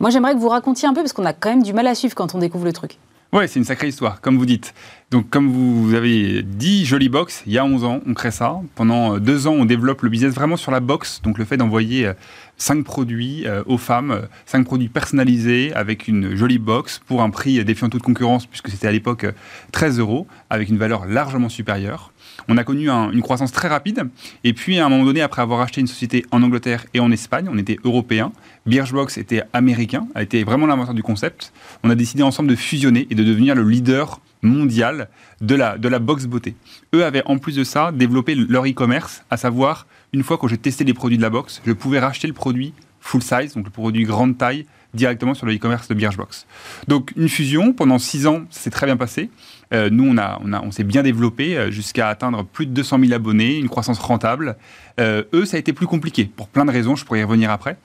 Moi, 0.00 0.10
j'aimerais 0.10 0.34
que 0.34 0.38
vous 0.38 0.48
racontiez 0.48 0.88
un 0.88 0.92
peu, 0.92 1.00
parce 1.00 1.12
qu'on 1.12 1.24
a 1.24 1.32
quand 1.32 1.50
même 1.50 1.62
du 1.62 1.72
mal 1.72 1.86
à 1.86 1.94
suivre 1.94 2.14
quand 2.14 2.34
on 2.34 2.38
découvre 2.38 2.64
le 2.64 2.72
truc. 2.72 2.98
Ouais, 3.34 3.48
c'est 3.48 3.58
une 3.58 3.64
sacrée 3.64 3.88
histoire, 3.88 4.20
comme 4.20 4.38
vous 4.38 4.46
dites. 4.46 4.74
Donc, 5.10 5.28
comme 5.28 5.50
vous 5.50 5.94
avez 5.94 6.44
dit, 6.44 6.86
Jolie 6.86 7.08
Box, 7.08 7.42
il 7.48 7.52
y 7.52 7.58
a 7.58 7.64
11 7.64 7.82
ans, 7.82 8.00
on 8.06 8.14
crée 8.14 8.30
ça. 8.30 8.60
Pendant 8.76 9.18
deux 9.18 9.48
ans, 9.48 9.54
on 9.54 9.64
développe 9.64 10.02
le 10.02 10.08
business 10.08 10.32
vraiment 10.32 10.56
sur 10.56 10.70
la 10.70 10.78
box, 10.78 11.20
donc 11.24 11.36
le 11.38 11.44
fait 11.44 11.56
d'envoyer 11.56 12.12
cinq 12.58 12.84
produits 12.84 13.44
aux 13.66 13.76
femmes, 13.76 14.28
cinq 14.46 14.64
produits 14.64 14.88
personnalisés 14.88 15.72
avec 15.74 16.06
une 16.06 16.36
jolie 16.36 16.60
box 16.60 17.00
pour 17.06 17.22
un 17.22 17.30
prix 17.30 17.64
défiant 17.64 17.88
toute 17.88 18.04
concurrence, 18.04 18.46
puisque 18.46 18.68
c'était 18.68 18.86
à 18.86 18.92
l'époque 18.92 19.26
13 19.72 19.98
euros, 19.98 20.28
avec 20.48 20.68
une 20.68 20.78
valeur 20.78 21.04
largement 21.06 21.48
supérieure. 21.48 22.12
On 22.48 22.56
a 22.56 22.64
connu 22.64 22.88
une 22.88 23.22
croissance 23.22 23.52
très 23.52 23.68
rapide. 23.68 24.08
Et 24.42 24.52
puis, 24.52 24.78
à 24.78 24.86
un 24.86 24.88
moment 24.88 25.04
donné, 25.04 25.20
après 25.20 25.42
avoir 25.42 25.60
acheté 25.60 25.80
une 25.80 25.86
société 25.86 26.24
en 26.30 26.42
Angleterre 26.42 26.86
et 26.94 27.00
en 27.00 27.10
Espagne, 27.10 27.48
on 27.50 27.58
était 27.58 27.78
européen. 27.84 28.32
Birchbox 28.66 29.18
était 29.18 29.42
américain, 29.52 30.06
a 30.14 30.22
été 30.22 30.44
vraiment 30.44 30.66
l'inventeur 30.66 30.94
du 30.94 31.02
concept. 31.02 31.52
On 31.82 31.90
a 31.90 31.94
décidé 31.94 32.22
ensemble 32.22 32.48
de 32.48 32.56
fusionner 32.56 33.06
et 33.10 33.14
de 33.14 33.24
devenir 33.24 33.54
le 33.54 33.62
leader 33.62 34.20
mondial 34.42 35.08
de 35.40 35.54
la, 35.54 35.78
de 35.78 35.88
la 35.88 35.98
box 35.98 36.26
beauté. 36.26 36.54
Eux 36.94 37.04
avaient 37.04 37.22
en 37.26 37.38
plus 37.38 37.56
de 37.56 37.64
ça 37.64 37.92
développé 37.92 38.34
leur 38.34 38.66
e-commerce, 38.66 39.24
à 39.30 39.36
savoir, 39.36 39.86
une 40.12 40.22
fois 40.22 40.38
que 40.38 40.46
j'ai 40.48 40.58
testé 40.58 40.84
les 40.84 40.94
produits 40.94 41.16
de 41.16 41.22
la 41.22 41.30
box, 41.30 41.62
je 41.66 41.72
pouvais 41.72 41.98
racheter 41.98 42.26
le 42.26 42.34
produit 42.34 42.74
full 43.00 43.22
size, 43.22 43.54
donc 43.54 43.66
le 43.66 43.70
produit 43.70 44.04
grande 44.04 44.38
taille, 44.38 44.66
directement 44.94 45.34
sur 45.34 45.46
le 45.46 45.54
e-commerce 45.54 45.88
de 45.88 45.94
Birchbox. 45.94 46.46
Donc 46.88 47.12
une 47.16 47.28
fusion, 47.28 47.72
pendant 47.72 47.98
six 47.98 48.26
ans, 48.26 48.44
ça 48.50 48.60
s'est 48.60 48.70
très 48.70 48.86
bien 48.86 48.96
passé. 48.96 49.28
Euh, 49.74 49.90
nous, 49.90 50.08
on, 50.08 50.16
a, 50.16 50.40
on, 50.44 50.52
a, 50.52 50.62
on 50.62 50.70
s'est 50.70 50.84
bien 50.84 51.02
développé 51.02 51.56
euh, 51.56 51.70
jusqu'à 51.70 52.08
atteindre 52.08 52.44
plus 52.44 52.66
de 52.66 52.72
200 52.72 53.00
000 53.00 53.12
abonnés, 53.12 53.58
une 53.58 53.68
croissance 53.68 53.98
rentable. 53.98 54.56
Euh, 55.00 55.24
eux, 55.32 55.44
ça 55.44 55.56
a 55.56 55.60
été 55.60 55.72
plus 55.72 55.86
compliqué, 55.86 56.24
pour 56.24 56.48
plein 56.48 56.64
de 56.64 56.70
raisons, 56.70 56.94
je 56.94 57.04
pourrais 57.04 57.20
y 57.20 57.24
revenir 57.24 57.50
après. 57.50 57.76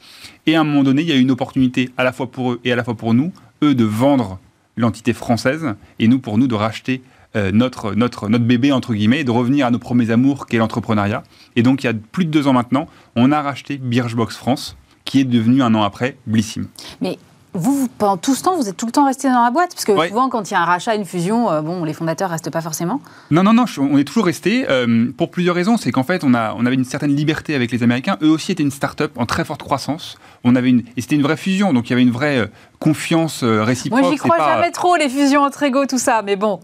Et 0.45 0.55
à 0.55 0.61
un 0.61 0.63
moment 0.63 0.83
donné, 0.83 1.01
il 1.01 1.07
y 1.07 1.11
a 1.11 1.15
eu 1.15 1.21
une 1.21 1.31
opportunité, 1.31 1.89
à 1.97 2.03
la 2.03 2.11
fois 2.11 2.29
pour 2.29 2.53
eux 2.53 2.59
et 2.63 2.71
à 2.71 2.75
la 2.75 2.83
fois 2.83 2.95
pour 2.95 3.13
nous, 3.13 3.33
eux 3.63 3.73
de 3.73 3.85
vendre 3.85 4.39
l'entité 4.77 5.13
française, 5.13 5.73
et 5.97 6.07
nous, 6.07 6.19
pour 6.19 6.37
nous, 6.37 6.47
de 6.47 6.55
racheter 6.55 7.01
notre, 7.35 7.93
notre, 7.93 8.27
notre 8.29 8.45
bébé, 8.45 8.71
entre 8.71 8.93
guillemets, 8.93 9.19
et 9.19 9.23
de 9.23 9.31
revenir 9.31 9.67
à 9.67 9.71
nos 9.71 9.77
premiers 9.77 10.09
amours, 10.09 10.47
qui 10.47 10.55
est 10.55 10.59
l'entrepreneuriat. 10.59 11.23
Et 11.57 11.63
donc, 11.63 11.83
il 11.83 11.87
y 11.87 11.89
a 11.89 11.93
plus 11.93 12.25
de 12.25 12.31
deux 12.31 12.47
ans 12.47 12.53
maintenant, 12.53 12.87
on 13.15 13.31
a 13.31 13.41
racheté 13.41 13.77
Birchbox 13.77 14.37
France, 14.37 14.77
qui 15.03 15.19
est 15.19 15.25
devenu 15.25 15.61
un 15.61 15.75
an 15.75 15.83
après 15.83 16.17
Blissim. 16.27 16.67
Mais 17.01 17.19
vous, 17.53 17.87
pendant 17.97 18.17
tout 18.17 18.35
ce 18.35 18.43
temps, 18.43 18.55
vous 18.55 18.69
êtes 18.69 18.77
tout 18.77 18.85
le 18.85 18.91
temps 18.91 19.05
resté 19.05 19.27
dans 19.27 19.43
la 19.43 19.49
boîte 19.49 19.71
Parce 19.73 19.85
que 19.85 20.07
souvent, 20.07 20.29
quand 20.29 20.49
il 20.49 20.53
y 20.53 20.57
a 20.57 20.61
un 20.61 20.65
rachat, 20.65 20.95
une 20.95 21.05
fusion, 21.05 21.49
euh, 21.49 21.61
bon, 21.61 21.83
les 21.83 21.93
fondateurs 21.93 22.29
restent 22.29 22.51
pas 22.51 22.61
forcément. 22.61 23.01
Non, 23.31 23.41
non, 23.41 23.53
non, 23.53 23.65
on 23.79 23.97
est 23.97 24.03
toujours 24.03 24.25
resté 24.25 24.65
euh, 24.69 25.11
pour 25.17 25.31
plusieurs 25.31 25.55
raisons. 25.55 25.77
C'est 25.77 25.91
qu'en 25.91 26.03
fait, 26.03 26.23
on, 26.23 26.35
a, 26.35 26.53
on 26.55 26.65
avait 26.65 26.75
une 26.75 26.85
certaine 26.85 27.15
liberté 27.15 27.55
avec 27.55 27.71
les 27.71 27.81
Américains. 27.81 28.17
Eux 28.21 28.29
aussi 28.29 28.51
étaient 28.51 28.63
une 28.63 28.71
start-up 28.71 29.13
en 29.17 29.25
très 29.25 29.45
forte 29.45 29.63
croissance. 29.63 30.17
On 30.43 30.55
avait 30.55 30.69
une, 30.69 30.83
et 30.95 31.01
c'était 31.01 31.15
une 31.15 31.23
vraie 31.23 31.37
fusion, 31.37 31.73
donc 31.73 31.87
il 31.87 31.89
y 31.91 31.93
avait 31.93 32.03
une 32.03 32.11
vraie 32.11 32.37
euh, 32.37 32.47
confiance 32.79 33.43
réciproque. 33.43 34.01
Moi, 34.01 34.11
j'y 34.11 34.17
crois 34.17 34.37
jamais 34.37 34.71
trop, 34.71 34.95
les 34.95 35.09
fusions 35.09 35.41
entre 35.41 35.63
égaux, 35.63 35.85
tout 35.85 35.97
ça, 35.97 36.21
mais 36.23 36.35
bon. 36.35 36.59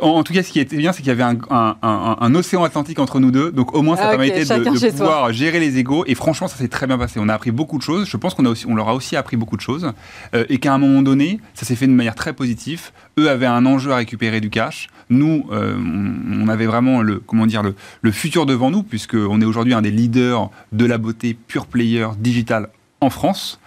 En 0.00 0.22
tout 0.22 0.32
cas, 0.32 0.42
ce 0.42 0.50
qui 0.50 0.58
était 0.58 0.78
bien, 0.78 0.92
c'est 0.92 1.02
qu'il 1.02 1.08
y 1.08 1.10
avait 1.10 1.22
un, 1.22 2.34
océan 2.34 2.64
Atlantique 2.64 2.98
entre 2.98 3.20
nous 3.20 3.30
deux. 3.30 3.52
Donc, 3.52 3.74
au 3.74 3.82
moins, 3.82 3.96
ça 3.96 4.04
ah, 4.06 4.10
permettait 4.10 4.44
de, 4.44 4.90
pouvoir 4.90 5.32
gérer 5.34 5.60
les 5.60 5.76
égaux. 5.76 6.04
Et 6.06 6.14
franchement, 6.14 6.48
ça 6.48 6.56
s'est 6.56 6.68
très 6.68 6.86
bien 6.86 6.96
passé. 6.96 7.20
On 7.20 7.28
a 7.28 7.34
appris 7.34 7.50
beaucoup 7.50 7.76
de 7.76 7.82
choses. 7.82 8.08
Je 8.08 8.16
pense 8.16 8.32
qu'on 8.32 8.46
on 8.46 8.74
leur 8.74 8.88
a 8.88 8.94
aussi 8.94 9.16
appris 9.16 9.36
beaucoup 9.36 9.56
de 9.56 9.60
choses. 9.60 9.92
Euh, 10.34 10.46
et 10.48 10.58
qu'à 10.58 10.72
un 10.72 10.78
moment 10.78 11.02
donné, 11.02 11.40
ça 11.52 11.66
s'est 11.66 11.76
fait 11.76 11.86
de 11.86 11.92
manière 11.92 12.14
très 12.14 12.32
positive. 12.32 12.90
Eux 13.18 13.28
avaient 13.28 13.44
un 13.44 13.66
enjeu 13.66 13.92
à 13.92 13.96
récupérer 13.96 14.40
du 14.40 14.48
cash. 14.48 14.88
Nous, 15.10 15.46
euh, 15.52 15.76
on 15.76 16.48
avait 16.48 16.66
vraiment 16.66 17.02
le, 17.02 17.18
comment 17.18 17.46
dire, 17.46 17.62
le, 17.62 17.74
le 18.00 18.12
futur 18.12 18.46
devant 18.46 18.70
nous, 18.70 18.82
puisqu'on 18.82 19.42
est 19.42 19.44
aujourd'hui 19.44 19.74
un 19.74 19.82
des 19.82 19.90
leaders 19.90 20.50
de 20.72 20.86
la 20.86 20.96
beauté 20.96 21.34
pure 21.34 21.66
player 21.66 22.06
digital 22.18 22.70
en 23.02 23.10
France. 23.10 23.60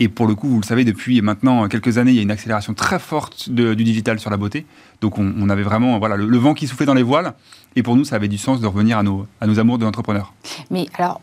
Et 0.00 0.08
pour 0.08 0.28
le 0.28 0.36
coup, 0.36 0.46
vous 0.46 0.60
le 0.60 0.64
savez, 0.64 0.84
depuis 0.84 1.20
maintenant 1.22 1.66
quelques 1.66 1.98
années, 1.98 2.12
il 2.12 2.16
y 2.16 2.20
a 2.20 2.22
une 2.22 2.30
accélération 2.30 2.72
très 2.72 3.00
forte 3.00 3.50
du 3.50 3.74
digital 3.74 4.20
sur 4.20 4.30
la 4.30 4.36
beauté. 4.36 4.64
Donc 5.00 5.18
on, 5.18 5.48
avait 5.48 5.64
vraiment 5.64 5.98
voilà, 5.98 6.16
le, 6.16 6.38
vent 6.38 6.54
qui 6.54 6.68
soufflait 6.68 6.86
dans 6.86 6.94
les 6.94 7.02
voiles. 7.02 7.34
Et 7.74 7.82
pour 7.82 7.96
nous, 7.96 8.04
ça 8.04 8.14
avait 8.14 8.28
du 8.28 8.38
sens 8.38 8.60
de 8.60 8.66
revenir 8.68 8.96
à 8.96 9.02
nos, 9.02 9.26
à 9.40 9.48
nos 9.48 9.58
amours 9.58 9.76
de 9.76 9.84
l'entrepreneur. 9.84 10.32
Mais 10.70 10.86
alors, 10.96 11.20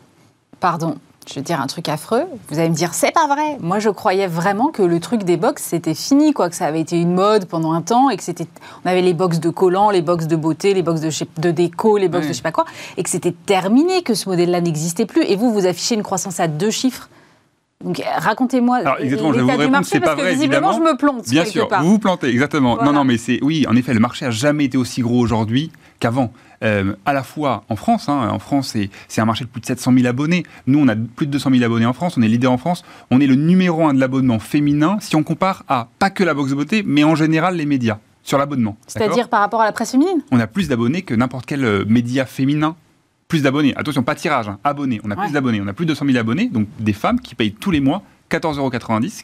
pardon, 0.60 0.98
je 1.26 1.36
vais 1.36 1.42
dire 1.42 1.62
un 1.62 1.68
truc 1.68 1.88
affreux. 1.88 2.24
Vous 2.50 2.60
allez 2.60 2.68
me 2.68 2.76
dire, 2.76 2.94
c'est 2.94 3.14
pas 3.14 3.28
vrai. 3.28 3.58
Moi, 3.62 3.80
je 3.80 3.90
croyais 3.90 4.28
vraiment 4.28 4.68
que 4.72 4.84
le 4.84 5.00
truc 5.00 5.24
des 5.24 5.38
box, 5.38 5.64
c'était 5.64 5.96
fini, 5.96 6.34
quoi, 6.34 6.50
que 6.50 6.56
ça 6.58 6.66
avait 6.66 6.82
été 6.82 7.00
une 7.00 7.14
mode 7.14 7.46
pendant 7.46 7.72
un 7.72 7.82
temps 7.82 8.10
et 8.10 8.18
que 8.18 8.24
c'était, 8.24 8.48
on 8.84 8.90
avait 8.90 9.02
les 9.02 9.14
box 9.14 9.40
de 9.40 9.50
collants, 9.52 9.90
les 9.90 10.02
box 10.02 10.28
de 10.28 10.36
beauté, 10.36 10.74
les 10.74 10.84
box 10.84 11.00
de, 11.00 11.10
de 11.42 11.52
déco, 11.52 11.96
les 11.96 12.10
box 12.10 12.28
de 12.28 12.34
je 12.34 12.38
sais 12.38 12.44
pas 12.44 12.52
quoi, 12.52 12.66
et 12.98 13.04
que 13.04 13.10
c'était 13.10 13.34
terminé, 13.46 14.04
que 14.04 14.16
ce 14.16 14.28
modèle-là 14.28 14.60
n'existait 14.60 15.06
plus. 15.06 15.24
Et 15.24 15.38
vous, 15.38 15.54
vous 15.54 15.66
affichez 15.66 15.96
une 15.96 16.04
croissance 16.04 16.42
à 16.42 16.50
deux 16.50 16.72
chiffres. 16.72 17.10
Donc 17.84 18.02
racontez-moi 18.18 18.80
exactement, 19.00 19.34
je 19.34 19.40
vous 19.42 19.48
réponds, 19.48 19.84
c'est 19.84 20.00
pas 20.00 20.16
vrai, 20.16 20.34
visiblement 20.34 20.74
je 20.74 20.80
me 20.80 20.98
plante. 20.98 21.30
Bien 21.30 21.46
sûr, 21.46 21.68
vous 21.82 21.92
vous 21.92 22.00
plantez, 22.00 22.30
exactement. 22.30 22.84
Non, 22.84 22.94
non, 22.94 23.04
mais 23.04 23.18
c'est 23.18 23.40
oui, 23.42 23.66
en 23.70 23.76
effet, 23.76 23.94
le 23.94 24.00
marché 24.00 24.26
a 24.26 24.32
jamais 24.32 24.66
été 24.66 24.78
aussi 24.78 25.02
gros 25.02 25.20
aujourd'hui 25.20 25.72
qu'avant. 26.00 26.32
Euh, 26.64 26.96
à 27.06 27.12
la 27.12 27.22
fois 27.22 27.66
en 27.68 27.76
France, 27.76 28.08
hein, 28.08 28.30
en 28.32 28.40
France 28.40 28.78
c'est 29.10 29.22
un 29.22 29.26
marché 29.26 29.44
de 29.44 29.50
plus 29.50 29.60
de 29.60 29.66
700 29.66 29.92
000 29.94 30.08
abonnés. 30.08 30.44
Nous, 30.68 30.80
on 30.80 30.88
a 30.88 30.96
plus 30.96 31.28
de 31.28 31.32
200 31.34 31.52
000 31.52 31.64
abonnés 31.64 31.86
en 31.86 31.92
France, 31.92 32.18
on 32.18 32.22
est 32.22 32.30
leader 32.30 32.52
en 32.52 32.58
France. 32.58 32.84
On 33.12 33.20
est 33.20 33.28
le 33.28 33.36
numéro 33.36 33.86
un 33.86 33.94
de 33.94 34.00
l'abonnement 34.00 34.40
féminin 34.40 34.98
si 35.02 35.18
on 35.18 35.24
compare 35.24 35.64
à 35.68 35.90
pas 36.00 36.10
que 36.10 36.24
la 36.24 36.34
box 36.34 36.54
beauté, 36.54 36.82
mais 36.86 37.04
en 37.04 37.14
général 37.14 37.58
les 37.58 37.66
médias 37.66 38.00
sur 38.24 38.38
l'abonnement. 38.38 38.78
C'est-à-dire 38.88 39.28
par 39.28 39.42
rapport 39.42 39.62
à 39.62 39.66
la 39.66 39.74
presse 39.74 39.92
féminine? 39.92 40.22
On 40.32 40.40
a 40.40 40.48
plus 40.48 40.70
d'abonnés 40.70 41.02
que 41.02 41.14
n'importe 41.14 41.46
quel 41.46 41.64
euh, 41.66 41.84
média 41.88 42.26
féminin 42.26 42.76
plus 43.36 43.44
d'abonnés. 43.44 43.74
Attention, 43.76 44.02
pas 44.02 44.16
tirage, 44.16 44.48
hein, 44.48 44.60
abonnés. 44.64 45.02
On 45.04 45.12
a 45.12 45.16
plus 45.18 45.34
d'abonnés. 45.34 45.60
On 45.62 45.68
a 45.68 45.74
plus 45.74 45.86
de 45.86 45.92
200 45.92 46.06
000 46.06 46.18
abonnés, 46.18 46.48
donc 46.48 46.70
des 46.80 46.94
femmes 46.94 47.20
qui 47.20 47.36
payent 47.36 47.52
tous 47.52 47.70
les 47.70 47.82
mois 47.82 48.02
14,90 48.32 48.58
euros, 48.58 48.72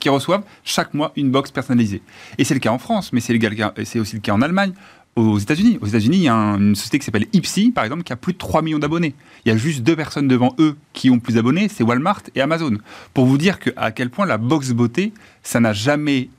qui 0.01 0.09
reçoivent 0.09 0.43
chaque 0.65 0.93
mois 0.93 1.13
une 1.15 1.31
box 1.31 1.49
personnalisée. 1.49 2.01
Et 2.37 2.43
c'est 2.43 2.53
le 2.53 2.59
cas 2.59 2.71
en 2.71 2.77
France, 2.77 3.13
mais 3.13 3.21
c'est 3.21 3.99
aussi 3.99 4.15
le 4.15 4.21
cas 4.21 4.33
en 4.33 4.41
Allemagne, 4.41 4.73
aux 5.15 5.39
États-Unis. 5.39 5.77
Aux 5.81 5.87
États-Unis, 5.87 6.17
il 6.17 6.23
y 6.23 6.27
a 6.27 6.33
une 6.33 6.75
société 6.75 6.99
qui 6.99 7.05
s'appelle 7.05 7.27
Ipsy, 7.31 7.71
par 7.71 7.85
exemple, 7.85 8.03
qui 8.03 8.11
a 8.11 8.17
plus 8.17 8.33
de 8.33 8.37
3 8.37 8.61
millions 8.61 8.79
d'abonnés. 8.79 9.15
Il 9.45 9.49
y 9.49 9.55
a 9.55 9.57
juste 9.57 9.81
deux 9.81 9.95
personnes 9.95 10.27
devant 10.27 10.53
eux 10.59 10.75
qui 10.91 11.09
ont 11.09 11.19
plus 11.19 11.35
d'abonnés, 11.35 11.69
c'est 11.69 11.85
Walmart 11.85 12.23
et 12.35 12.41
Amazon. 12.41 12.77
Pour 13.13 13.25
vous 13.25 13.37
dire 13.37 13.59
que, 13.59 13.69
à 13.77 13.91
quel 13.91 14.09
point 14.09 14.25
la 14.25 14.37
box 14.37 14.71
beauté, 14.71 15.13
ça 15.41 15.61
n'a 15.61 15.71
jamais 15.71 16.29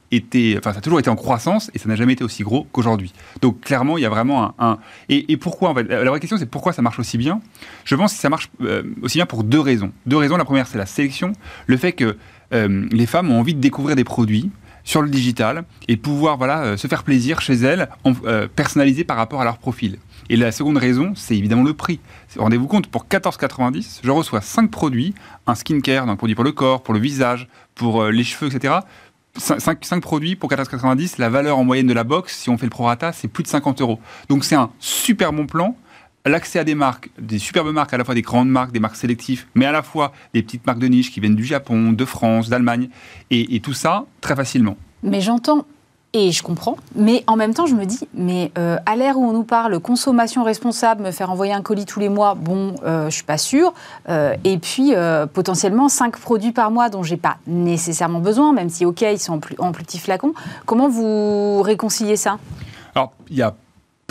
ça 0.62 0.70
a 0.70 0.80
toujours 0.80 0.98
été 0.98 1.08
en 1.08 1.16
croissance 1.16 1.70
et 1.74 1.78
ça 1.78 1.88
n'a 1.88 1.96
jamais 1.96 2.12
été 2.12 2.24
aussi 2.24 2.42
gros 2.42 2.66
qu'aujourd'hui. 2.72 3.12
Donc, 3.40 3.60
clairement, 3.60 3.96
il 3.96 4.02
y 4.02 4.06
a 4.06 4.10
vraiment 4.10 4.54
un. 4.58 4.78
Et, 5.08 5.36
pourquoi, 5.36 5.74
la 5.82 6.10
vraie 6.10 6.20
question, 6.20 6.36
c'est 6.36 6.46
pourquoi 6.46 6.72
ça 6.72 6.82
marche 6.82 6.98
aussi 6.98 7.16
bien? 7.16 7.40
Je 7.84 7.94
pense 7.94 8.12
que 8.12 8.20
ça 8.20 8.28
marche 8.28 8.50
euh, 8.60 8.82
aussi 9.02 9.18
bien 9.18 9.26
pour 9.26 9.44
deux 9.44 9.60
raisons. 9.60 9.92
Deux 10.06 10.16
raisons. 10.16 10.36
La 10.36 10.44
première, 10.44 10.66
c'est 10.66 10.78
la 10.78 10.86
sélection. 10.86 11.32
Le 11.66 11.76
fait 11.76 11.92
que 11.92 12.16
euh, 12.52 12.86
les 12.90 13.06
femmes 13.06 13.30
ont 13.30 13.40
envie 13.40 13.54
de 13.54 13.60
découvrir 13.60 13.96
des 13.96 14.04
produits 14.04 14.50
sur 14.84 15.00
le 15.00 15.08
digital 15.08 15.64
et 15.86 15.96
pouvoir 15.96 16.36
voilà, 16.36 16.62
euh, 16.62 16.76
se 16.76 16.88
faire 16.88 17.04
plaisir 17.04 17.40
chez 17.40 17.54
elles, 17.54 17.88
en, 18.04 18.12
personnalisé 18.54 19.04
par 19.04 19.16
rapport 19.16 19.40
à 19.40 19.44
leur 19.44 19.58
profil. 19.58 19.98
Et 20.28 20.36
la 20.36 20.52
seconde 20.52 20.76
raison, 20.76 21.12
c'est 21.14 21.36
évidemment 21.36 21.62
le 21.62 21.72
prix. 21.72 22.00
Rendez-vous 22.36 22.66
compte, 22.66 22.88
pour 22.88 23.06
14,90, 23.06 24.00
je 24.02 24.10
reçois 24.10 24.40
5 24.40 24.70
produits, 24.70 25.14
un 25.46 25.54
skincare, 25.54 26.08
un 26.08 26.16
produit 26.16 26.34
pour 26.34 26.44
le 26.44 26.52
corps, 26.52 26.82
pour 26.82 26.94
le 26.94 27.00
visage, 27.00 27.48
pour 27.74 28.04
les 28.04 28.24
cheveux, 28.24 28.54
etc. 28.54 28.74
5, 29.36 29.84
5 29.84 30.00
produits 30.00 30.36
pour 30.36 30.50
14,90, 30.50 31.14
la 31.18 31.28
valeur 31.28 31.58
en 31.58 31.64
moyenne 31.64 31.86
de 31.86 31.94
la 31.94 32.04
box, 32.04 32.36
si 32.36 32.50
on 32.50 32.58
fait 32.58 32.66
le 32.66 32.70
prorata, 32.70 33.12
c'est 33.12 33.28
plus 33.28 33.42
de 33.42 33.48
50 33.48 33.80
euros. 33.80 33.98
Donc 34.28 34.44
c'est 34.44 34.56
un 34.56 34.70
super 34.78 35.32
bon 35.32 35.46
plan 35.46 35.76
l'accès 36.30 36.58
à 36.58 36.64
des 36.64 36.74
marques, 36.74 37.10
des 37.18 37.38
superbes 37.38 37.72
marques, 37.72 37.92
à 37.92 37.96
la 37.96 38.04
fois 38.04 38.14
des 38.14 38.22
grandes 38.22 38.48
marques, 38.48 38.72
des 38.72 38.80
marques 38.80 38.96
sélectives, 38.96 39.46
mais 39.54 39.66
à 39.66 39.72
la 39.72 39.82
fois 39.82 40.12
des 40.34 40.42
petites 40.42 40.66
marques 40.66 40.78
de 40.78 40.86
niche 40.86 41.10
qui 41.10 41.20
viennent 41.20 41.34
du 41.34 41.44
Japon, 41.44 41.92
de 41.92 42.04
France, 42.04 42.48
d'Allemagne, 42.48 42.88
et, 43.30 43.60
tout 43.60 43.72
ça 43.72 44.06
très 44.20 44.36
facilement. 44.36 44.76
Mais 45.02 45.20
j'entends. 45.20 45.66
Et 46.14 46.30
je 46.30 46.42
comprends, 46.42 46.76
mais 46.94 47.24
en 47.26 47.36
même 47.36 47.54
temps, 47.54 47.64
je 47.64 47.74
me 47.74 47.86
dis, 47.86 48.06
mais 48.12 48.52
euh, 48.58 48.76
à 48.84 48.96
l'ère 48.96 49.16
où 49.16 49.24
on 49.24 49.32
nous 49.32 49.44
parle 49.44 49.80
consommation 49.80 50.44
responsable, 50.44 51.02
me 51.02 51.10
faire 51.10 51.30
envoyer 51.30 51.54
un 51.54 51.62
colis 51.62 51.86
tous 51.86 52.00
les 52.00 52.10
mois, 52.10 52.34
bon, 52.34 52.74
euh, 52.84 53.06
je 53.06 53.14
suis 53.14 53.24
pas 53.24 53.38
sûre. 53.38 53.72
Euh, 54.10 54.36
et 54.44 54.58
puis, 54.58 54.92
potentiellement, 55.32 55.88
5 55.88 56.18
produits 56.18 56.52
par 56.52 56.70
mois 56.70 56.90
dont 56.90 57.02
j'ai 57.02 57.16
pas 57.16 57.38
nécessairement 57.46 58.20
besoin, 58.20 58.52
même 58.52 58.68
si, 58.68 58.84
ok, 58.84 59.00
ils 59.00 59.18
sont 59.18 59.34
en 59.34 59.38
plus, 59.38 59.56
en 59.58 59.72
plus 59.72 59.84
petits 59.84 59.98
flacons. 59.98 60.34
Comment 60.66 60.90
vous 60.90 61.62
réconciliez 61.62 62.16
ça? 62.16 62.36
Alors, 62.94 63.12
il 63.30 63.36
y 63.38 63.42
a 63.42 63.54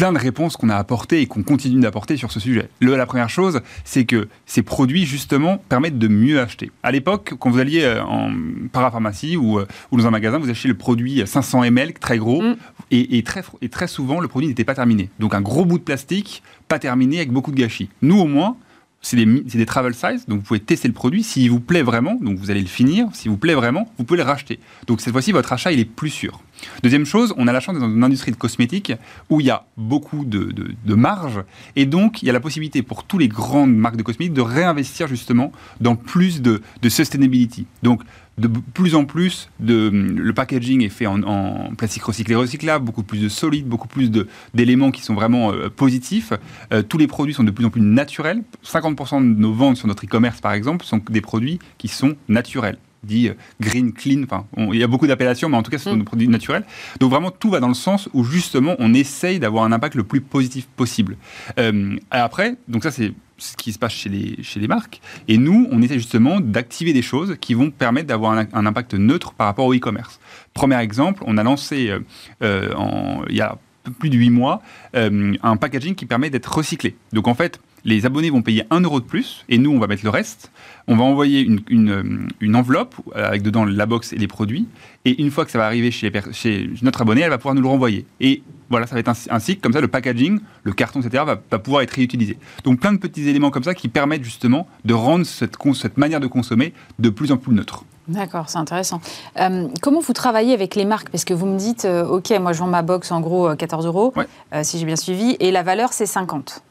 plein 0.02 0.14
de 0.14 0.18
réponses 0.18 0.58
qu'on 0.58 0.70
a 0.70 0.78
apportées 0.78 1.22
et 1.22 1.28
qu'on 1.28 1.44
continue 1.44 1.80
d'apporter 1.80 2.18
sur 2.18 2.32
ce 2.32 2.40
sujet. 2.40 2.70
Le, 2.80 2.96
la 2.96 3.06
première 3.06 3.30
chose, 3.30 3.62
c'est 3.84 4.06
que 4.06 4.30
ces 4.48 4.64
produits, 4.64 5.06
justement, 5.06 5.60
permettent 5.70 6.00
de 6.00 6.08
mieux 6.08 6.42
acheter. 6.42 6.72
À 6.82 6.92
l'époque, 6.92 7.36
quand 7.38 7.52
vous 7.52 7.60
alliez 7.60 7.84
euh, 7.84 8.02
en 8.02 8.32
parapharmacie 8.72 9.38
ou, 9.38 9.60
euh, 9.60 9.68
ou, 9.92 9.98
dans 10.00 10.08
un 10.08 10.10
magasin, 10.10 10.40
vous 10.40 10.50
achetiez 10.50 10.70
le 10.70 10.76
produit 10.76 11.22
500 11.24 11.66
ml, 11.66 11.94
très 12.00 12.18
gros, 12.18 12.42
mm. 12.42 12.56
et, 12.90 13.22
très, 13.22 13.44
et 13.62 13.70
très 13.70 13.86
souvent, 13.86 14.20
le 14.20 14.28
produit 14.28 14.50
n'était 14.50 14.64
pas 14.64 14.74
terminé. 14.74 15.12
Donc 15.20 15.36
un 15.36 15.42
gros 15.42 15.66
bout 15.66 15.78
de 15.78 15.84
plastique, 15.84 16.42
pas 16.68 16.80
terminé, 16.80 17.18
avec 17.18 17.30
beaucoup 17.30 17.52
de 17.52 17.58
gâchis. 17.58 17.90
Nous, 18.02 18.20
au 18.20 18.26
moins, 18.26 18.58
c'est 19.02 19.18
des, 19.18 19.66
travel 19.66 19.94
size, 19.94 20.26
donc 20.28 20.40
vous 20.40 20.46
pouvez 20.46 20.60
tester 20.60 20.88
le 20.88 20.94
produit. 20.94 21.24
S'il 21.24 21.50
vous 21.50 21.60
plaît 21.60 21.82
vraiment, 21.82 22.16
donc 22.22 22.38
vous 22.38 22.52
allez 22.52 22.62
le 22.62 22.68
finir, 22.68 23.08
s'il 23.14 23.32
vous 23.32 23.38
plaît 23.38 23.56
vraiment, 23.56 23.92
vous 23.98 24.04
pouvez 24.04 24.20
le 24.20 24.24
racheter. 24.24 24.60
Donc 24.88 25.02
cette 25.02 25.12
fois-ci, 25.12 25.32
votre 25.32 25.52
achat, 25.52 25.72
il 25.72 25.80
est 25.80 25.86
plus 25.86 26.12
sûr. 26.12 26.42
Deuxième 26.84 27.06
chose, 27.06 27.34
on 27.38 27.48
a 27.48 27.52
la 27.52 27.60
chance 27.60 27.76
d'être 27.76 27.88
dans 27.88 27.94
une 27.94 28.04
industrie 28.04 28.32
de 28.32 28.38
cosmétiques 28.38 28.94
où 29.30 29.40
il 29.40 29.48
y 29.48 29.50
a 29.50 29.66
beaucoup 29.78 30.26
de, 30.26 30.52
de, 30.52 30.94
marge 30.94 31.42
et 31.76 31.88
donc 31.88 32.22
il 32.22 32.28
y 32.28 32.30
a 32.30 32.34
la 32.34 32.40
possibilité 32.40 32.84
pour 32.84 33.04
tous 33.04 33.18
les 33.18 33.28
grandes 33.28 33.76
marques 33.76 33.96
de 33.96 34.04
cosmétiques 34.04 34.34
de 34.34 34.42
réinvestir 34.42 35.08
justement 35.08 35.52
dans 35.80 35.96
plus 35.96 36.44
de, 36.44 36.62
de 36.84 36.90
sustainability. 36.90 37.66
Donc 37.82 38.04
de 38.38 38.48
plus 38.48 38.96
en 38.96 39.06
plus, 39.06 39.50
de, 39.60 39.90
le 39.90 40.34
packaging 40.34 40.84
est 40.84 40.90
fait 40.90 41.06
en, 41.06 41.22
en 41.24 41.76
plastique 41.76 42.04
recyclé 42.04 42.36
recyclable, 42.36 42.86
beaucoup 42.86 43.04
plus 43.04 43.20
de 43.20 43.30
solide, 43.30 43.68
beaucoup 43.68 43.88
plus 43.88 44.12
d'éléments 44.54 44.92
qui 44.92 45.02
sont 45.02 45.14
vraiment 45.14 45.52
euh, 45.52 45.70
positifs. 45.70 46.34
Euh, 46.74 46.82
tous 46.82 46.98
les 46.98 47.08
produits 47.08 47.34
sont 47.34 47.44
de 47.44 47.52
plus 47.52 47.66
en 47.66 47.70
plus 47.70 47.82
naturels. 47.82 48.44
50% 48.66 49.20
de 49.20 49.40
nos 49.40 49.54
ventes 49.54 49.78
sur 49.78 49.88
notre 49.88 50.06
e-commerce, 50.06 50.42
par 50.42 50.54
exemple, 50.54 50.86
sont 50.86 51.02
des 51.10 51.22
produits 51.22 51.60
qui 51.78 51.88
sont 51.88 52.16
naturels 52.30 52.78
dit 53.04 53.30
euh, 53.30 53.34
green, 53.60 53.94
clean. 53.94 54.24
Enfin, 54.24 54.46
il 54.58 54.76
y 54.80 54.84
a 54.84 54.88
beaucoup 54.88 55.08
d'appellations, 55.08 55.50
mais 55.50 55.58
en 55.58 55.64
tout 55.64 55.72
cas, 55.72 55.78
ce 55.78 55.86
sont 55.86 55.96
Mm. 55.96 56.00
des 56.00 56.06
produits 56.06 56.28
naturels. 56.28 56.64
Donc 57.00 57.10
vraiment, 57.12 57.32
tout 57.32 57.50
va 57.50 57.60
dans 57.60 57.68
le 57.68 57.74
sens 57.74 58.10
où 58.14 58.24
justement, 58.24 58.76
on 58.80 58.94
essaye 58.94 59.40
d'avoir 59.40 59.64
un 59.64 59.72
impact 59.72 59.96
le 59.96 60.04
plus 60.04 60.22
positif 60.22 60.68
possible. 60.76 61.18
Euh, 61.60 61.96
après, 62.12 62.56
donc 62.68 62.84
ça, 62.84 62.92
c'est 62.92 63.14
ce 63.38 63.58
qui 63.58 63.74
se 63.74 63.80
passe 63.80 63.94
chez 63.94 64.08
les, 64.10 64.44
chez 64.44 64.60
les 64.60 64.68
marques. 64.68 65.02
Et 65.28 65.40
nous, 65.40 65.68
on 65.72 65.82
essaie 65.82 65.96
justement 65.98 66.40
d'activer 66.40 66.94
des 66.94 67.02
choses 67.02 67.38
qui 67.42 67.56
vont 67.56 67.72
permettre 67.72 68.06
d'avoir 68.08 68.34
un, 68.34 68.46
un 68.54 68.66
impact 68.68 68.94
neutre 68.94 69.34
par 69.34 69.48
rapport 69.48 69.66
au 69.66 69.74
e-commerce. 69.74 70.20
Premier 70.54 70.78
exemple, 70.80 71.24
on 71.26 71.38
a 71.40 71.44
lancé 71.44 71.90
euh, 71.90 72.00
euh, 72.44 72.72
en- 72.76 73.24
il 73.30 73.36
y 73.36 73.42
a 73.42 73.58
plus 73.98 74.12
de 74.12 74.16
8 74.18 74.30
mois 74.30 74.62
euh, 74.96 75.34
un 75.42 75.58
packaging 75.58 75.96
qui 75.96 76.06
permet 76.06 76.30
d'être 76.30 76.54
recyclé. 76.56 76.96
Donc 77.14 77.28
en 77.28 77.34
fait, 77.34 77.60
les 77.86 78.06
abonnés 78.06 78.30
vont 78.30 78.42
payer 78.42 78.64
1 78.70 78.82
euro 78.82 79.00
de 79.00 79.06
plus 79.06 79.44
et 79.50 79.58
nous, 79.58 79.72
on 79.72 79.80
va 79.80 79.88
mettre 79.88 80.04
le 80.04 80.10
reste. 80.10 80.52
On 80.88 80.96
va 80.96 81.04
envoyer 81.04 81.42
une, 81.42 81.62
une, 81.70 81.90
euh, 81.90 82.04
une 82.40 82.56
enveloppe 82.56 82.96
avec 83.16 83.42
dedans 83.42 83.66
la 83.66 83.86
box 83.86 84.14
et 84.14 84.18
les 84.18 84.28
produits. 84.28 84.68
Et 85.06 85.22
une 85.22 85.32
fois 85.32 85.46
que 85.46 85.52
ça 85.52 85.58
va 85.58 85.66
arriver 85.66 85.92
chez, 85.92 86.08
les 86.08 86.12
per- 86.12 86.32
chez 86.34 86.70
notre 86.82 87.02
abonné, 87.02 87.22
elle 87.22 87.30
va 87.30 87.38
pouvoir 87.38 87.56
nous 87.56 87.62
le 87.62 87.68
renvoyer. 87.68 88.06
Et 88.20 88.44
voilà, 88.70 88.88
ça 88.88 88.94
va 88.96 89.00
être 89.00 89.10
un, 89.10 89.14
un 89.30 89.40
cycle 89.40 89.62
comme 89.62 89.74
ça, 89.74 89.82
le 89.82 89.88
packaging, 89.88 90.40
le 90.64 90.74
carton, 90.74 91.02
etc., 91.02 91.24
va, 91.26 91.42
va 91.50 91.60
pouvoir 91.60 91.82
être 91.84 91.92
réutilisé. 91.92 92.38
Donc 92.64 92.80
plein 92.80 92.94
de 92.94 92.98
petits 92.98 93.28
éléments 93.28 93.50
comme 93.52 93.64
ça 93.64 93.74
qui 93.74 93.88
permettent 93.90 94.24
justement 94.24 94.68
de 94.86 94.94
rendre 94.94 95.26
cette, 95.26 95.98
manière 95.98 96.20
de 96.20 96.28
consommer 96.28 96.74
de 97.00 97.10
plus 97.10 97.32
en 97.32 97.38
plus 97.38 97.54
neutre. 97.54 97.84
D'accord, 98.08 98.50
c'est 98.50 98.58
intéressant. 98.58 99.00
Euh, 99.40 99.68
comment 99.82 100.00
vous 100.02 100.14
travaillez 100.14 100.54
avec 100.54 100.76
les 100.76 100.86
marques? 100.86 101.10
Parce 101.10 101.24
que 101.26 101.34
vous 101.34 101.46
me 101.46 101.58
dites, 101.58 101.86
euh, 101.86 102.06
OK, 102.06 102.32
moi 102.42 102.52
je 102.54 102.60
vends 102.60 102.68
ma 102.68 102.82
box 102.82 103.12
en 103.12 103.22
gros 103.22 103.50
euh, 103.50 103.56
14 103.56 103.86
euros, 103.86 104.12
Ouais. 104.16 104.28
euh, 104.54 104.62
si 104.64 104.80
j'ai 104.80 104.86
bien 104.86 104.96
suivi, 104.96 105.36
et 105.40 105.52
la 105.52 105.64
valeur 105.64 105.94
c'est 105.94 106.06
50. 106.08 106.64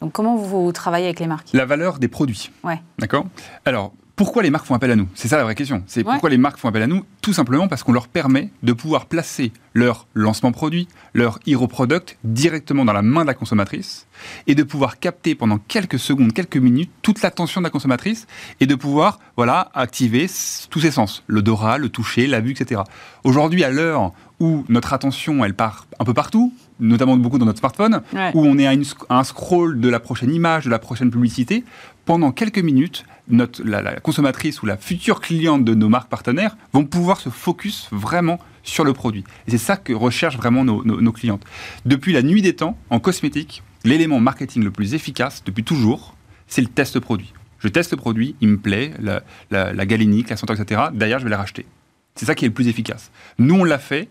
Donc 0.00 0.12
comment 0.12 0.36
vous 0.36 0.72
travaillez 0.72 1.06
avec 1.06 1.20
les 1.20 1.26
marques? 1.26 1.48
La 1.52 1.64
valeur 1.64 1.98
des 1.98 2.08
produits. 2.08 2.50
Ouais. 2.62 2.80
D'accord? 2.98 3.26
Alors, 3.64 3.92
pourquoi 4.16 4.42
les 4.44 4.50
marques 4.50 4.66
font 4.66 4.74
appel 4.74 4.90
à 4.92 4.96
nous? 4.96 5.08
C'est 5.14 5.26
ça 5.28 5.36
la 5.36 5.42
vraie 5.44 5.56
question. 5.56 5.82
C'est 5.86 6.04
Ouais. 6.04 6.12
pourquoi 6.12 6.30
les 6.30 6.38
marques 6.38 6.58
font 6.58 6.68
appel 6.68 6.82
à 6.82 6.86
nous? 6.86 7.04
Tout 7.20 7.32
simplement 7.32 7.66
parce 7.66 7.82
qu'on 7.82 7.92
leur 7.92 8.06
permet 8.06 8.50
de 8.62 8.72
pouvoir 8.72 9.06
placer 9.06 9.50
leur 9.72 10.06
lancement 10.14 10.52
produit, 10.52 10.86
leur 11.14 11.40
hero 11.46 11.66
product 11.66 12.16
directement 12.22 12.84
dans 12.84 12.92
la 12.92 13.02
main 13.02 13.22
de 13.22 13.26
la 13.26 13.34
consommatrice 13.34 14.06
et 14.46 14.54
de 14.54 14.62
pouvoir 14.62 15.00
capter 15.00 15.34
pendant 15.34 15.58
quelques 15.58 15.98
secondes, 15.98 16.32
quelques 16.32 16.58
minutes 16.58 16.90
toute 17.02 17.22
l'attention 17.22 17.60
de 17.60 17.64
la 17.66 17.70
consommatrice 17.70 18.28
et 18.60 18.66
de 18.66 18.74
pouvoir 18.76 19.18
voilà 19.36 19.70
activer 19.74 20.28
tous 20.70 20.80
ses 20.80 20.92
sens, 20.92 21.24
l'odorat, 21.26 21.78
le 21.78 21.88
toucher, 21.88 22.28
la 22.28 22.40
vue, 22.40 22.52
etc. 22.52 22.82
Aujourd'hui, 23.24 23.64
à 23.64 23.70
l'heure 23.70 24.12
où 24.38 24.64
notre 24.68 24.92
attention 24.92 25.44
elle 25.44 25.54
part 25.54 25.86
un 25.98 26.04
peu 26.04 26.14
partout, 26.14 26.52
notamment 26.78 27.16
beaucoup 27.16 27.38
dans 27.38 27.46
notre 27.46 27.58
smartphone, 27.60 28.02
Ouais. 28.12 28.30
où 28.34 28.44
on 28.44 28.58
est 28.58 28.66
à, 28.66 28.74
une 28.74 28.82
sc- 28.82 29.04
à 29.08 29.18
un 29.18 29.24
scroll 29.24 29.80
de 29.80 29.88
la 29.88 29.98
prochaine 30.00 30.32
image, 30.32 30.64
de 30.66 30.70
la 30.70 30.78
prochaine 30.80 31.10
publicité, 31.10 31.64
pendant 32.04 32.32
quelques 32.32 32.58
minutes, 32.58 33.04
notre, 33.28 33.62
la, 33.64 34.00
consommatrice 34.00 34.62
ou 34.62 34.66
la 34.66 34.76
future 34.76 35.20
cliente 35.20 35.64
de 35.64 35.74
nos 35.74 35.88
marques 35.88 36.10
partenaires 36.10 36.56
vont 36.72 36.84
pouvoir 36.84 37.20
se 37.20 37.30
focus 37.30 37.88
vraiment 37.90 38.38
sur 38.62 38.84
le 38.84 38.92
produit. 38.92 39.24
Et 39.46 39.50
c'est 39.50 39.58
ça 39.58 39.76
que 39.76 39.92
recherchent 39.92 40.36
vraiment 40.36 40.64
nos, 40.64 40.84
nos- 40.84 41.12
clientes. 41.12 41.44
Depuis 41.84 42.12
la 42.12 42.22
nuit 42.22 42.42
des 42.42 42.54
temps, 42.56 42.78
en 42.90 43.00
cosmétique, 43.00 43.62
l'élément 43.84 44.20
marketing 44.20 44.64
le 44.64 44.70
plus 44.70 44.94
efficace, 44.94 45.42
depuis 45.44 45.64
toujours, 45.64 46.16
c'est 46.46 46.62
le 46.62 46.68
test 46.68 46.98
produit. 47.00 47.32
Je 47.58 47.68
teste 47.68 47.92
le 47.92 47.96
produit, 47.96 48.36
il 48.40 48.48
me 48.48 48.58
plaît, 48.58 48.92
la, 49.00 49.22
la, 49.50 49.72
la 49.72 49.86
galénique, 49.86 50.28
la 50.28 50.36
senteur, 50.36 50.60
etc. 50.60 50.82
D'ailleurs, 50.92 51.18
je 51.18 51.24
vais 51.24 51.30
la 51.30 51.38
racheter. 51.38 51.66
C'est 52.14 52.26
ça 52.26 52.34
qui 52.34 52.44
est 52.44 52.48
le 52.48 52.54
plus 52.54 52.68
efficace. 52.68 53.10
Nous, 53.38 53.54
on 53.54 53.64
l'a 53.64 53.78
fait, 53.78 54.08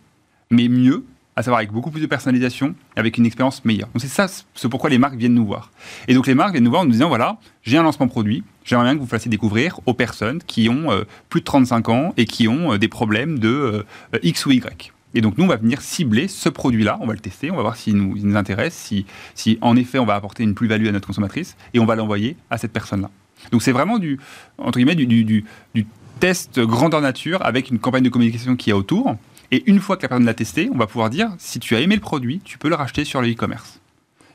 mais 0.49 0.67
mieux, 0.67 1.05
à 1.35 1.43
savoir 1.43 1.59
avec 1.59 1.71
beaucoup 1.71 1.89
plus 1.91 2.01
de 2.01 2.05
personnalisation, 2.05 2.75
avec 2.95 3.17
une 3.17 3.25
expérience 3.25 3.65
meilleure. 3.65 3.87
Donc 3.93 4.01
c'est 4.01 4.07
ça, 4.07 4.27
c'est 4.27 4.69
pourquoi 4.69 4.89
les 4.89 4.97
marques 4.97 5.15
viennent 5.15 5.33
nous 5.33 5.45
voir. 5.45 5.71
Et 6.07 6.13
donc 6.13 6.27
les 6.27 6.35
marques 6.35 6.51
viennent 6.51 6.63
nous 6.63 6.69
voir 6.69 6.83
en 6.83 6.85
nous 6.85 6.91
disant, 6.91 7.07
voilà, 7.09 7.37
j'ai 7.63 7.77
un 7.77 7.83
lancement 7.83 8.07
produit, 8.07 8.43
j'aimerais 8.63 8.85
bien 8.85 8.95
que 8.95 8.99
vous 8.99 9.07
fassiez 9.07 9.29
découvrir 9.31 9.79
aux 9.85 9.93
personnes 9.93 10.41
qui 10.45 10.69
ont 10.69 10.91
euh, 10.91 11.03
plus 11.29 11.39
de 11.41 11.45
35 11.45 11.89
ans 11.89 12.13
et 12.17 12.25
qui 12.25 12.47
ont 12.47 12.73
euh, 12.73 12.77
des 12.77 12.87
problèmes 12.87 13.39
de 13.39 13.47
euh, 13.49 14.19
X 14.21 14.45
ou 14.45 14.51
Y. 14.51 14.91
Et 15.15 15.21
donc 15.21 15.37
nous, 15.37 15.43
on 15.45 15.47
va 15.47 15.57
venir 15.57 15.81
cibler 15.81 16.27
ce 16.27 16.49
produit-là, 16.49 16.97
on 17.01 17.05
va 17.07 17.13
le 17.13 17.19
tester, 17.19 17.51
on 17.51 17.55
va 17.55 17.61
voir 17.61 17.75
s'il 17.75 17.95
nous, 17.95 18.15
il 18.17 18.25
nous 18.27 18.35
intéresse, 18.35 18.73
si, 18.75 19.05
si 19.35 19.57
en 19.61 19.75
effet 19.75 19.99
on 19.99 20.05
va 20.05 20.15
apporter 20.15 20.43
une 20.43 20.55
plus-value 20.55 20.87
à 20.87 20.91
notre 20.91 21.05
consommatrice, 21.07 21.55
et 21.73 21.79
on 21.79 21.85
va 21.85 21.95
l'envoyer 21.95 22.35
à 22.49 22.57
cette 22.57 22.73
personne-là. 22.73 23.09
Donc 23.51 23.61
c'est 23.61 23.71
vraiment 23.71 23.97
du, 23.99 24.19
entre 24.57 24.79
guillemets, 24.79 24.95
du- 24.95 25.05
du 25.15 25.85
test 26.19 26.59
grandeur 26.59 27.01
nature 27.01 27.43
avec 27.45 27.69
une 27.69 27.77
campagne 27.79 28.03
de 28.03 28.09
communication 28.09 28.55
qui 28.55 28.69
est 28.69 28.73
autour. 28.73 29.15
Et 29.53 29.61
une 29.69 29.79
fois 29.79 29.97
que 29.97 30.01
la 30.01 30.07
personne 30.09 30.25
l'a 30.25 30.33
testé, 30.33 30.67
on 30.73 30.77
va 30.79 30.87
pouvoir 30.87 31.11
dire 31.11 31.29
si 31.37 31.59
tu 31.59 31.75
as 31.75 31.79
aimé 31.81 31.93
le 31.93 32.01
produit, 32.01 32.41
tu 32.43 32.57
peux 32.57 32.69
le 32.69 32.75
racheter 32.75 33.05
sur 33.05 33.21
le 33.21 33.29
e-commerce. 33.31 33.79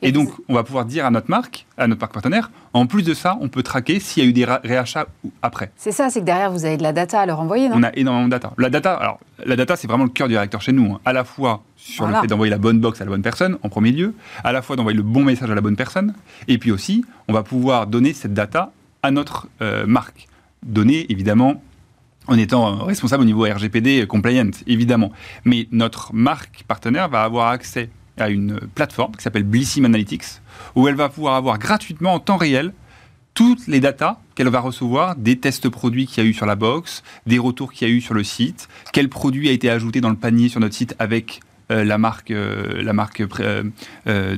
Et, 0.00 0.12
donc, 0.12 0.30
on 0.48 0.54
va 0.54 0.62
pouvoir 0.62 0.84
dire 0.84 1.04
à 1.04 1.10
notre 1.10 1.28
marque, 1.28 1.66
à 1.76 1.88
notre 1.88 2.00
marque 2.00 2.12
partenaire, 2.12 2.52
en 2.72 2.86
plus 2.86 3.02
de 3.02 3.14
ça, 3.14 3.36
on 3.40 3.48
peut 3.48 3.64
traquer 3.64 3.98
s'il 3.98 4.22
y 4.22 4.26
a 4.26 4.28
eu 4.28 4.32
des 4.32 4.44
réachats 4.44 5.08
après. 5.42 5.72
C'est 5.74 5.90
ça, 5.90 6.08
c'est 6.08 6.20
que 6.20 6.24
derrière 6.24 6.52
vous 6.52 6.64
avez 6.64 6.76
de 6.76 6.84
la 6.84 6.92
data 6.92 7.20
à 7.20 7.26
leur 7.26 7.40
envoyer, 7.40 7.68
non? 7.68 7.74
On 7.78 7.82
a 7.82 7.90
énormément 7.96 8.26
de 8.26 8.30
data. 8.30 8.52
La 8.58 8.70
data, 8.70 8.94
alors, 8.94 9.18
la 9.44 9.56
data, 9.56 9.74
c'est 9.74 9.88
vraiment 9.88 10.04
le 10.04 10.10
cœur 10.10 10.28
du 10.28 10.36
réacteur 10.36 10.62
chez 10.62 10.70
nous. 10.70 10.92
hein. 10.94 11.00
À 11.04 11.12
la 11.12 11.24
fois 11.24 11.64
sur 11.74 12.04
Voilà. 12.04 12.18
le 12.18 12.22
fait 12.22 12.28
d'envoyer 12.28 12.50
la 12.52 12.58
bonne 12.58 12.78
box 12.78 13.00
à 13.00 13.04
la 13.06 13.10
bonne 13.10 13.22
personne, 13.22 13.58
en 13.64 13.68
premier 13.68 13.90
lieu, 13.90 14.14
à 14.44 14.52
la 14.52 14.62
fois 14.62 14.76
d'envoyer 14.76 14.96
le 14.96 15.02
bon 15.02 15.24
message 15.24 15.50
à 15.50 15.54
la 15.56 15.60
bonne 15.60 15.74
personne, 15.74 16.14
et 16.46 16.58
puis 16.58 16.70
aussi, 16.70 17.04
on 17.26 17.32
va 17.32 17.42
pouvoir 17.42 17.88
donner 17.88 18.12
cette 18.12 18.34
data 18.34 18.70
à 19.02 19.10
notre 19.10 19.48
euh, 19.62 19.84
marque. 19.84 20.28
Donner, 20.62 21.10
évidemment, 21.10 21.60
en 22.28 22.38
étant 22.38 22.84
responsable 22.84 23.22
au 23.22 23.26
niveau 23.26 23.42
RGPD 23.44 24.06
compliant, 24.06 24.50
évidemment. 24.66 25.10
Mais 25.44 25.66
notre 25.72 26.14
marque 26.14 26.62
partenaire 26.68 27.08
va 27.08 27.22
avoir 27.22 27.48
accès 27.48 27.90
à 28.18 28.28
une 28.30 28.60
plateforme 28.74 29.16
qui 29.16 29.22
s'appelle 29.22 29.44
Blissim 29.44 29.84
Analytics, 29.84 30.24
où 30.76 30.86
elle 30.88 30.94
va 30.94 31.08
pouvoir 31.08 31.34
avoir 31.34 31.58
gratuitement 31.58 32.14
en 32.14 32.20
temps 32.20 32.36
réel 32.36 32.72
toutes 33.34 33.66
les 33.68 33.78
datas 33.80 34.18
qu'elle 34.34 34.48
va 34.48 34.60
recevoir 34.60 35.14
des 35.16 35.38
tests 35.38 35.68
produits 35.68 36.06
qu'il 36.06 36.24
y 36.24 36.26
a 36.26 36.30
eu 36.30 36.34
sur 36.34 36.44
la 36.46 36.56
box, 36.56 37.02
des 37.26 37.38
retours 37.38 37.72
qu'il 37.72 37.88
y 37.88 37.90
a 37.90 37.94
eu 37.94 38.00
sur 38.00 38.12
le 38.14 38.24
site, 38.24 38.68
quel 38.92 39.08
produit 39.08 39.48
a 39.48 39.52
été 39.52 39.70
ajouté 39.70 40.00
dans 40.00 40.10
le 40.10 40.16
panier 40.16 40.48
sur 40.48 40.58
notre 40.60 40.74
site 40.74 40.96
avec 40.98 41.40
euh, 41.70 41.84
la 41.84 41.98
marque, 41.98 42.30
euh, 42.32 42.82
la 42.82 42.92
marque 42.92 43.20
euh, 43.20 43.62
euh, 44.08 44.36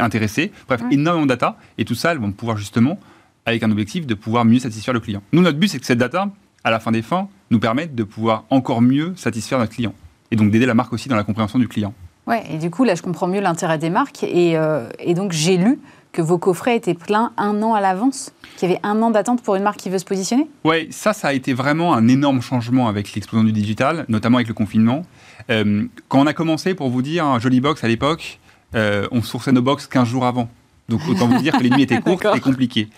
intéressée. 0.00 0.52
Bref, 0.68 0.80
Ouais. 0.82 0.94
énormément 0.94 1.26
de 1.26 1.28
data. 1.30 1.58
Et 1.76 1.84
tout 1.84 1.94
ça, 1.94 2.12
elles 2.12 2.18
vont 2.18 2.32
pouvoir 2.32 2.56
justement, 2.56 2.98
avec 3.44 3.62
un 3.62 3.70
objectif 3.70 4.06
de 4.06 4.14
pouvoir 4.14 4.44
mieux 4.44 4.58
satisfaire 4.60 4.94
le 4.94 5.00
client. 5.00 5.22
Nous, 5.32 5.42
notre 5.42 5.58
but, 5.58 5.68
c'est 5.68 5.78
que 5.78 5.86
cette 5.86 5.98
data, 5.98 6.30
à 6.64 6.70
la 6.70 6.80
fin 6.80 6.90
des 6.90 7.02
fins, 7.02 7.28
nous 7.50 7.60
permette 7.60 7.94
de 7.94 8.04
pouvoir 8.04 8.44
encore 8.50 8.82
mieux 8.82 9.14
satisfaire 9.16 9.58
notre 9.58 9.72
client. 9.72 9.94
Et 10.30 10.36
donc 10.36 10.50
d'aider 10.50 10.66
la 10.66 10.74
marque 10.74 10.92
aussi 10.92 11.08
dans 11.08 11.16
la 11.16 11.24
compréhension 11.24 11.58
du 11.58 11.68
client. 11.68 11.94
Ouais, 12.26 12.44
et 12.50 12.58
du 12.58 12.70
coup, 12.70 12.84
là, 12.84 12.94
je 12.94 13.00
comprends 13.00 13.26
mieux 13.26 13.40
l'intérêt 13.40 13.78
des 13.78 13.88
marques. 13.88 14.22
Et, 14.22 14.58
euh, 14.58 14.86
et 14.98 15.14
donc, 15.14 15.32
j'ai 15.32 15.56
lu 15.56 15.80
que 16.12 16.20
vos 16.20 16.36
coffrets 16.36 16.76
étaient 16.76 16.94
pleins 16.94 17.32
un 17.38 17.62
an 17.62 17.72
à 17.72 17.80
l'avance, 17.80 18.32
qu'il 18.56 18.68
y 18.68 18.72
avait 18.72 18.80
un 18.82 19.00
an 19.00 19.10
d'attente 19.10 19.42
pour 19.42 19.54
une 19.56 19.62
marque 19.62 19.78
qui 19.78 19.88
veut 19.88 19.98
se 19.98 20.04
positionner? 20.04 20.46
Ouais, 20.64 20.88
ça, 20.90 21.14
ça 21.14 21.28
a 21.28 21.32
été 21.32 21.54
vraiment 21.54 21.94
un 21.94 22.06
énorme 22.06 22.42
changement 22.42 22.88
avec 22.88 23.14
l'explosion 23.14 23.44
du 23.44 23.52
digital, 23.52 24.04
notamment 24.08 24.36
avec 24.36 24.48
le 24.48 24.54
confinement. 24.54 25.04
Euh, 25.48 25.86
quand 26.08 26.20
on 26.20 26.26
a 26.26 26.34
commencé, 26.34 26.74
pour 26.74 26.90
vous 26.90 27.00
dire, 27.00 27.40
Jolly 27.40 27.60
Box 27.60 27.82
à 27.82 27.88
l'époque, 27.88 28.40
euh, 28.74 29.06
on 29.10 29.22
sourçait 29.22 29.52
nos 29.52 29.62
box 29.62 29.86
15 29.86 30.06
jours 30.06 30.26
avant. 30.26 30.50
Donc 30.88 31.06
autant 31.06 31.28
vous 31.28 31.42
dire 31.42 31.52
que 31.52 31.62
les 31.62 31.68
nuits 31.68 31.82
étaient 31.82 32.00
courtes 32.00 32.26
et 32.34 32.40
compliquées. 32.40 32.88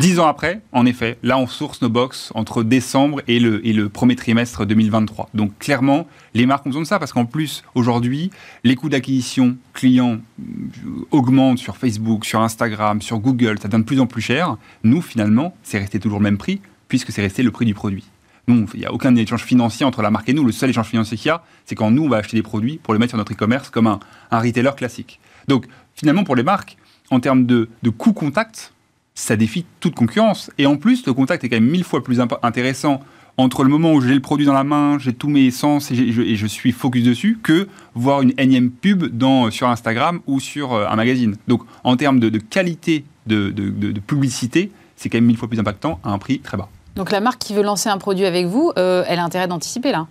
Dix 0.00 0.18
ans 0.18 0.26
après, 0.26 0.62
en 0.72 0.86
effet, 0.86 1.18
là 1.22 1.36
on 1.36 1.46
source 1.46 1.82
nos 1.82 1.90
box 1.90 2.32
entre 2.34 2.62
décembre 2.62 3.20
et 3.28 3.38
le, 3.38 3.66
et 3.66 3.74
le 3.74 3.90
premier 3.90 4.16
trimestre 4.16 4.64
2023. 4.64 5.28
Donc 5.34 5.58
clairement, 5.58 6.06
les 6.32 6.46
marques 6.46 6.64
ont 6.64 6.70
besoin 6.70 6.82
de 6.82 6.86
ça 6.86 6.98
parce 6.98 7.12
qu'en 7.12 7.26
plus, 7.26 7.62
aujourd'hui, 7.74 8.30
les 8.64 8.76
coûts 8.76 8.88
d'acquisition 8.88 9.58
clients 9.74 10.20
euh, 10.40 11.06
augmentent 11.10 11.58
sur 11.58 11.76
Facebook, 11.76 12.24
sur 12.24 12.40
Instagram, 12.40 13.02
sur 13.02 13.18
Google, 13.18 13.58
ça 13.60 13.68
devient 13.68 13.82
de 13.82 13.86
plus 13.86 14.00
en 14.00 14.06
plus 14.06 14.22
cher. 14.22 14.56
Nous, 14.82 15.02
finalement, 15.02 15.54
c'est 15.62 15.78
resté 15.78 16.00
toujours 16.00 16.20
le 16.20 16.24
même 16.24 16.38
prix 16.38 16.62
puisque 16.88 17.12
c'est 17.12 17.22
resté 17.22 17.42
le 17.42 17.50
prix 17.50 17.66
du 17.66 17.74
produit. 17.74 18.04
Nous, 18.46 18.66
il 18.72 18.80
n'y 18.80 18.86
a 18.86 18.92
aucun 18.92 19.14
échange 19.16 19.42
financier 19.42 19.84
entre 19.84 20.00
la 20.00 20.10
marque 20.10 20.28
et 20.30 20.34
nous. 20.34 20.44
Le 20.44 20.52
seul 20.52 20.70
échange 20.70 20.86
financier 20.88 21.16
qu'il 21.18 21.28
y 21.28 21.30
a, 21.30 21.42
c'est 21.66 21.74
quand 21.74 21.90
nous, 21.90 22.04
on 22.04 22.08
va 22.08 22.18
acheter 22.18 22.36
des 22.36 22.42
produits 22.42 22.78
pour 22.82 22.94
les 22.94 23.00
mettre 23.00 23.10
sur 23.10 23.18
notre 23.18 23.32
e-commerce 23.32 23.68
comme 23.68 23.86
un, 23.86 24.00
un 24.30 24.40
retailer 24.40 24.74
classique. 24.76 25.18
Donc, 25.48 25.66
finalement, 25.94 26.24
pour 26.24 26.36
les 26.36 26.42
marques, 26.42 26.76
en 27.14 27.20
termes 27.20 27.46
de, 27.46 27.68
de 27.82 27.90
coût 27.90 28.12
contact, 28.12 28.72
ça 29.14 29.36
défie 29.36 29.64
toute 29.80 29.94
concurrence. 29.94 30.50
Et 30.58 30.66
en 30.66 30.76
plus, 30.76 31.06
le 31.06 31.12
contact 31.12 31.44
est 31.44 31.48
quand 31.48 31.56
même 31.56 31.70
mille 31.70 31.84
fois 31.84 32.02
plus 32.02 32.20
intéressant 32.42 33.00
entre 33.36 33.64
le 33.64 33.68
moment 33.68 33.92
où 33.92 34.00
j'ai 34.00 34.14
le 34.14 34.20
produit 34.20 34.46
dans 34.46 34.52
la 34.52 34.62
main, 34.62 34.98
j'ai 34.98 35.12
tous 35.12 35.28
mes 35.28 35.50
sens 35.50 35.90
et, 35.90 36.12
je, 36.12 36.46
suis 36.46 36.70
focus 36.70 37.02
dessus, 37.04 37.38
que 37.42 37.68
voir 37.94 38.22
une 38.22 38.32
énième 38.38 38.70
pub 38.70 39.06
dans, 39.06 39.50
sur 39.50 39.68
Instagram 39.68 40.20
ou 40.26 40.38
sur 40.38 40.72
euh, 40.72 40.86
un 40.88 40.94
magazine. 40.94 41.36
Donc, 41.48 41.62
en 41.82 41.96
termes 41.96 42.20
de, 42.20 42.38
qualité 42.38 43.04
de- 43.26 43.50
de 43.50 44.00
publicité, 44.00 44.70
c'est 44.96 45.08
quand 45.08 45.18
même 45.18 45.24
mille 45.24 45.36
fois 45.36 45.48
plus 45.48 45.58
impactant 45.58 45.98
à 46.04 46.10
un 46.10 46.18
prix 46.18 46.38
très 46.40 46.56
bas. 46.56 46.68
Donc, 46.96 47.10
la 47.10 47.20
marque 47.20 47.40
qui 47.40 47.54
veut 47.54 47.62
lancer 47.62 47.88
un 47.88 47.98
produit 47.98 48.24
avec 48.24 48.46
vous, 48.46 48.72
euh, 48.78 49.04
elle 49.08 49.18
a 49.18 49.24
intérêt 49.24 49.48
d'anticiper, 49.48 49.90
là? 49.90 50.06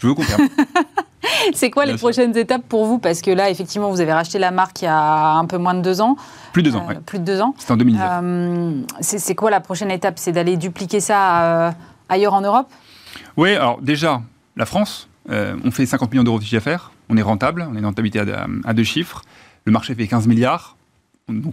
Je 0.00 0.06
vous 0.06 0.14
confirme. 0.14 0.48
C'est 1.54 1.70
quoi 1.70 1.84
les 1.84 1.96
prochaines 1.96 2.36
étapes 2.36 2.64
pour 2.68 2.86
vous? 2.86 2.98
Parce 2.98 3.20
que 3.20 3.30
là, 3.30 3.50
effectivement, 3.50 3.90
vous 3.90 4.00
avez 4.00 4.12
racheté 4.12 4.38
la 4.38 4.50
marque 4.50 4.82
il 4.82 4.86
y 4.86 4.88
a 4.88 5.32
un 5.34 5.44
peu 5.44 5.58
moins 5.58 5.74
de 5.74 5.82
deux 5.82 6.00
ans. 6.00 6.16
Plus 6.52 6.62
de 6.62 6.70
deux 6.70 6.76
ans, 6.76 6.86
euh, 6.90 6.94
Plus 7.04 7.18
de 7.18 7.24
deux 7.24 7.40
ans. 7.40 7.54
C'était 7.58 7.72
en 7.72 7.76
2019. 7.76 8.10
Euh, 8.22 8.82
c'est 9.00 9.34
quoi 9.34 9.50
la 9.50 9.60
prochaine 9.60 9.90
étape? 9.90 10.18
C'est 10.18 10.32
d'aller 10.32 10.56
dupliquer 10.56 11.00
ça 11.00 11.42
euh, 11.42 11.70
ailleurs 12.08 12.34
en 12.34 12.40
Europe? 12.40 12.68
Oui, 13.36 13.54
alors 13.54 13.80
déjà, 13.80 14.22
la 14.56 14.66
France, 14.66 15.08
on 15.28 15.70
fait 15.70 15.86
50 15.86 16.10
millions 16.10 16.24
d'euros 16.24 16.38
de 16.38 16.44
chiffre 16.44 16.56
d'affaires, 16.56 16.92
on 17.08 17.16
est 17.16 17.22
rentable, 17.22 17.66
on 17.70 17.74
est 17.74 17.78
une 17.78 17.86
rentabilité 17.86 18.20
à, 18.64 18.72
deux 18.72 18.84
chiffres. 18.84 19.22
Le 19.64 19.72
marché 19.72 19.94
fait 19.94 20.06
15 20.06 20.26
milliards. 20.26 20.76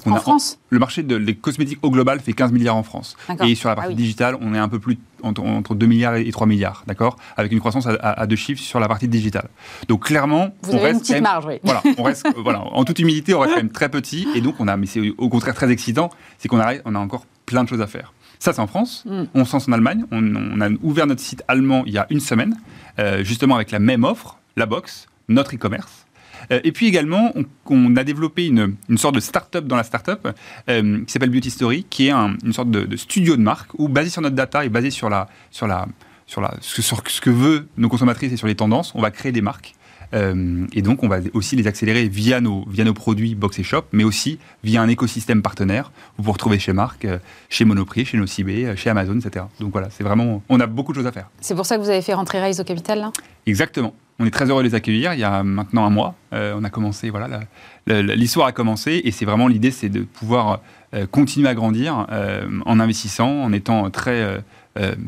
En 0.05 0.15
France 0.15 0.59
Le 0.69 0.79
marché 0.79 1.03
des 1.03 1.35
cosmétiques 1.35 1.79
au 1.81 1.91
global 1.91 2.19
fait 2.19 2.33
15 2.33 2.51
milliards 2.51 2.75
en 2.75 2.83
France. 2.83 3.15
Et 3.45 3.55
sur 3.55 3.69
la 3.69 3.75
partie 3.75 3.93
ah 3.93 3.95
digitale, 3.95 4.37
on 4.41 4.53
est 4.53 4.59
un 4.59 4.69
peu 4.69 4.79
plus 4.79 4.97
entre, 5.23 5.75
2 5.75 5.85
milliards 5.85 6.15
et 6.15 6.29
3 6.29 6.47
milliards, 6.47 6.83
d'accord? 6.87 7.17
Avec 7.35 7.51
une 7.51 7.59
croissance 7.59 7.87
à, 7.87 8.27
deux 8.27 8.35
chiffres 8.35 8.61
sur 8.61 8.79
la 8.79 8.87
partie 8.87 9.07
digitale. 9.07 9.49
Donc 9.87 10.05
clairement, 10.05 10.49
Vous 10.63 10.73
on 10.73 10.77
avez 10.77 10.87
reste 10.87 10.95
une 10.95 11.01
petite 11.01 11.21
marge, 11.21 11.45
oui. 11.45 11.59
Voilà, 11.63 11.83
on 11.97 12.03
reste, 12.03 12.27
voilà, 12.37 12.61
en 12.61 12.83
toute 12.85 12.99
humilité, 12.99 13.33
on 13.33 13.39
reste 13.39 13.53
quand 13.53 13.61
même 13.61 13.71
très 13.71 13.89
petit. 13.89 14.27
Et 14.35 14.41
donc, 14.41 14.55
on 14.59 14.67
a, 14.67 14.77
mais 14.77 14.85
c'est 14.85 15.01
au 15.17 15.29
contraire 15.29 15.55
très 15.55 15.71
excitant, 15.71 16.09
c'est 16.37 16.47
qu'on 16.47 16.59
a, 16.59 16.73
on 16.85 16.95
a 16.95 16.99
encore 16.99 17.25
plein 17.45 17.63
de 17.63 17.69
choses 17.69 17.81
à 17.81 17.87
faire. 17.87 18.13
Ça, 18.39 18.53
c'est 18.53 18.61
en 18.61 18.67
France. 18.67 19.03
Mm. 19.05 19.23
On 19.33 19.45
se 19.45 19.53
lance 19.53 19.67
en 19.67 19.71
Allemagne. 19.71 20.05
On, 20.11 20.61
a 20.61 20.69
ouvert 20.83 21.07
notre 21.07 21.21
site 21.21 21.43
allemand 21.47 21.83
il 21.85 21.93
y 21.93 21.97
a 21.97 22.07
une 22.09 22.19
semaine, 22.19 22.55
euh, 22.99 23.23
justement 23.23 23.55
avec 23.55 23.71
la 23.71 23.79
même 23.79 24.03
offre, 24.03 24.39
la 24.55 24.65
box, 24.65 25.07
notre 25.27 25.55
e-commerce. 25.55 26.05
Euh, 26.51 26.59
et 26.63 26.71
puis 26.71 26.87
également, 26.87 27.33
on, 27.65 27.95
a 27.95 28.03
développé 28.03 28.47
une, 28.47 28.75
sorte 28.97 29.15
de 29.15 29.19
start-up 29.19 29.65
dans 29.65 29.75
la 29.75 29.83
start-up 29.83 30.27
euh, 30.69 31.03
qui 31.05 31.11
s'appelle 31.11 31.29
Beauty 31.29 31.51
Story, 31.51 31.85
qui 31.89 32.07
est 32.07 32.11
une 32.11 32.53
sorte 32.53 32.71
de, 32.71 32.95
studio 32.95 33.35
de 33.35 33.41
marque 33.41 33.71
où, 33.77 33.87
basé 33.87 34.09
sur 34.09 34.21
notre 34.21 34.35
data 34.35 34.65
et 34.65 34.69
basé 34.69 34.91
sur, 34.91 35.09
la, 35.09 35.27
sur, 35.51 35.67
la, 35.67 35.87
sur, 36.25 36.41
la, 36.41 36.53
sur 36.61 37.01
ce 37.07 37.21
que 37.21 37.29
veut 37.29 37.67
nos 37.77 37.89
consommatrices 37.89 38.33
et 38.33 38.37
sur 38.37 38.47
les 38.47 38.55
tendances, 38.55 38.93
on 38.95 39.01
va 39.01 39.11
créer 39.11 39.31
des 39.31 39.41
marques. 39.41 39.73
Euh, 40.13 40.65
et 40.71 40.81
donc, 40.81 41.03
on 41.03 41.09
va 41.09 41.17
aussi 41.33 41.57
les 41.57 41.67
accélérer 41.67 42.07
via 42.07 42.39
nos, 42.39 42.63
via 42.69 42.85
nos 42.85 42.93
produits 42.93 43.35
Box 43.35 43.59
et 43.59 43.63
Shop, 43.63 43.83
mais 43.91 44.05
aussi 44.05 44.39
via 44.63 44.81
un 44.81 44.87
écosystème 44.87 45.41
partenaire. 45.41 45.91
Vous 46.15 46.23
pouvez 46.23 46.31
retrouver 46.31 46.59
chez 46.59 46.71
Marc, 46.71 47.05
chez 47.49 47.65
Monoprix, 47.65 48.05
chez 48.05 48.17
Nocibé, 48.17 48.73
chez 48.77 48.89
Amazon, 48.89 49.19
etc. 49.19 49.45
Donc 49.59 49.73
voilà, 49.73 49.89
c'est 49.89 50.05
vraiment, 50.05 50.41
on 50.47 50.61
a 50.61 50.65
beaucoup 50.65 50.93
de 50.93 50.97
choses 50.97 51.07
à 51.07 51.11
faire. 51.11 51.29
C'est 51.41 51.55
pour 51.55 51.65
ça 51.65 51.75
que 51.75 51.81
vous 51.81 51.89
avez 51.89 52.01
fait 52.01 52.13
rentrer 52.13 52.41
Rise 52.41 52.61
au 52.61 52.63
capital, 52.63 52.99
là? 52.99 53.11
Exactement. 53.45 53.93
On 54.19 54.25
est 54.25 54.31
très 54.31 54.49
heureux 54.49 54.63
de 54.63 54.67
les 54.67 54.75
accueillir. 54.75 55.13
Il 55.13 55.19
y 55.19 55.23
a 55.23 55.43
maintenant 55.43 55.85
un 55.85 55.89
mois, 55.91 56.15
euh, 56.33 56.55
on 56.57 56.63
a 56.63 56.69
commencé, 56.69 57.09
voilà, 57.09 57.41
l'histoire 57.85 58.47
a 58.47 58.51
commencé 58.51 59.01
et 59.03 59.11
c'est 59.11 59.25
vraiment 59.25 59.47
l'idée, 59.47 59.69
c'est 59.69 59.89
de 59.89 60.01
pouvoir 60.01 60.61
euh, 60.95 61.05
continuer 61.05 61.47
à 61.47 61.53
grandir 61.53 62.07
euh, 62.11 62.47
en 62.65 62.79
investissant, 62.79 63.29
en 63.29 63.53
étant 63.53 63.89
très 63.89 64.43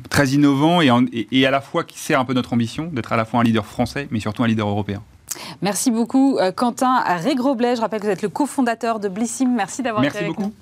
très 0.10 0.30
innovant 0.30 0.82
et, 0.82 0.89
et, 1.32 1.45
à 1.45 1.51
la 1.51 1.62
fois 1.62 1.84
qui 1.84 1.99
sert 1.99 2.20
un 2.20 2.26
peu 2.26 2.34
notre 2.34 2.53
ambition 2.53 2.89
d'être 2.91 3.14
à 3.14 3.18
la 3.18 3.24
fois 3.24 3.39
un 3.39 3.43
leader 3.43 3.68
français, 3.68 4.07
mais 4.10 4.20
surtout 4.20 4.43
un 4.43 4.47
leader 4.47 4.68
européen. 4.68 5.03
Merci 5.62 5.91
beaucoup, 5.91 6.39
Quentin 6.55 7.03
Régroblet. 7.05 7.76
Je 7.76 7.82
rappelle 7.82 7.99
que 7.99 8.07
vous 8.07 8.12
êtes 8.12 8.24
le 8.24 8.30
cofondateur 8.30 8.99
de 8.99 9.10
Blissim. 9.10 9.53
Merci 9.55 9.84
d'avoir 9.84 10.03
été 10.03 10.18
avec 10.18 10.39
nous. 10.39 10.53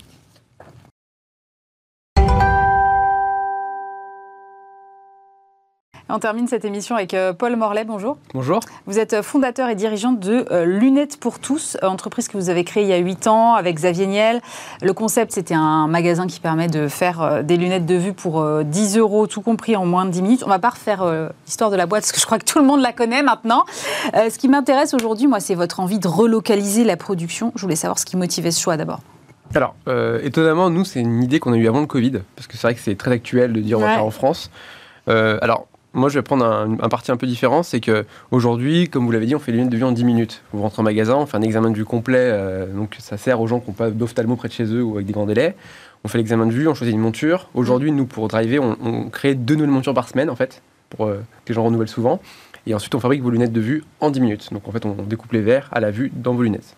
On 6.09 6.19
termine 6.19 6.47
cette 6.47 6.63
émission 6.63 6.95
avec 6.95 7.13
euh, 7.13 7.33
Paul 7.33 7.57
Morlet. 7.57 7.83
Bonjour. 7.83 8.17
Bonjour. 8.33 8.61
Vous 8.85 8.97
êtes 8.97 9.11
euh, 9.11 9.21
fondateur 9.21 9.67
et 9.67 9.75
dirigeant 9.75 10.13
de 10.13 10.45
euh, 10.51 10.63
Lunettes 10.63 11.19
pour 11.19 11.39
tous, 11.39 11.75
entreprise 11.81 12.29
que 12.29 12.37
vous 12.37 12.49
avez 12.49 12.63
créée 12.63 12.83
il 12.83 12.89
y 12.89 12.93
a 12.93 12.97
8 12.97 13.27
ans 13.27 13.55
avec 13.55 13.75
Xavier 13.75 14.07
Niel. 14.07 14.41
Le 14.81 14.93
concept, 14.93 15.33
c'était 15.33 15.53
un 15.53 15.87
magasin 15.87 16.25
qui 16.25 16.39
permet 16.39 16.69
de 16.69 16.87
faire 16.87 17.43
des 17.43 17.57
lunettes 17.57 17.85
de 17.85 17.95
vue 17.95 18.13
pour 18.13 18.63
10 18.63 18.97
euros, 18.97 19.27
tout 19.27 19.41
compris 19.41 19.75
en 19.75 19.85
moins 19.85 20.05
de 20.05 20.11
10 20.11 20.21
minutes. 20.21 20.43
On 20.45 20.49
va 20.49 20.59
pas 20.59 20.69
refaire 20.69 21.05
l'histoire 21.45 21.71
de 21.71 21.75
la 21.75 21.85
boîte 21.85 22.03
parce 22.03 22.13
que 22.13 22.19
je 22.21 22.25
crois 22.25 22.39
que 22.39 22.45
tout 22.45 22.59
le 22.59 22.65
monde 22.65 22.81
la 22.81 22.93
connaît 22.93 23.23
maintenant. 23.23 23.65
Ce 24.13 24.37
qui 24.37 24.47
m'intéresse 24.47 24.93
aujourd'hui, 24.93 25.27
moi, 25.27 25.39
c'est 25.39 25.55
votre 25.55 25.79
envie 25.79 25.99
de 25.99 26.07
relocaliser 26.07 26.83
la 26.83 26.95
production. 26.95 27.51
Je 27.55 27.61
voulais 27.61 27.75
savoir 27.75 27.99
ce 27.99 28.05
qui 28.05 28.15
motivait 28.15 28.51
ce 28.51 28.61
choix 28.61 28.77
d'abord. 28.77 29.01
Alors, 29.55 29.75
étonnamment, 30.23 30.69
nous, 30.69 30.85
c'est 30.85 31.01
une 31.01 31.23
idée 31.23 31.39
qu'on 31.39 31.53
a 31.53 31.57
eue 31.57 31.67
avant 31.67 31.81
le 31.81 31.87
Covid, 31.87 32.21
parce 32.35 32.47
que 32.47 32.55
c'est 32.55 32.67
vrai 32.67 32.75
que 32.75 32.81
c'est 32.81 32.95
très 32.95 33.11
actuel 33.11 33.51
de 33.53 33.59
dire 33.59 33.79
on 33.79 33.81
va 33.81 33.95
faire 33.95 34.05
en 34.05 34.11
France. 34.11 34.51
alors, 35.07 35.66
moi, 35.93 36.09
je 36.09 36.19
vais 36.19 36.21
prendre 36.21 36.45
un, 36.45 36.89
parti 36.89 37.11
un 37.11 37.17
peu 37.17 37.27
différent. 37.27 37.63
C'est 37.63 37.79
que 37.79 38.05
aujourd'hui, 38.31 38.89
comme 38.89 39.05
vous 39.05 39.11
l'avez 39.11 39.25
dit, 39.25 39.35
on 39.35 39.39
fait 39.39 39.51
les 39.51 39.57
lunettes 39.57 39.71
de 39.71 39.77
vue 39.77 39.83
en 39.83 39.91
10 39.91 40.03
minutes. 40.03 40.43
Vous 40.53 40.61
rentrez 40.61 40.81
en 40.81 40.83
magasin, 40.83 41.15
on 41.15 41.25
fait 41.25 41.37
un 41.37 41.41
examen 41.41 41.71
de 41.71 41.75
vue 41.75 41.85
complet. 41.85 42.19
Euh, 42.19 42.67
donc, 42.67 42.95
ça 42.99 43.17
sert 43.17 43.41
aux 43.41 43.47
gens 43.47 43.59
qui 43.59 43.69
n'ont 43.69 43.73
pas 43.73 43.89
d'ophtalmo 43.89 44.35
près 44.35 44.47
de 44.47 44.53
chez 44.53 44.65
eux 44.65 44.83
ou 44.83 44.95
avec 44.95 45.07
des 45.07 45.13
grands 45.13 45.25
délais. 45.25 45.55
On 46.03 46.07
fait 46.07 46.19
l'examen 46.19 46.45
de 46.45 46.51
vue, 46.51 46.67
on 46.67 46.75
choisit 46.75 46.93
une 46.93 47.01
monture. 47.01 47.49
Aujourd'hui, 47.53 47.91
nous, 47.91 48.05
pour 48.05 48.27
driver, 48.27 48.59
on, 48.59 49.09
crée 49.09 49.33
deux 49.33 49.55
nouvelles 49.55 49.71
montures 49.71 49.93
par 49.93 50.07
semaine, 50.07 50.29
en 50.29 50.35
fait, 50.35 50.61
pour 50.89 51.07
euh, 51.07 51.23
que 51.45 51.49
les 51.49 51.55
gens 51.55 51.63
renouvellent 51.63 51.87
souvent. 51.87 52.21
Et 52.67 52.75
ensuite, 52.75 52.93
on 52.93 52.99
fabrique 52.99 53.23
vos 53.23 53.31
lunettes 53.31 53.53
de 53.53 53.61
vue 53.61 53.83
en 53.99 54.11
10 54.11 54.19
minutes. 54.19 54.53
Donc, 54.53 54.67
en 54.67 54.71
fait, 54.71 54.85
on, 54.85 54.93
découpe 54.93 55.31
les 55.31 55.41
verres 55.41 55.69
à 55.71 55.79
la 55.79 55.89
vue 55.89 56.11
dans 56.13 56.33
vos 56.33 56.43
lunettes. 56.43 56.75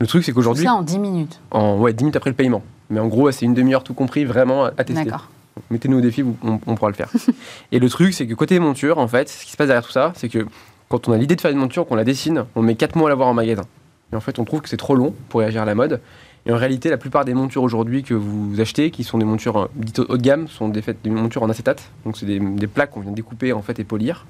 Le 0.00 0.06
truc, 0.06 0.24
c'est 0.24 0.32
qu'aujourd'hui. 0.32 0.64
Ça 0.64 0.74
en 0.74 0.82
10 0.82 0.98
minutes 0.98 1.40
en, 1.50 1.78
Ouais, 1.78 1.92
10 1.92 2.04
minutes 2.04 2.16
après 2.16 2.30
le 2.30 2.36
paiement. 2.36 2.62
Mais 2.90 3.00
en 3.00 3.06
gros, 3.06 3.30
c'est 3.30 3.46
une 3.46 3.54
demi-heure 3.54 3.84
tout 3.84 3.94
compris, 3.94 4.24
vraiment 4.24 4.64
à 4.64 4.84
tester. 4.84 5.04
D'accord 5.04 5.28
mettez-nous 5.70 5.98
au 5.98 6.00
défi, 6.00 6.24
on, 6.42 6.74
pourra 6.74 6.90
le 6.90 6.96
faire. 6.96 7.10
et 7.72 7.78
le 7.78 7.88
truc, 7.88 8.14
c'est 8.14 8.26
que 8.26 8.34
côté 8.34 8.58
monture, 8.58 8.98
en 8.98 9.08
fait, 9.08 9.28
ce 9.28 9.44
qui 9.44 9.52
se 9.52 9.56
passe 9.56 9.68
derrière 9.68 9.84
tout 9.84 9.92
ça, 9.92 10.12
c'est 10.16 10.28
que 10.28 10.46
quand 10.88 11.08
on 11.08 11.12
a 11.12 11.16
l'idée 11.16 11.36
de 11.36 11.40
faire 11.40 11.50
une 11.50 11.58
monture, 11.58 11.86
qu'on 11.86 11.94
la 11.94 12.04
dessine, 12.04 12.44
on 12.54 12.62
met 12.62 12.74
4 12.74 12.96
mois 12.96 13.08
à 13.08 13.10
l'avoir 13.10 13.28
en 13.28 13.34
magasin. 13.34 13.64
Et 14.12 14.16
en 14.16 14.20
fait, 14.20 14.38
on 14.38 14.44
trouve 14.44 14.60
que 14.60 14.68
c'est 14.68 14.76
trop 14.76 14.94
long 14.94 15.14
pour 15.28 15.40
réagir 15.40 15.62
à 15.62 15.64
la 15.64 15.74
mode. 15.74 16.00
Et 16.46 16.52
en 16.52 16.56
réalité, 16.56 16.88
la 16.88 16.96
plupart 16.96 17.24
des 17.24 17.34
montures 17.34 17.62
aujourd'hui 17.62 18.02
que 18.02 18.14
vous 18.14 18.60
achetez, 18.60 18.90
qui 18.90 19.04
sont 19.04 19.18
des 19.18 19.24
montures 19.24 19.58
euh, 19.58 19.66
dites 19.76 19.98
haut 19.98 20.16
de 20.16 20.22
gamme, 20.22 20.48
sont 20.48 20.68
des, 20.68 20.82
des 21.04 21.10
montures 21.10 21.42
en 21.42 21.50
acétate. 21.50 21.90
Donc, 22.04 22.16
c'est 22.16 22.26
des, 22.26 22.66
plaques 22.66 22.90
qu'on 22.90 23.00
vient 23.00 23.12
découper 23.12 23.52
en 23.52 23.62
fait 23.62 23.78
et 23.78 23.84
polir. 23.84 24.26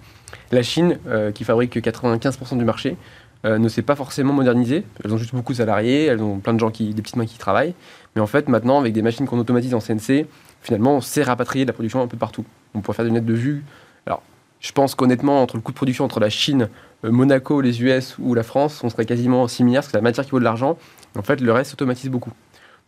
La 0.51 0.63
Chine, 0.63 0.99
euh, 1.07 1.31
qui 1.31 1.45
fabrique 1.45 1.77
95% 1.77 2.59
du 2.59 2.65
marché, 2.65 2.97
euh, 3.45 3.59
ne 3.59 3.69
s'est 3.69 3.83
pas 3.83 3.97
forcément 3.97 4.33
modernisée. 4.33 4.85
Elles 5.03 5.13
ont 5.13 5.17
juste 5.17 5.35
beaucoup 5.35 5.53
de 5.53 5.59
salariés, 5.59 6.07
elles 6.07 6.23
ont 6.23 6.39
plein 6.39 6.55
de 6.55 6.61
gens 6.61 6.71
qui, 6.71 6.93
des 6.93 7.03
petites 7.03 7.17
mains 7.17 7.27
qui 7.27 7.39
travaillent. 7.39 7.75
Mais 8.15 8.21
en 8.21 8.27
fait, 8.27 8.49
maintenant, 8.49 8.81
avec 8.81 8.93
des 8.93 9.03
machines 9.03 9.27
qu'on 9.27 9.39
automatise 9.39 9.75
en 9.75 9.81
CNC, 9.81 10.27
finalement, 10.61 10.97
on 10.97 11.01
sait 11.01 11.23
rapatrier 11.23 11.65
de 11.65 11.71
la 11.71 11.73
production 11.73 12.03
un 12.03 12.07
peu 12.07 12.17
partout. 12.17 12.45
On 12.75 12.81
pourrait 12.81 12.97
faire 12.97 13.05
des 13.05 13.11
lunettes 13.11 13.27
de 13.27 13.35
vue. 13.35 13.65
Alors, 14.07 14.23
je 14.61 14.73
pense 14.73 14.95
qu'honnêtement, 14.95 15.43
entre 15.43 15.57
le 15.57 15.63
coût 15.63 15.73
de 15.73 15.77
production 15.77 16.05
entre 16.05 16.21
la 16.21 16.31
Chine, 16.31 16.69
euh, 17.05 17.11
Monaco, 17.11 17.61
les 17.61 17.83
US 17.83 18.17
ou 18.19 18.35
la 18.35 18.43
France, 18.43 18.83
on 18.85 18.91
serait 18.91 19.07
quasiment 19.07 19.49
similaires, 19.49 19.83
parce 19.83 19.93
que 19.93 19.97
la 19.97 20.03
matière 20.03 20.25
qui 20.25 20.33
vaut 20.33 20.39
de 20.39 20.45
l'argent, 20.45 20.77
en 21.17 21.23
fait, 21.23 21.41
le 21.41 21.53
reste 21.53 21.71
s'automatise 21.71 22.11
beaucoup. 22.11 22.33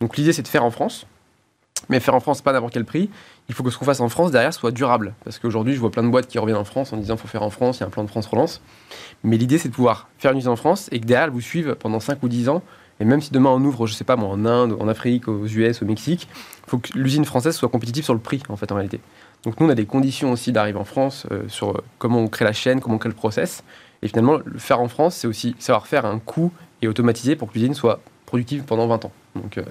Donc 0.01 0.17
l'idée, 0.17 0.33
c'est 0.33 0.43
de 0.43 0.47
faire 0.47 0.63
en 0.63 0.71
France. 0.71 1.07
Mais 1.89 1.99
faire 1.99 2.15
en 2.15 2.19
France, 2.19 2.41
pas 2.41 2.53
n'importe 2.53 2.73
quel 2.73 2.85
prix. 2.85 3.09
Il 3.49 3.55
faut 3.55 3.63
que 3.63 3.69
ce 3.69 3.77
qu'on 3.77 3.85
fasse 3.85 3.99
en 3.99 4.07
France 4.07 4.31
derrière 4.31 4.53
soit 4.53 4.71
durable. 4.71 5.13
Parce 5.25 5.37
qu'aujourd'hui, 5.37 5.73
je 5.73 5.79
vois 5.79 5.91
plein 5.91 6.03
de 6.03 6.07
boîtes 6.07 6.27
qui 6.27 6.39
reviennent 6.39 6.57
en 6.57 6.63
France 6.63 6.93
en 6.93 6.97
disant 6.97 7.17
faut 7.17 7.27
faire 7.27 7.43
en 7.43 7.49
France, 7.49 7.77
il 7.77 7.81
y 7.81 7.83
a 7.83 7.87
un 7.87 7.89
plan 7.89 8.03
de 8.03 8.09
France 8.09 8.25
relance. 8.27 8.61
Mais 9.23 9.37
l'idée, 9.37 9.57
c'est 9.57 9.69
de 9.69 9.73
pouvoir 9.73 10.07
faire 10.17 10.31
une 10.31 10.37
usine 10.37 10.51
en 10.51 10.55
France 10.55 10.87
et 10.91 10.99
que 10.99 11.05
derrière, 11.05 11.29
vous 11.29 11.41
suive 11.41 11.75
pendant 11.75 11.99
5 11.99 12.23
ou 12.23 12.29
10 12.29 12.49
ans 12.49 12.63
et 12.99 13.05
même 13.05 13.21
si 13.21 13.31
demain 13.31 13.49
on 13.49 13.61
ouvre, 13.63 13.87
je 13.87 13.93
sais 13.93 14.03
pas 14.03 14.15
moi, 14.15 14.29
en 14.29 14.45
Inde, 14.45 14.77
en 14.79 14.87
Afrique, 14.87 15.27
aux 15.27 15.45
US, 15.45 15.81
au 15.81 15.85
Mexique, 15.85 16.27
il 16.65 16.69
faut 16.69 16.77
que 16.77 16.89
l'usine 16.95 17.25
française 17.25 17.55
soit 17.55 17.69
compétitive 17.69 18.03
sur 18.03 18.13
le 18.13 18.19
prix, 18.19 18.41
en 18.49 18.55
fait, 18.55 18.71
en 18.71 18.75
réalité. 18.75 18.99
Donc 19.43 19.59
nous, 19.59 19.67
on 19.67 19.69
a 19.69 19.75
des 19.75 19.85
conditions 19.85 20.31
aussi 20.31 20.51
d'arriver 20.51 20.79
en 20.79 20.85
France 20.85 21.25
euh, 21.31 21.43
sur 21.49 21.71
euh, 21.71 21.83
comment 21.97 22.19
on 22.19 22.27
crée 22.27 22.45
la 22.45 22.53
chaîne, 22.53 22.79
comment 22.79 22.95
on 22.95 22.99
crée 22.99 23.09
le 23.09 23.15
process. 23.15 23.63
Et 24.01 24.07
finalement, 24.07 24.37
le 24.45 24.59
faire 24.59 24.79
en 24.79 24.87
France, 24.87 25.15
c'est 25.15 25.27
aussi 25.27 25.55
savoir 25.59 25.87
faire 25.87 26.05
un 26.05 26.19
coût 26.19 26.51
et 26.81 26.87
automatiser 26.87 27.35
pour 27.35 27.49
que 27.49 27.55
l'usine 27.55 27.73
soit 27.73 27.99
productive 28.25 28.63
pendant 28.63 28.87
20 28.87 29.05
ans. 29.05 29.11
Donc, 29.35 29.57
euh, 29.57 29.63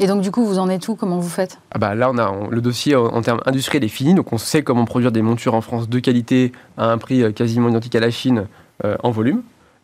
et 0.00 0.06
donc, 0.06 0.22
du 0.22 0.30
coup, 0.32 0.44
vous 0.44 0.58
en 0.58 0.68
êtes 0.68 0.88
où? 0.88 0.96
Comment 0.96 1.18
vous 1.18 1.28
faites? 1.28 1.58
Ah 1.70 1.78
bah 1.78 1.94
Là, 1.94 2.10
on 2.10 2.18
a 2.18 2.48
le 2.50 2.60
dossier 2.60 2.96
en, 2.96 3.22
termes 3.22 3.40
industriels 3.46 3.84
est 3.84 3.88
fini. 3.88 4.14
Donc, 4.14 4.32
on 4.32 4.38
sait 4.38 4.62
comment 4.62 4.84
produire 4.84 5.12
des 5.12 5.22
montures 5.22 5.54
en 5.54 5.60
France 5.60 5.88
de 5.88 5.98
qualité 6.00 6.52
à 6.76 6.90
un 6.90 6.98
prix 6.98 7.32
quasiment 7.32 7.68
identique 7.68 7.94
à 7.94 8.00
la 8.00 8.10
Chine 8.10 8.46
en 8.82 9.10
volume. 9.10 9.42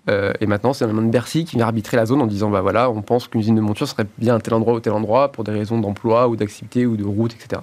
Euh, 0.09 0.33
et 0.41 0.47
maintenant, 0.47 0.73
c'est 0.73 0.87
la 0.87 0.93
main 0.93 1.03
de 1.03 1.11
Bercy 1.11 1.45
qui 1.45 1.57
vient 1.57 1.67
arbitrer 1.67 1.97
la 1.97 2.07
zone 2.07 2.23
en 2.23 2.27
disant 2.27 2.51
bah 2.51 2.61
voilà, 2.61 2.91
on 2.91 3.03
pense 3.03 3.27
qu'une 3.29 3.41
usine 3.41 3.55
de 3.57 3.61
monture 3.61 3.89
serait 3.89 4.07
bien 4.19 4.37
à 4.37 4.41
tel 4.41 4.55
endroit 4.55 4.75
ou 4.75 4.81
tel 4.81 4.93
endroit 4.93 5.33
pour 5.33 5.45
des 5.45 5.53
raisons 5.53 5.79
d'emploi 5.79 6.29
ou 6.29 6.37
d'activité 6.37 6.87
ou 6.87 6.97
de 6.97 7.05
route, 7.05 7.35
etc. 7.35 7.63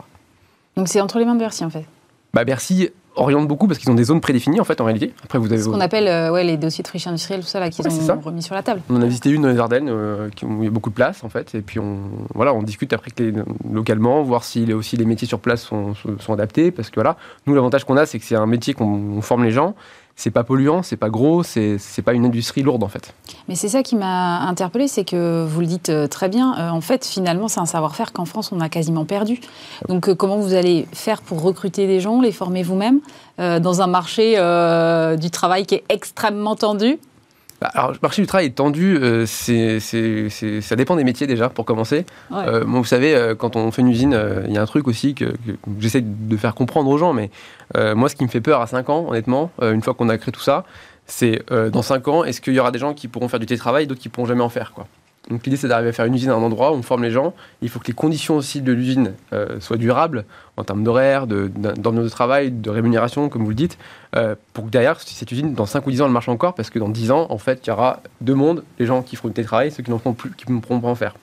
Donc 0.76 0.88
c'est 0.88 1.00
entre 1.00 1.20
les 1.20 1.26
mains 1.26 1.36
de 1.36 1.40
Bercy 1.40 1.64
en 1.64 1.70
fait? 1.70 1.86
Bah 2.34 2.44
Bercy 2.44 2.90
oriente 3.16 3.48
beaucoup 3.48 3.68
parce 3.68 3.80
qu'ils 3.80 3.90
ont 3.92 3.96
des 3.96 4.06
zones 4.06 4.22
prédéfinies 4.22 4.60
en 4.60 4.64
fait 4.64 4.82
en 4.82 4.86
réalité. 4.86 5.14
Après 5.24 5.40
vous 5.40 5.52
avez 5.52 5.62
ce 5.62 5.70
qu'on 5.70 5.80
appelle 5.80 6.08
euh, 6.08 6.32
ouais, 6.32 6.44
les 6.44 6.58
dossiers 6.58 6.84
de 6.84 6.88
friche 6.88 7.08
industrielle 7.08 7.42
tout 7.42 7.48
ça 7.48 7.60
là 7.60 7.70
qu'ils 7.70 7.86
ont 8.12 8.20
remis 8.20 8.42
sur 8.42 8.56
la 8.56 8.64
table. 8.64 8.82
On 8.90 8.96
en 8.96 9.02
a 9.02 9.06
visité 9.06 9.30
une 9.30 9.44
dans 9.44 9.50
les 9.50 9.60
Ardennes 9.60 9.90
euh, 9.90 10.30
où 10.44 10.62
il 10.62 10.66
y 10.66 10.68
a 10.68 10.72
beaucoup 10.72 10.90
de 10.90 10.96
place 10.96 11.24
en 11.24 11.30
fait 11.30 11.56
et 11.56 11.62
puis 11.62 11.80
on 11.80 11.98
voilà 12.34 12.54
on 12.54 12.64
discute 12.64 12.94
après 12.94 13.12
que 13.12 13.24
les, 13.24 13.34
localement 13.72 14.24
voir 14.24 14.44
si 14.44 14.72
aussi 14.74 14.98
les 14.98 15.06
métiers 15.06 15.28
sur 15.28 15.40
place 15.40 15.62
sont, 15.62 15.94
sont 16.20 16.34
adaptés 16.34 16.72
parce 16.72 16.90
que 16.90 16.96
voilà 16.96 17.18
nous 17.46 17.54
l'avantage 17.54 17.86
qu'on 17.86 17.98
a 17.98 18.06
c'est 18.06 18.20
que 18.20 18.26
c'est 18.26 18.36
un 18.36 18.46
métier 18.46 18.74
qu'on 18.74 19.22
forme 19.22 19.44
les 19.44 19.52
gens 19.52 19.76
c'est 20.16 20.32
pas 20.32 20.44
polluant, 20.44 20.84
c'est 20.84 20.98
pas 20.98 21.10
gros, 21.10 21.44
c'est 21.44 21.80
pas 22.04 22.14
une 22.14 22.26
industrie 22.26 22.62
lourde 22.62 22.84
en 22.84 22.88
fait. 22.88 23.14
Mais 23.48 23.56
c'est 23.56 23.70
ça 23.70 23.84
qui 23.84 23.96
m'a 23.96 24.42
interpellé, 24.42 24.88
c'est 24.88 25.04
que 25.04 25.46
vous 25.46 25.62
le 25.62 25.68
dites 25.68 25.90
euh, 25.90 26.08
très 26.08 26.30
bien, 26.30 26.56
euh, 26.58 26.70
en 26.70 26.82
fait 26.82 27.06
finalement 27.06 27.48
c'est 27.48 27.60
un 27.60 27.66
savoir-faire 27.66 28.14
qu'en 28.14 28.26
France 28.26 28.52
on 28.52 28.60
a 28.60 28.70
quasiment 28.70 29.06
perdu. 29.06 29.40
Donc 29.90 30.08
euh, 30.08 30.16
comment 30.16 30.38
vous 30.38 30.54
allez 30.54 30.88
faire 30.94 31.22
pour 31.22 31.42
recruter 31.42 31.88
des 31.88 32.00
gens, 32.00 32.22
les 32.22 32.32
former 32.32 32.64
vous-même 32.64 33.00
dans 33.40 33.82
un 33.82 33.88
marché 33.88 34.34
du 35.18 35.32
travail 35.32 35.66
qui 35.66 35.76
est 35.76 35.84
extrêmement 35.90 36.56
tendu? 36.56 37.00
Bah, 37.64 37.72
alors, 37.76 37.92
le 37.92 37.98
marché 38.02 38.22
du 38.22 38.28
travail 38.28 38.48
est 38.48 38.56
tendu, 38.56 38.98
euh, 38.98 39.26
c'est, 39.26 39.80
ça 39.80 40.76
dépend 40.76 40.98
des 40.98 41.06
métiers 41.06 41.28
déjà, 41.28 41.48
pour 41.48 41.64
commencer. 41.64 42.06
Euh, 42.34 42.66
vous 42.68 42.84
savez, 42.84 43.16
euh, 43.16 43.36
quand 43.36 43.56
on 43.56 43.72
fait 43.72 43.82
une 43.82 43.88
usine, 43.88 44.20
il 44.50 44.54
y 44.54 44.58
a 44.58 44.62
un 44.62 44.66
truc 44.66 44.86
aussi 44.86 45.16
que, 45.16 45.34
j'essaie 45.80 46.02
de 46.02 46.36
faire 46.36 46.56
comprendre 46.56 46.90
aux 46.90 46.98
gens, 46.98 47.14
mais 47.14 47.30
moi, 47.96 48.10
ce 48.10 48.18
qui 48.18 48.24
me 48.26 48.28
fait 48.28 48.42
peur 48.42 48.60
à 48.60 48.68
5 48.68 48.90
ans, 48.90 49.06
honnêtement, 49.08 49.50
une 49.62 49.82
fois 49.82 49.94
qu'on 49.94 50.10
a 50.10 50.18
créé 50.18 50.34
tout 50.34 50.42
ça, 50.42 50.66
c'est 51.06 51.42
dans 51.72 51.82
5 51.82 52.06
ans, 52.10 52.26
est-ce 52.26 52.42
qu'il 52.42 52.54
y 52.54 52.60
aura 52.60 52.72
des 52.72 52.80
gens 52.80 52.94
qui 52.94 53.08
pourront 53.08 53.30
faire 53.30 53.40
du 53.40 53.46
télétravail 53.46 53.86
et 53.86 53.88
d'autres 53.88 54.02
qui 54.02 54.10
pourront 54.10 54.28
jamais 54.28 54.44
en 54.44 54.50
faire 54.50 54.74
quoi. 54.74 54.86
Donc 55.30 55.46
l'idée 55.46 55.56
c'est 55.56 55.68
d'arriver 55.68 55.90
à 55.90 55.94
faire 55.94 56.06
une 56.06 56.16
usine 56.16 56.30
à 56.30 56.34
un 56.34 56.42
endroit 56.42 56.72
où 56.72 56.76
on 56.76 56.82
forme 56.82 57.04
les 57.04 57.12
gens. 57.12 57.34
Il 57.62 57.70
faut 57.70 57.80
que 57.80 57.88
les 57.88 57.94
conditions 57.94 58.36
aussi 58.36 58.62
de 58.62 58.74
l'usine 58.74 59.14
euh, 59.32 59.60
soient 59.60 59.78
durables 59.78 60.26
en 60.58 60.64
termes 60.64 60.84
d'horaire, 60.84 61.28
d'environnement 61.28 62.04
de 62.04 62.10
travail, 62.10 62.52
de 62.52 62.70
rémunération, 62.70 63.30
comme 63.30 63.44
vous 63.44 63.50
le 63.50 63.56
dites, 63.56 63.78
euh, 64.16 64.36
pour 64.54 64.66
que 64.66 64.70
derrière, 64.70 65.00
cette 65.00 65.32
usine, 65.32 65.54
dans 65.54 65.66
5 65.66 65.88
ou 65.88 65.92
10 65.92 66.02
ans, 66.02 66.06
elle 66.06 66.12
marche 66.12 66.30
encore, 66.30 66.54
parce 66.54 66.70
que 66.70 66.78
dans 66.78 66.90
10 66.90 67.12
ans, 67.12 67.28
en 67.30 67.38
fait, 67.38 67.66
il 67.66 67.70
y 67.70 67.74
aura 67.74 68.02
deux 68.22 68.36
mondes, 68.36 68.64
les 68.78 68.86
gens 68.86 69.02
qui 69.02 69.16
feront 69.16 69.30
du 69.30 69.34
télétravail 69.34 69.72
ceux 69.72 69.82
qui 69.82 69.92
plus, 70.16 70.32
qui 70.32 70.52
ne 70.52 70.60
pourront 70.60 70.80
pas 70.80 70.90
en 70.90 70.96
faire. 70.96 71.16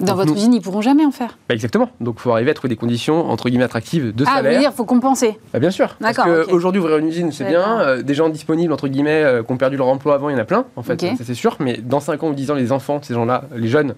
Dans 0.00 0.06
Donc 0.06 0.16
votre 0.16 0.30
nous- 0.30 0.36
usine, 0.36 0.54
ils 0.54 0.60
pourront 0.60 0.80
jamais 0.82 1.04
en 1.04 1.10
faire. 1.10 1.38
Bah, 1.48 1.54
exactement. 1.54 1.90
Donc 2.00 2.16
il 2.18 2.22
faut 2.22 2.32
arriver 2.32 2.50
à 2.50 2.54
trouver 2.54 2.68
des 2.70 2.76
conditions, 2.76 3.28
entre 3.30 3.48
guillemets, 3.48 3.64
attractives 3.64 4.14
de 4.14 4.24
Ah, 4.24 4.30
vous 4.30 4.36
salaire. 4.36 4.52
voulez 4.52 4.58
dire, 4.64 4.72
faut 4.74 4.84
compenser. 4.84 5.38
Bah, 5.52 5.58
bien 5.58 5.70
sûr. 5.70 5.96
Parce 6.00 6.16
qu'aujourd'hui, 6.16 6.80
ouvrir 6.80 6.98
une 6.98 7.08
usine, 7.08 7.32
c'est 7.32 7.44
bien. 7.44 7.80
Euh, 7.80 8.02
des 8.02 8.14
gens 8.14 8.28
disponibles, 8.28 8.72
entre 8.72 8.88
guillemets, 8.88 9.22
euh, 9.22 9.42
qui 9.42 9.52
ont 9.52 9.56
perdu 9.56 9.76
leur 9.76 9.88
emploi 9.88 10.14
avant, 10.14 10.28
il 10.28 10.32
y 10.32 10.36
en 10.36 10.40
a 10.40 10.44
plein, 10.44 10.64
en 10.76 10.82
fait, 10.82 11.04
c'est 11.22 11.34
sûr. 11.34 11.56
Mais 11.60 11.78
dans 11.78 12.00
5 12.00 12.22
ans 12.22 12.28
ou 12.28 12.34
10 12.34 12.50
ans, 12.50 12.54
les 12.54 12.72
enfants, 12.72 13.00
ces 13.02 13.14
gens-là, 13.14 13.44
les 13.54 13.68
jeunes, 13.68 13.94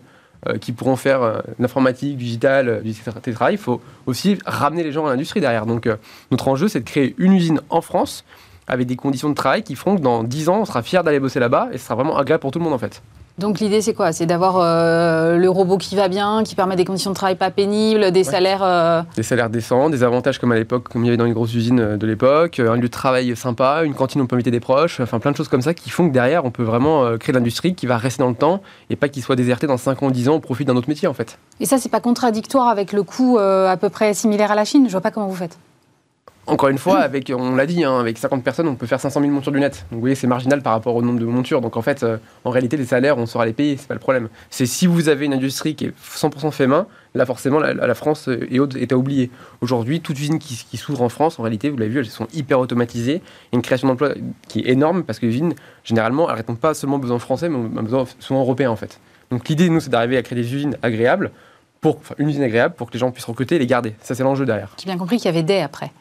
euh, 0.48 0.56
qui 0.56 0.70
pourront 0.70 0.94
faire 0.94 1.22
euh, 1.22 1.38
l'informatique, 1.58 2.16
du 2.16 2.24
digital, 2.24 2.68
euh, 2.68 2.80
du 2.80 2.92
télétravail, 2.94 3.54
il 3.54 3.58
faut 3.58 3.80
aussi 4.06 4.38
ramener 4.46 4.84
les 4.84 4.92
gens 4.92 5.04
à 5.04 5.10
l'industrie 5.10 5.40
derrière. 5.40 5.66
Donc 5.66 5.88
notre 6.30 6.46
enjeu, 6.46 6.68
c'est 6.68 6.78
de 6.78 6.84
créer 6.84 7.16
une 7.18 7.32
usine 7.32 7.60
en 7.70 7.80
France 7.80 8.24
avec 8.68 8.86
des 8.86 8.94
conditions 8.94 9.30
de 9.30 9.34
travail 9.34 9.64
qui 9.64 9.74
feront 9.74 9.96
que 9.96 10.00
dans 10.00 10.22
10 10.22 10.48
ans, 10.48 10.58
on 10.60 10.64
sera 10.64 10.82
fiers 10.82 11.02
d'aller 11.02 11.18
bosser 11.18 11.40
là-bas 11.40 11.70
et 11.72 11.78
ce 11.78 11.84
sera 11.86 11.96
vraiment 11.96 12.16
agréable 12.16 12.40
pour 12.42 12.52
tout 12.52 12.60
le 12.60 12.64
monde, 12.64 12.74
en 12.74 12.78
fait. 12.78 13.02
Donc 13.38 13.60
l'idée, 13.60 13.80
c'est 13.80 13.94
quoi? 13.94 14.10
C'est 14.12 14.26
d'avoir 14.26 14.56
euh, 14.58 15.36
le 15.36 15.48
robot 15.48 15.78
qui 15.78 15.94
va 15.94 16.08
bien, 16.08 16.42
qui 16.42 16.56
permet 16.56 16.74
des 16.74 16.84
conditions 16.84 17.10
de 17.10 17.14
travail 17.14 17.36
pas 17.36 17.50
pénibles, 17.52 18.10
des 18.10 18.24
salaires. 18.24 18.62
euh, 18.64 19.02
Des 19.14 19.22
salaires 19.22 19.48
décents, 19.48 19.90
des 19.90 20.02
avantages 20.02 20.38
comme 20.40 20.50
à 20.50 20.56
l'époque, 20.56 20.88
comme 20.88 21.04
il 21.04 21.06
y 21.06 21.08
avait 21.10 21.16
dans 21.16 21.24
les 21.24 21.32
grosses 21.32 21.54
usines 21.54 21.78
euh, 21.78 21.96
de 21.96 22.04
l'époque, 22.06 22.58
un 22.58 22.74
lieu 22.74 22.82
de 22.82 22.86
travail 22.88 23.36
sympa, 23.36 23.82
une 23.84 23.94
cantine 23.94 24.20
où 24.20 24.24
on 24.24 24.26
peut 24.26 24.34
inviter 24.34 24.50
des 24.50 24.58
proches, 24.58 24.98
enfin 24.98 25.20
plein 25.20 25.30
de 25.30 25.36
choses 25.36 25.46
comme 25.48 25.62
ça 25.62 25.72
qui 25.72 25.88
font 25.90 26.08
que 26.08 26.12
derrière 26.12 26.44
on 26.44 26.50
peut 26.50 26.64
vraiment 26.64 27.16
créer 27.16 27.32
de 27.32 27.38
l'industrie 27.38 27.74
qui 27.76 27.86
va 27.86 27.96
rester 27.96 28.22
dans 28.24 28.28
le 28.30 28.34
temps 28.34 28.60
et 28.90 28.96
pas 28.96 29.08
qu'il 29.08 29.22
soit 29.22 29.36
déserté 29.36 29.68
dans 29.68 29.76
5 29.76 30.02
ans 30.02 30.06
ou 30.06 30.10
10 30.10 30.28
ans 30.30 30.34
au 30.34 30.40
profit 30.40 30.64
d'un 30.64 30.74
autre 30.76 30.88
métier 30.88 31.06
en 31.06 31.14
fait. 31.14 31.38
Et 31.60 31.66
ça, 31.66 31.78
c'est 31.78 31.88
pas 31.88 32.00
contradictoire 32.00 32.66
avec 32.68 32.92
le 32.92 33.04
coût 33.04 33.38
euh, 33.38 33.68
à 33.70 33.76
peu 33.76 33.88
près 33.88 34.14
similaire 34.14 34.50
à 34.50 34.54
la 34.56 34.64
Chine? 34.64 34.84
Je 34.86 34.92
vois 34.92 35.00
pas 35.00 35.10
comment 35.12 35.28
vous 35.28 35.36
faites. 35.36 35.56
Encore 36.48 36.70
une 36.70 36.78
fois, 36.78 37.00
avec, 37.00 37.30
on 37.36 37.54
l'a 37.54 37.66
dit, 37.66 37.84
hein, 37.84 38.00
avec 38.00 38.16
50 38.16 38.42
personnes, 38.42 38.68
on 38.68 38.74
peut 38.74 38.86
faire 38.86 39.00
500 39.00 39.20
000 39.20 39.32
montures 39.32 39.52
du 39.52 39.60
net. 39.60 39.84
Donc 39.90 39.96
vous 39.96 40.00
voyez, 40.00 40.14
c'est 40.14 40.26
marginal 40.26 40.62
par 40.62 40.72
rapport 40.72 40.96
au 40.96 41.02
nombre 41.02 41.20
de 41.20 41.26
montures. 41.26 41.60
Donc 41.60 41.76
en 41.76 41.82
fait, 41.82 42.02
euh, 42.02 42.16
en 42.44 42.50
réalité, 42.50 42.78
les 42.78 42.86
salaires, 42.86 43.18
on 43.18 43.26
saura 43.26 43.44
les 43.44 43.52
payer, 43.52 43.76
c'est 43.76 43.86
pas 43.86 43.94
le 43.94 44.00
problème. 44.00 44.28
C'est 44.48 44.64
si 44.64 44.86
vous 44.86 45.10
avez 45.10 45.26
une 45.26 45.34
industrie 45.34 45.74
qui 45.74 45.84
est 45.84 45.92
100% 46.02 46.50
fait 46.50 46.66
main, 46.66 46.86
là 47.14 47.26
forcément, 47.26 47.58
la, 47.58 47.74
la 47.74 47.94
France 47.94 48.30
et 48.50 48.60
autres 48.60 48.78
est 48.78 48.92
à 48.92 48.96
oublier. 48.96 49.30
Aujourd'hui, 49.60 50.00
toute 50.00 50.18
usine 50.18 50.38
qui, 50.38 50.64
qui 50.70 50.76
s'ouvre 50.78 51.02
en 51.02 51.10
France, 51.10 51.38
en 51.38 51.42
réalité, 51.42 51.68
vous 51.68 51.76
l'avez 51.76 51.90
vu, 51.90 51.98
elles 51.98 52.06
sont 52.06 52.28
hyper 52.32 52.58
automatisées. 52.60 53.16
Il 53.16 53.52
y 53.52 53.56
a 53.56 53.58
une 53.58 53.62
création 53.62 53.86
d'emplois 53.86 54.14
qui 54.48 54.60
est 54.60 54.70
énorme 54.70 55.02
parce 55.02 55.18
que 55.18 55.26
les 55.26 55.32
usines, 55.32 55.54
généralement, 55.84 56.30
elles 56.30 56.36
répondent 56.36 56.58
pas 56.58 56.72
seulement 56.72 56.96
aux 56.96 57.00
besoins 57.00 57.18
français, 57.18 57.50
mais 57.50 57.56
aux 57.56 57.82
besoins 57.82 58.06
souvent 58.20 58.40
européens 58.40 58.70
en 58.70 58.76
fait. 58.76 59.00
Donc 59.30 59.46
l'idée, 59.50 59.68
nous, 59.68 59.80
c'est 59.80 59.90
d'arriver 59.90 60.16
à 60.16 60.22
créer 60.22 60.40
des 60.40 60.54
usines 60.54 60.78
agréables, 60.82 61.30
pour, 61.80 61.96
enfin, 61.98 62.14
une 62.18 62.28
usine 62.28 62.42
agréable 62.42 62.74
pour 62.74 62.88
que 62.88 62.94
les 62.94 62.98
gens 62.98 63.10
puissent 63.10 63.24
recruter 63.24 63.56
et 63.56 63.58
les 63.58 63.66
garder. 63.66 63.94
Ça, 64.00 64.14
c'est 64.14 64.22
l'enjeu 64.22 64.44
derrière. 64.44 64.74
J'ai 64.78 64.86
bien 64.86 64.98
compris 64.98 65.16
qu'il 65.16 65.26
y 65.26 65.28
avait 65.28 65.42
des 65.42 65.60
après. 65.60 65.92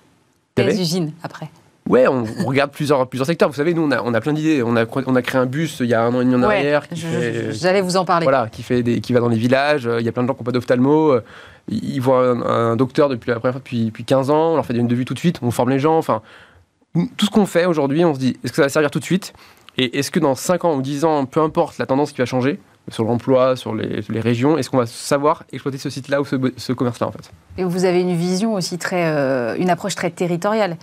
Avait 0.62 0.78
usines 0.80 1.12
après. 1.24 1.50
Ouais, 1.90 2.06
on, 2.08 2.26
on 2.42 2.46
regarde 2.46 2.72
plusieurs, 2.72 3.08
plusieurs 3.08 3.26
secteurs. 3.28 3.48
Vous 3.48 3.56
savez, 3.56 3.74
nous, 3.74 3.82
on 3.84 3.92
a, 3.92 4.02
on 4.04 4.14
a 4.14 4.20
plein 4.20 4.34
d'idées. 4.34 4.62
On 4.62 4.76
a, 4.76 4.84
on 5.06 5.16
a 5.16 5.22
créé 5.22 5.40
un 5.40 5.46
bus 5.46 5.78
il 5.80 5.86
y 5.88 5.94
a 5.94 6.04
un 6.04 6.14
an 6.14 6.20
et 6.20 6.26
demi 6.26 6.36
en 6.36 6.40
Ouais, 6.48 6.56
arrière 6.58 6.84
J'allais 7.52 7.80
vous 7.82 7.96
en 7.96 8.04
parler. 8.04 8.26
voilà, 8.26 8.50
qui, 8.52 8.62
fait 8.62 8.84
des, 8.84 9.00
qui 9.00 9.14
va 9.14 9.22
dans 9.22 9.30
les 9.30 9.38
villages. 9.38 9.88
Euh, 9.88 10.02
Il 10.02 10.06
y 10.06 10.10
a 10.10 10.12
plein 10.12 10.24
de 10.24 10.28
gens 10.28 10.34
qui 10.34 10.42
n'ont 10.42 10.46
pas 10.46 10.52
d'ophtalmo. 10.52 11.12
Euh, 11.14 11.24
Ils 11.70 12.00
voient 12.02 12.28
un, 12.30 12.42
un 12.42 12.76
docteur 12.76 13.08
depuis 13.08 13.30
la 13.30 13.36
première 13.40 13.54
fois 13.54 13.60
depuis, 13.62 13.86
depuis 13.86 14.04
15 14.04 14.30
ans. 14.30 14.52
On 14.52 14.56
leur 14.56 14.66
fait 14.66 14.76
une 14.76 14.88
devis 14.88 15.06
tout 15.06 15.14
de 15.14 15.20
suite. 15.20 15.40
On 15.42 15.50
forme 15.52 15.70
les 15.70 15.80
gens. 15.80 15.98
Enfin, 15.98 16.22
tout 17.16 17.26
ce 17.26 17.32
qu'on 17.32 17.46
fait 17.46 17.66
aujourd'hui, 17.66 18.04
on 18.04 18.14
se 18.14 18.20
dit 18.20 18.38
est-ce 18.44 18.52
que 18.52 18.58
ça 18.58 18.64
va 18.64 18.70
servir 18.70 18.92
tout 18.92 19.00
de 19.00 19.06
suite? 19.06 19.34
Et 19.78 20.00
est-ce 20.00 20.12
que 20.12 20.20
dans 20.20 20.36
5 20.36 20.66
ans 20.66 20.76
ou 20.76 20.82
10 20.82 21.06
ans, 21.06 21.26
peu 21.26 21.40
importe 21.40 21.78
la 21.78 21.86
tendance 21.86 22.12
qui 22.12 22.18
va 22.18 22.26
changer, 22.26 22.60
sur 22.90 23.04
l'emploi, 23.04 23.56
sur 23.56 23.76
les, 23.76 24.02
les 24.10 24.20
régions, 24.20 24.58
est-ce 24.58 24.70
qu'on 24.70 24.78
va 24.78 24.86
savoir 24.86 25.44
exploiter 25.52 25.78
ce 25.78 25.90
site-là 25.90 26.22
ou 26.22 26.26
ce, 26.26 26.36
ce 26.56 26.74
commerce-là 26.74 27.08
en 27.08 27.12
fait? 27.12 27.32
Et 27.58 27.64
vous 27.64 27.86
avez 27.86 28.02
une 28.02 28.16
vision 28.16 28.54
aussi 28.54 28.78
très, 28.78 29.06
euh, 29.08 29.56
une 29.58 29.70
approche 29.70 29.96
très 29.96 30.10
territoriale. 30.10 30.78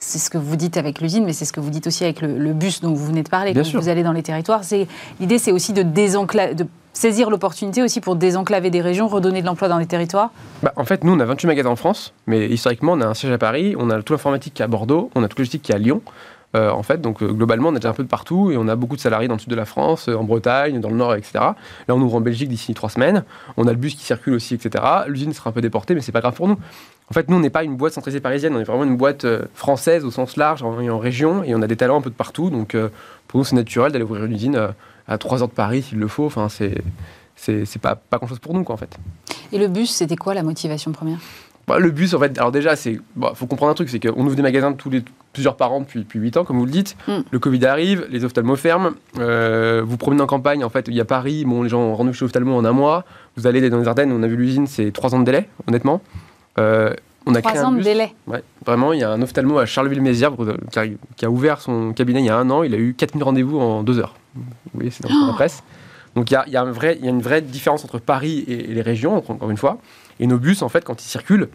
C'est 0.00 0.18
ce 0.20 0.30
que 0.30 0.38
vous 0.38 0.54
dites 0.54 0.76
avec 0.76 1.00
l'usine, 1.00 1.24
mais 1.24 1.32
c'est 1.32 1.44
ce 1.44 1.52
que 1.52 1.58
vous 1.58 1.70
dites 1.70 1.88
aussi 1.88 2.04
avec 2.04 2.20
le, 2.20 2.38
le 2.38 2.52
bus 2.52 2.80
dont 2.80 2.92
vous 2.92 3.06
venez 3.06 3.24
de 3.24 3.28
parler. 3.28 3.52
Bien 3.52 3.62
Quand 3.62 3.68
sûr. 3.68 3.80
vous 3.80 3.88
allez 3.88 4.04
dans 4.04 4.12
les 4.12 4.22
territoires, 4.22 4.62
c'est 4.62 4.86
l'idée, 5.18 5.38
c'est 5.38 5.50
aussi 5.50 5.72
de 5.72 5.82
désenclaver, 5.82 6.54
de 6.54 6.66
saisir 6.92 7.30
l'opportunité 7.30 7.82
aussi 7.82 8.00
pour 8.00 8.14
désenclaver 8.14 8.70
des 8.70 8.80
régions, 8.80 9.08
redonner 9.08 9.40
de 9.40 9.46
l'emploi 9.46 9.66
dans 9.68 9.78
les 9.78 9.86
territoires. 9.86 10.30
Bah, 10.62 10.72
en 10.76 10.84
fait, 10.84 11.02
nous, 11.02 11.12
on 11.12 11.18
a 11.20 11.24
28 11.24 11.46
magasins 11.48 11.70
en 11.70 11.76
France, 11.76 12.12
mais 12.28 12.46
historiquement, 12.46 12.92
on 12.92 13.00
a 13.00 13.06
un 13.06 13.14
siège 13.14 13.32
à 13.32 13.38
Paris, 13.38 13.74
on 13.78 13.90
a 13.90 14.00
tout 14.02 14.12
l'informatique 14.12 14.54
qui 14.54 14.62
est 14.62 14.64
à 14.64 14.68
Bordeaux, 14.68 15.10
on 15.16 15.22
a 15.24 15.28
tout 15.28 15.36
le 15.38 15.42
logistique 15.42 15.62
qui 15.62 15.72
est 15.72 15.76
à 15.76 15.78
Lyon. 15.78 16.00
Euh, 16.56 16.70
en 16.70 16.82
fait, 16.82 17.00
donc 17.00 17.22
euh, 17.22 17.30
globalement, 17.30 17.68
on 17.68 17.74
a 17.74 17.78
déjà 17.78 17.90
un 17.90 17.94
peu 17.94 18.02
de 18.02 18.08
partout 18.08 18.50
et 18.50 18.56
on 18.56 18.68
a 18.68 18.76
beaucoup 18.76 18.96
de 18.96 19.00
salariés 19.00 19.28
dans 19.28 19.34
le 19.34 19.40
sud 19.40 19.50
de 19.50 19.56
la 19.56 19.66
France, 19.66 20.08
euh, 20.08 20.14
en 20.14 20.24
Bretagne, 20.24 20.80
dans 20.80 20.88
le 20.88 20.96
nord, 20.96 21.14
etc. 21.14 21.32
Là, 21.34 21.54
on 21.88 22.00
ouvre 22.00 22.14
en 22.16 22.20
Belgique 22.22 22.48
d'ici 22.48 22.72
trois 22.72 22.88
semaines. 22.88 23.24
On 23.58 23.66
a 23.66 23.70
le 23.70 23.76
bus 23.76 23.94
qui 23.94 24.04
circule 24.04 24.34
aussi, 24.34 24.54
etc. 24.54 24.82
L'usine 25.08 25.32
sera 25.34 25.50
un 25.50 25.52
peu 25.52 25.60
déportée, 25.60 25.94
mais 25.94 26.00
c'est 26.00 26.12
pas 26.12 26.20
grave 26.20 26.34
pour 26.34 26.48
nous. 26.48 26.58
En 27.10 27.14
fait, 27.14 27.28
nous, 27.28 27.36
on 27.36 27.40
n'est 27.40 27.50
pas 27.50 27.64
une 27.64 27.76
boîte 27.76 27.92
centralisée 27.94 28.20
parisienne, 28.20 28.54
on 28.54 28.60
est 28.60 28.64
vraiment 28.64 28.84
une 28.84 28.96
boîte 28.96 29.26
française 29.54 30.04
au 30.04 30.10
sens 30.10 30.36
large, 30.36 30.62
en, 30.62 30.78
en 30.88 30.98
région, 30.98 31.42
et 31.42 31.54
on 31.54 31.62
a 31.62 31.66
des 31.66 31.76
talents 31.76 31.98
un 31.98 32.02
peu 32.02 32.10
de 32.10 32.14
partout. 32.14 32.50
Donc, 32.50 32.76
pour 33.28 33.38
nous, 33.38 33.44
c'est 33.44 33.56
naturel 33.56 33.92
d'aller 33.92 34.04
ouvrir 34.04 34.24
une 34.24 34.32
usine 34.32 34.68
à 35.06 35.16
3 35.16 35.42
heures 35.42 35.48
de 35.48 35.54
Paris 35.54 35.82
s'il 35.82 35.98
le 35.98 36.08
faut. 36.08 36.26
Enfin, 36.26 36.48
c'est 36.50 36.82
c'est 37.36 37.78
pas, 37.80 37.94
pas 37.94 38.18
grand 38.18 38.26
chose 38.26 38.40
pour 38.40 38.52
nous, 38.52 38.64
quoi, 38.64 38.74
en 38.74 38.78
fait. 38.78 38.98
Et 39.52 39.58
le 39.58 39.68
bus, 39.68 39.90
c'était 39.90 40.16
quoi 40.16 40.34
la 40.34 40.42
motivation 40.42 40.92
première? 40.92 41.18
Bah, 41.66 41.78
le 41.78 41.90
bus, 41.90 42.14
en 42.14 42.18
fait, 42.18 42.36
alors 42.38 42.50
déjà, 42.50 42.76
c'est, 42.76 42.98
bah, 43.14 43.32
faut 43.34 43.46
comprendre 43.46 43.70
un 43.70 43.74
truc, 43.74 43.88
c'est 43.88 44.00
qu'on 44.00 44.26
ouvre 44.26 44.34
des 44.34 44.42
magasins 44.42 44.72
tous 44.72 44.90
les 44.90 45.02
plusieurs 45.32 45.56
par 45.56 45.72
an 45.72 45.80
depuis, 45.80 46.00
depuis 46.00 46.18
8 46.18 46.36
ans, 46.38 46.44
comme 46.44 46.58
vous 46.58 46.64
le 46.64 46.70
dites. 46.72 46.96
Mm. 47.06 47.12
Le 47.30 47.38
Covid 47.38 47.66
arrive, 47.66 48.06
les 48.10 48.24
ophtalmos 48.24 48.56
ferment. 48.56 48.90
euh, 49.18 49.82
vous 49.84 49.96
promenez 49.96 50.22
en 50.22 50.26
campagne, 50.26 50.64
en 50.64 50.68
fait, 50.70 50.86
il 50.88 50.94
y 50.94 51.00
a 51.00 51.04
Paris, 51.04 51.44
bon, 51.44 51.62
les 51.62 51.68
gens 51.68 51.80
ont 51.80 51.94
rendez-vous 51.94 52.14
chez 52.16 52.24
l'ophtalmo 52.24 52.54
en 52.56 52.64
un 52.64 52.72
mois. 52.72 53.04
Vous 53.36 53.46
allez 53.46 53.68
dans 53.70 53.78
les 53.78 53.86
Ardennes, 53.88 54.12
on 54.12 54.22
a 54.22 54.26
vu 54.26 54.36
l'usine, 54.36 54.66
c'est 54.66 54.90
3 54.92 55.14
ans 55.14 55.20
de 55.20 55.24
délai, 55.24 55.48
honnêtement. 55.66 56.00
Euh, 56.58 56.92
on 57.26 57.34
a 57.34 57.42
créé 57.42 57.52
Trois 57.54 57.64
un 57.66 57.68
ans 57.68 57.72
de 57.72 57.82
délai. 57.82 58.14
Ouais, 58.26 58.42
vraiment, 58.64 58.92
il 58.94 59.00
y 59.00 59.04
a 59.04 59.10
un 59.10 59.20
ophtalmo 59.20 59.58
à 59.58 59.66
Charleville-Mézières 59.66 60.32
qui, 60.72 60.78
a- 60.78 60.86
qui 61.16 61.24
a 61.24 61.30
ouvert 61.30 61.60
son 61.60 61.92
cabinet 61.92 62.20
il 62.20 62.26
y 62.26 62.30
a 62.30 62.36
un 62.38 62.48
an. 62.50 62.62
Il 62.62 62.74
a 62.74 62.78
eu 62.78 62.94
4000 62.94 63.22
rendez-vous 63.22 63.60
en 63.60 63.82
deux 63.82 63.98
heures. 63.98 64.14
Vous 64.34 64.42
voyez, 64.74 64.90
c'est 64.90 65.02
dans 65.02 65.26
la 65.26 65.32
presse. 65.34 65.62
Donc 66.14 66.30
il 66.30 66.34
y 66.34 66.36
a, 66.38 66.44
il 66.46 66.52
y 66.52 66.56
a 66.56 66.62
un 66.62 66.70
vrai- 66.72 66.96
il 66.98 67.04
y 67.04 67.08
a 67.08 67.10
une 67.10 67.20
vraie 67.20 67.42
différence 67.42 67.84
entre 67.84 67.98
Paris 67.98 68.44
et, 68.48 68.70
et 68.70 68.74
les 68.74 68.80
régions, 68.82 69.16
encore 69.16 69.50
une 69.50 69.56
fois. 69.58 69.78
Et 70.20 70.26
nos 70.26 70.38
bus, 70.38 70.62
en 70.62 70.68
fait, 70.70 70.84
quand 70.84 71.02
ils 71.04 71.06
circulent, 71.08 71.48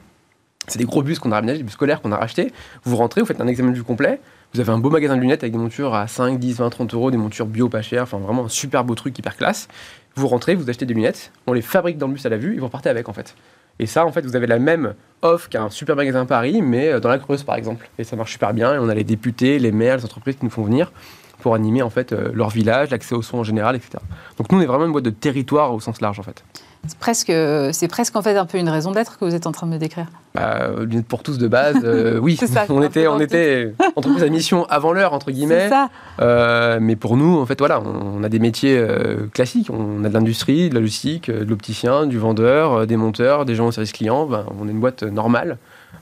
c'est 0.67 0.79
des 0.79 0.85
gros 0.85 1.03
bus 1.03 1.19
qu'on 1.19 1.31
a 1.31 1.35
ramenés, 1.35 1.57
des 1.57 1.63
bus 1.63 1.73
scolaires 1.73 2.01
qu'on 2.01 2.11
a 2.11 2.17
rachetés. 2.17 2.51
Vous 2.83 2.95
rentrez, 2.95 3.21
vous 3.21 3.27
faites 3.27 3.41
un 3.41 3.47
examen 3.47 3.71
vue 3.71 3.83
complet. 3.83 4.19
Vous 4.53 4.59
avez 4.59 4.71
un 4.71 4.77
beau 4.77 4.89
magasin 4.89 5.15
de 5.15 5.21
lunettes 5.21 5.43
avec 5.43 5.53
des 5.53 5.59
montures 5.59 5.95
à 5.95 6.07
5, 6.07 6.39
10, 6.39 6.57
20, 6.57 6.69
30 6.69 6.93
euros, 6.93 7.11
des 7.11 7.17
montures 7.17 7.47
bio 7.47 7.69
pas 7.69 7.81
chères, 7.81 8.03
enfin 8.03 8.19
vraiment 8.19 8.45
un 8.45 8.49
super 8.49 8.83
beau 8.83 8.95
truc 8.95 9.17
hyper 9.17 9.35
classe. 9.35 9.67
Vous 10.15 10.27
rentrez, 10.27 10.53
vous 10.53 10.69
achetez 10.69 10.85
des 10.85 10.93
lunettes, 10.93 11.31
on 11.47 11.53
les 11.53 11.63
fabrique 11.63 11.97
dans 11.97 12.07
le 12.07 12.13
bus 12.13 12.25
à 12.25 12.29
la 12.29 12.37
vue 12.37 12.55
et 12.55 12.59
vous 12.59 12.65
repartez 12.65 12.89
avec 12.89 13.09
en 13.09 13.13
fait. 13.13 13.35
Et 13.79 13.87
ça, 13.87 14.05
en 14.05 14.11
fait, 14.11 14.23
vous 14.25 14.35
avez 14.35 14.45
la 14.45 14.59
même 14.59 14.93
offre 15.23 15.49
qu'un 15.49 15.69
super 15.69 15.95
magasin 15.95 16.21
à 16.21 16.25
Paris, 16.25 16.61
mais 16.61 16.89
euh, 16.89 16.99
dans 16.99 17.09
la 17.09 17.17
Creuse 17.17 17.43
par 17.43 17.55
exemple. 17.55 17.89
Et 17.97 18.03
ça 18.03 18.15
marche 18.15 18.31
super 18.31 18.53
bien. 18.53 18.75
Et 18.75 18.77
on 18.77 18.89
a 18.89 18.93
les 18.93 19.03
députés, 19.03 19.57
les 19.57 19.71
maires, 19.71 19.97
les 19.97 20.05
entreprises 20.05 20.35
qui 20.35 20.45
nous 20.45 20.51
font 20.51 20.63
venir 20.63 20.91
pour 21.39 21.55
animer 21.55 21.81
en 21.81 21.89
fait 21.89 22.13
euh, 22.13 22.29
leur 22.33 22.49
village, 22.49 22.91
l'accès 22.91 23.15
aux 23.15 23.21
soins 23.21 23.39
en 23.39 23.43
général, 23.43 23.75
etc. 23.75 23.97
Donc 24.37 24.51
nous, 24.51 24.59
on 24.59 24.61
est 24.61 24.65
vraiment 24.67 24.85
une 24.85 24.91
boîte 24.91 25.03
de 25.03 25.09
territoire 25.09 25.73
au 25.73 25.79
sens 25.79 25.99
large 26.01 26.19
en 26.19 26.23
fait. 26.23 26.43
C'est 26.85 26.97
presque, 26.97 27.31
c'est 27.71 27.87
presque 27.87 28.15
en 28.17 28.21
fait 28.21 28.35
un 28.35 28.45
peu 28.45 28.57
une 28.57 28.67
raison 28.67 28.91
d'être 28.91 29.17
que 29.17 29.23
vous 29.23 29.33
êtes 29.33 29.47
en 29.47 29.53
train 29.53 29.67
de 29.67 29.71
me 29.71 29.77
décrire. 29.77 30.07
Bah, 30.35 30.63
euh, 30.63 30.85
lunettes 30.85 31.05
pour 31.07 31.23
tous 31.23 31.37
de 31.37 31.47
base, 31.47 31.77
euh, 31.85 32.19
oui. 32.19 32.35
C'est 32.39 32.47
ça, 32.47 32.65
on 32.67 32.81
était, 32.81 33.07
on 33.07 33.21
était 33.21 33.73
entreprise 33.95 34.21
à 34.21 34.27
mission 34.27 34.65
avant 34.65 34.91
l'heure 34.91 35.13
entre 35.13 35.27
C'est 35.27 35.33
guillemets. 35.33 35.69
ça. 35.69 35.89
Euh, 36.19 36.79
mais 36.81 36.97
pour 36.97 37.15
nous, 37.15 37.39
en 37.39 37.45
fait, 37.45 37.57
voilà, 37.59 37.79
on, 37.79 38.19
on 38.19 38.23
a 38.23 38.27
des 38.27 38.39
métiers 38.39 38.77
euh, 38.77 39.27
classiques. 39.33 39.69
On 39.69 40.03
a 40.03 40.09
de 40.09 40.13
l'industrie, 40.13 40.67
de 40.69 40.73
la 40.75 40.81
logistique, 40.81 41.31
de 41.31 41.45
l'opticien, 41.45 42.05
du 42.05 42.17
vendeur, 42.17 42.85
des 42.85 42.97
monteurs, 42.97 43.45
des 43.45 43.55
gens 43.55 43.67
au 43.67 43.71
service 43.71 43.93
client. 43.93 44.25
Ben, 44.25 44.45
on 44.59 44.67
est 44.67 44.71
une 44.71 44.81
boîte 44.81 45.03
normale. 45.03 45.57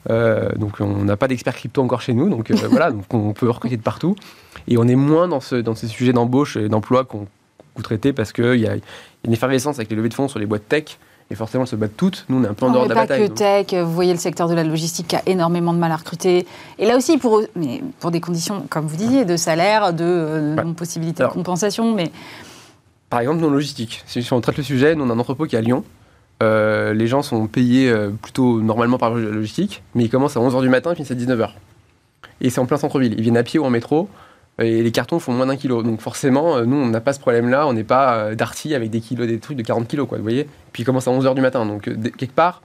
Donc 0.09 0.79
on 0.79 1.03
n'a 1.03 1.15
pas 1.15 1.27
d'experts 1.27 1.55
crypto 1.55 1.83
encore 1.83 2.01
chez 2.01 2.15
nous. 2.15 2.27
Donc 2.27 2.49
voilà, 2.71 2.89
donc 2.89 3.03
on 3.13 3.33
peut 3.33 3.49
recruter 3.51 3.77
de 3.77 3.83
partout. 3.83 4.15
Et 4.67 4.79
on 4.79 4.87
est 4.87 4.95
moins 4.95 5.27
dans, 5.27 5.41
ce, 5.41 5.57
dans 5.57 5.75
ces 5.75 5.85
sujets 5.87 6.13
d'embauche 6.13 6.57
et 6.57 6.69
d'emploi 6.69 7.03
qu'on 7.03 7.27
qu'on 7.73 7.81
traitait 7.83 8.11
parce 8.11 8.33
qu'il 8.33 8.55
y 8.55 8.67
a 8.67 8.73
une 9.25 9.33
effervescence 9.33 9.77
avec 9.77 9.89
les 9.89 9.95
levées 9.95 10.09
de 10.09 10.13
fonds 10.13 10.27
sur 10.27 10.39
les 10.39 10.45
boîtes 10.45 10.67
tech. 10.67 10.97
Et 11.29 11.35
forcément, 11.35 11.63
elles 11.63 11.69
se 11.69 11.77
battent 11.77 11.95
toutes. 11.95 12.25
Nous, 12.27 12.39
on 12.39 12.43
est 12.43 12.47
un 12.47 12.53
peu 12.53 12.65
en 12.65 12.71
dehors 12.71 12.83
de 12.83 12.89
la 12.89 12.95
pas 12.95 13.01
bataille. 13.03 13.21
que 13.23 13.27
donc. 13.29 13.37
tech, 13.69 13.73
vous 13.81 13.93
voyez 13.93 14.11
le 14.11 14.19
secteur 14.19 14.49
de 14.49 14.53
la 14.53 14.65
logistique 14.65 15.07
qui 15.07 15.15
a 15.15 15.21
énormément 15.25 15.73
de 15.73 15.77
mal 15.79 15.89
à 15.91 15.95
recruter. 15.95 16.45
Et 16.77 16.85
là 16.85 16.97
aussi, 16.97 17.17
pour, 17.17 17.41
mais 17.55 17.81
pour 18.01 18.11
des 18.11 18.19
conditions, 18.19 18.65
comme 18.69 18.85
vous 18.85 18.97
disiez, 18.97 19.23
de 19.23 19.37
salaire, 19.37 19.93
de 19.93 20.03
euh, 20.03 20.55
Ouais. 20.55 20.61
Alors- 21.19 21.29
de 21.29 21.33
compensation. 21.33 21.93
Mais 21.93 22.11
Par 23.09 23.21
exemple, 23.21 23.39
non 23.41 23.49
logistique. 23.49 24.03
Si 24.07 24.27
on 24.33 24.41
traite 24.41 24.57
le 24.57 24.63
sujet, 24.63 24.93
nous 24.95 25.05
on 25.05 25.09
a 25.09 25.13
un 25.13 25.19
entrepôt 25.19 25.45
qui 25.45 25.55
est 25.55 25.59
à 25.59 25.61
Lyon. 25.61 25.85
Euh, 26.43 26.93
les 26.93 27.07
gens 27.07 27.21
sont 27.21 27.47
payés 27.47 27.89
euh, 27.89 28.09
plutôt 28.09 28.61
normalement 28.61 28.97
par 28.97 29.11
la 29.13 29.29
logistique, 29.29 29.83
mais 29.95 30.03
ils 30.03 30.09
commencent 30.09 30.35
à 30.35 30.39
11h 30.39 30.61
du 30.61 30.69
matin 30.69 30.91
et 30.91 30.95
finissent 30.95 31.11
à 31.11 31.15
19h. 31.15 31.49
Et 32.41 32.49
c'est 32.49 32.59
en 32.59 32.65
plein 32.65 32.77
centre-ville. 32.77 33.13
Ils 33.15 33.21
viennent 33.21 33.37
à 33.37 33.43
pied 33.43 33.59
ou 33.59 33.63
en 33.63 33.69
métro, 33.69 34.09
et 34.63 34.81
les 34.83 34.91
cartons 34.91 35.19
font 35.19 35.33
moins 35.33 35.45
d'un 35.47 35.55
kilo. 35.57 35.83
Donc 35.83 36.01
forcément, 36.01 36.57
euh, 36.57 36.65
nous, 36.65 36.77
on 36.77 36.87
n'a 36.87 37.01
pas 37.01 37.13
ce 37.13 37.19
problème-là. 37.19 37.67
On 37.67 37.73
n'est 37.73 37.83
pas 37.83 38.13
euh, 38.15 38.35
Darty 38.35 38.73
avec 38.75 38.89
des 38.89 39.01
kilos, 39.01 39.27
des 39.27 39.39
trucs 39.39 39.57
de 39.57 39.63
40 39.63 39.87
kilos, 39.87 40.07
quoi, 40.07 40.17
vous 40.17 40.23
voyez 40.23 40.47
Puis 40.73 40.83
ils 40.83 40.85
commencent 40.85 41.07
à 41.07 41.11
11h 41.11 41.35
du 41.35 41.41
matin. 41.41 41.65
Donc 41.65 41.87
euh, 41.87 41.95
quelque 42.17 42.33
part, 42.33 42.61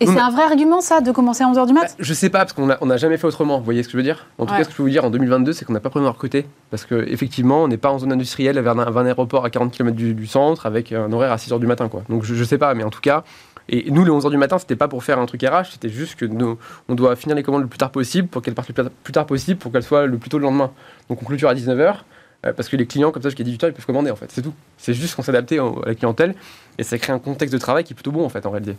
Et 0.00 0.06
c'est 0.06 0.18
un 0.18 0.30
vrai 0.30 0.42
argument, 0.44 0.80
ça, 0.80 1.00
de 1.00 1.12
commencer 1.12 1.44
à 1.44 1.46
11h 1.48 1.66
du 1.66 1.74
Bah, 1.74 1.82
mat 1.82 1.94
je 1.98 2.14
sais 2.14 2.30
pas, 2.30 2.38
parce 2.40 2.52
qu'on 2.54 2.66
n'a 2.66 2.78
on 2.80 2.90
a 2.90 2.96
jamais 2.96 3.18
fait 3.18 3.26
autrement. 3.26 3.58
Vous 3.58 3.64
voyez 3.64 3.82
ce 3.82 3.88
que 3.88 3.92
je 3.92 3.96
veux 3.98 4.02
dire 4.02 4.26
En 4.38 4.46
tout 4.46 4.52
Ouais. 4.52 4.58
cas, 4.58 4.64
ce 4.64 4.68
que 4.68 4.72
je 4.72 4.76
peux 4.78 4.82
vous 4.82 4.88
dire 4.90 5.04
en 5.04 5.10
2022, 5.10 5.52
c'est 5.52 5.64
qu'on 5.64 5.72
n'a 5.74 5.80
pas 5.80 5.90
prévu 5.90 6.04
de 6.06 6.10
recruter. 6.10 6.46
Parce 6.70 6.84
qu'effectivement, 6.86 7.62
on 7.64 7.68
n'est 7.68 7.76
pas 7.76 7.90
en 7.90 7.98
zone 7.98 8.12
industrielle 8.12 8.58
vers 8.58 8.72
un, 8.78 8.84
vers 8.90 8.98
un 8.98 9.06
aéroport 9.06 9.44
à 9.44 9.50
40 9.50 9.70
km 9.72 9.94
du, 9.96 10.14
du 10.14 10.26
centre 10.26 10.66
avec 10.66 10.92
un 10.92 11.12
horaire 11.12 11.32
à 11.32 11.36
6h 11.36 11.58
du 11.60 11.66
matin. 11.66 11.88
Quoi. 11.88 12.02
Donc 12.08 12.24
je, 12.24 12.34
je 12.34 12.44
sais 12.44 12.58
pas, 12.58 12.74
mais 12.74 12.84
en 12.84 12.90
tout 12.90 13.00
cas. 13.00 13.22
Et 13.74 13.90
nous, 13.90 14.04
les 14.04 14.10
11h 14.10 14.30
du 14.30 14.36
matin, 14.36 14.58
c'était 14.58 14.76
pas 14.76 14.86
pour 14.86 15.02
faire 15.02 15.18
un 15.18 15.24
truc 15.24 15.42
RH, 15.42 15.72
c'était 15.72 15.88
juste 15.88 16.16
que 16.16 16.26
nous, 16.26 16.58
on 16.90 16.94
doit 16.94 17.16
finir 17.16 17.34
les 17.34 17.42
commandes 17.42 17.62
le 17.62 17.68
plus 17.68 17.78
tard 17.78 17.90
possible 17.90 18.28
pour 18.28 18.42
qu'elles 18.42 18.54
partent 18.54 18.68
le 18.68 18.90
plus 19.02 19.12
tard- 19.12 19.26
possible 19.26 19.58
pour 19.58 19.72
qu'elles 19.72 19.82
soient 19.82 20.04
le 20.04 20.18
plus 20.18 20.28
tôt 20.28 20.38
le 20.38 20.44
lendemain. 20.44 20.70
Donc 21.08 21.22
on 21.22 21.24
clôture 21.24 21.48
à 21.48 21.54
19h. 21.54 22.04
Parce 22.42 22.68
que 22.68 22.76
les 22.76 22.86
clients, 22.86 23.10
comme 23.12 23.22
ça, 23.22 23.28
jusqu'à 23.28 23.44
18h, 23.44 23.68
ils 23.68 23.72
peuvent 23.72 23.86
commander 23.86 24.10
en 24.10 24.16
fait, 24.16 24.26
c'est 24.32 24.42
tout. 24.42 24.52
C'est 24.78 24.94
juste 24.94 25.14
qu'on 25.14 25.22
s'adapte 25.22 25.52
à 25.52 25.56
la 25.86 25.94
clientèle 25.94 26.34
et 26.78 26.82
ça 26.82 26.98
crée 26.98 27.12
un 27.12 27.18
contexte 27.20 27.52
de 27.52 27.58
travail 27.58 27.84
qui 27.84 27.92
est 27.92 27.94
plutôt 27.94 28.10
bon 28.12 28.24
en 28.24 28.28
fait 28.28 28.44
en 28.46 28.50
réalité. 28.50 28.76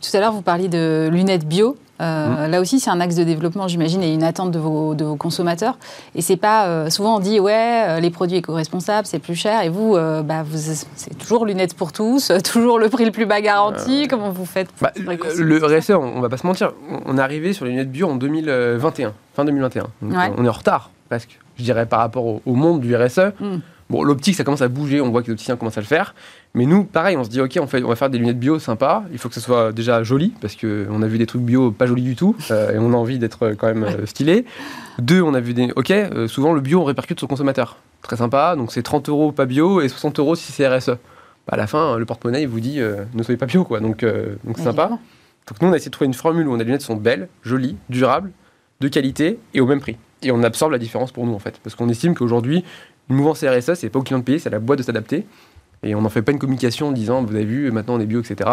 Tout 0.00 0.16
à 0.16 0.20
l'heure, 0.20 0.32
vous 0.32 0.40
parliez 0.42 0.68
de 0.68 1.08
lunettes 1.12 1.46
bio. 1.46 1.76
Euh, 2.00 2.46
Là 2.46 2.60
aussi, 2.60 2.78
c'est 2.78 2.90
un 2.90 3.00
axe 3.00 3.16
de 3.16 3.24
développement, 3.24 3.66
j'imagine, 3.66 4.02
et 4.04 4.12
une 4.14 4.22
attente 4.22 4.52
de 4.52 4.58
vos, 4.60 4.94
de 4.94 5.04
vos 5.04 5.16
consommateurs. 5.16 5.78
Et 6.14 6.22
c'est 6.22 6.36
pas. 6.36 6.66
euh, 6.66 6.90
souvent, 6.90 7.16
on 7.16 7.18
dit, 7.18 7.40
ouais, 7.40 7.84
euh, 7.88 8.00
les 8.00 8.10
produits 8.10 8.36
éco-responsables, 8.36 9.06
c'est 9.06 9.18
plus 9.18 9.34
cher. 9.34 9.62
Et 9.62 9.68
vous, 9.68 9.96
euh, 9.96 10.22
bah, 10.22 10.44
vous 10.44 10.56
c'est 10.94 11.18
toujours 11.18 11.44
lunettes 11.44 11.74
pour 11.74 11.90
tous, 11.92 12.30
euh, 12.30 12.38
toujours 12.52 12.78
le 12.78 12.88
prix 12.88 13.04
le 13.04 13.10
plus 13.10 13.26
bas 13.26 13.40
garanti. 13.40 14.06
Comment 14.08 14.30
vous 14.30 14.44
faites 14.46 14.70
pour- 14.70 14.88
Bah, 14.88 14.92
le, 14.96 15.78
RSE, 15.78 15.90
on, 15.90 16.02
on 16.02 16.20
va 16.20 16.28
pas 16.28 16.36
se 16.36 16.46
mentir, 16.46 16.72
on- 17.06 17.18
est 17.18 17.20
arrivé 17.20 17.52
sur 17.52 17.64
les 17.64 17.72
lunettes 17.72 17.90
bio 17.90 18.08
en 18.08 18.14
2021, 18.16 19.12
fin 19.34 19.44
2021. 19.44 19.86
Donc, 20.02 20.12
Ouais. 20.12 20.28
euh, 20.28 20.34
on 20.36 20.44
est 20.44 20.48
en 20.48 20.52
retard, 20.52 20.90
presque, 21.08 21.40
je 21.56 21.62
dirais, 21.62 21.86
par 21.86 22.00
rapport 22.00 22.26
au, 22.26 22.42
au 22.46 22.54
monde 22.54 22.80
du 22.80 22.94
RSE. 22.94 23.32
Mm. 23.40 23.58
Bon, 23.90 24.02
l'optique, 24.02 24.34
ça 24.34 24.44
commence 24.44 24.62
à 24.62 24.68
bouger, 24.68 25.00
on 25.00 25.10
voit 25.10 25.22
que 25.22 25.26
les 25.26 25.32
opticiens 25.34 25.56
commencent 25.56 25.76
à 25.76 25.82
le 25.82 25.86
faire. 25.86 26.14
Mais 26.54 26.64
nous, 26.64 26.84
pareil, 26.84 27.16
on 27.16 27.24
se 27.24 27.28
dit, 27.28 27.40
ok, 27.40 27.58
on, 27.60 27.66
fait, 27.66 27.82
on 27.82 27.88
va 27.88 27.96
faire 27.96 28.08
des 28.08 28.18
lunettes 28.18 28.38
bio 28.38 28.58
sympas. 28.58 29.04
Il 29.12 29.18
faut 29.18 29.28
que 29.28 29.34
ce 29.34 29.40
soit 29.40 29.72
déjà 29.72 30.02
joli, 30.02 30.32
parce 30.40 30.56
qu'on 30.56 31.02
a 31.02 31.06
vu 31.06 31.18
des 31.18 31.26
trucs 31.26 31.42
bio 31.42 31.70
pas 31.70 31.86
jolis 31.86 32.02
du 32.02 32.16
tout, 32.16 32.34
euh, 32.50 32.72
et 32.72 32.78
on 32.78 32.92
a 32.92 32.96
envie 32.96 33.18
d'être 33.18 33.52
quand 33.58 33.66
même 33.66 33.84
euh, 33.84 34.06
stylé. 34.06 34.46
Deux, 34.98 35.20
on 35.20 35.34
a 35.34 35.40
vu 35.40 35.52
des. 35.52 35.70
Ok, 35.76 35.90
euh, 35.90 36.28
souvent 36.28 36.54
le 36.54 36.60
bio, 36.60 36.80
on 36.80 36.84
répercute 36.84 37.18
sur 37.18 37.26
le 37.26 37.30
consommateur. 37.30 37.76
Très 38.02 38.16
sympa, 38.16 38.54
donc 38.56 38.72
c'est 38.72 38.82
30 38.82 39.08
euros 39.08 39.32
pas 39.32 39.46
bio 39.46 39.80
et 39.80 39.88
60 39.88 40.18
euros 40.18 40.34
si 40.34 40.52
c'est 40.52 40.66
RSE. 40.66 40.88
Bah, 41.46 41.52
à 41.52 41.56
la 41.56 41.66
fin, 41.66 41.98
le 41.98 42.06
porte-monnaie, 42.06 42.42
il 42.42 42.48
vous 42.48 42.60
dit, 42.60 42.80
euh, 42.80 43.04
ne 43.14 43.22
soyez 43.22 43.36
pas 43.36 43.46
bio, 43.46 43.64
quoi. 43.64 43.80
Donc, 43.80 44.04
donc 44.04 44.56
c'est 44.56 44.64
sympa. 44.64 44.88
Donc 44.88 45.60
nous, 45.60 45.68
on 45.68 45.72
a 45.72 45.76
essayé 45.76 45.90
de 45.90 45.92
trouver 45.92 46.06
une 46.06 46.14
formule 46.14 46.48
où 46.48 46.52
on 46.52 46.54
a 46.54 46.58
des 46.58 46.64
lunettes 46.64 46.80
qui 46.80 46.86
sont 46.86 46.96
belles, 46.96 47.28
jolies, 47.42 47.76
durables, 47.90 48.30
de 48.80 48.88
qualité 48.88 49.38
et 49.52 49.60
au 49.60 49.66
même 49.66 49.80
prix. 49.80 49.96
Et 50.24 50.32
on 50.32 50.42
absorbe 50.42 50.72
la 50.72 50.78
différence 50.78 51.12
pour 51.12 51.26
nous, 51.26 51.34
en 51.34 51.38
fait. 51.38 51.60
Parce 51.62 51.76
qu'on 51.76 51.88
estime 51.88 52.14
qu'aujourd'hui, 52.14 52.64
une 53.08 53.16
mouvance 53.16 53.44
RSE, 53.44 53.74
c'est 53.74 53.90
pas 53.90 53.98
au 53.98 54.02
client 54.02 54.18
de 54.18 54.24
payer, 54.24 54.38
c'est 54.38 54.48
à 54.48 54.52
la 54.52 54.58
boîte 54.58 54.78
de 54.78 54.84
s'adapter. 54.84 55.26
Et 55.82 55.94
on 55.94 56.00
n'en 56.00 56.08
fait 56.08 56.22
pas 56.22 56.32
une 56.32 56.38
communication 56.38 56.88
en 56.88 56.92
disant, 56.92 57.22
vous 57.22 57.34
avez 57.34 57.44
vu, 57.44 57.70
maintenant 57.70 57.96
on 57.96 58.00
est 58.00 58.06
bio, 58.06 58.20
etc. 58.20 58.48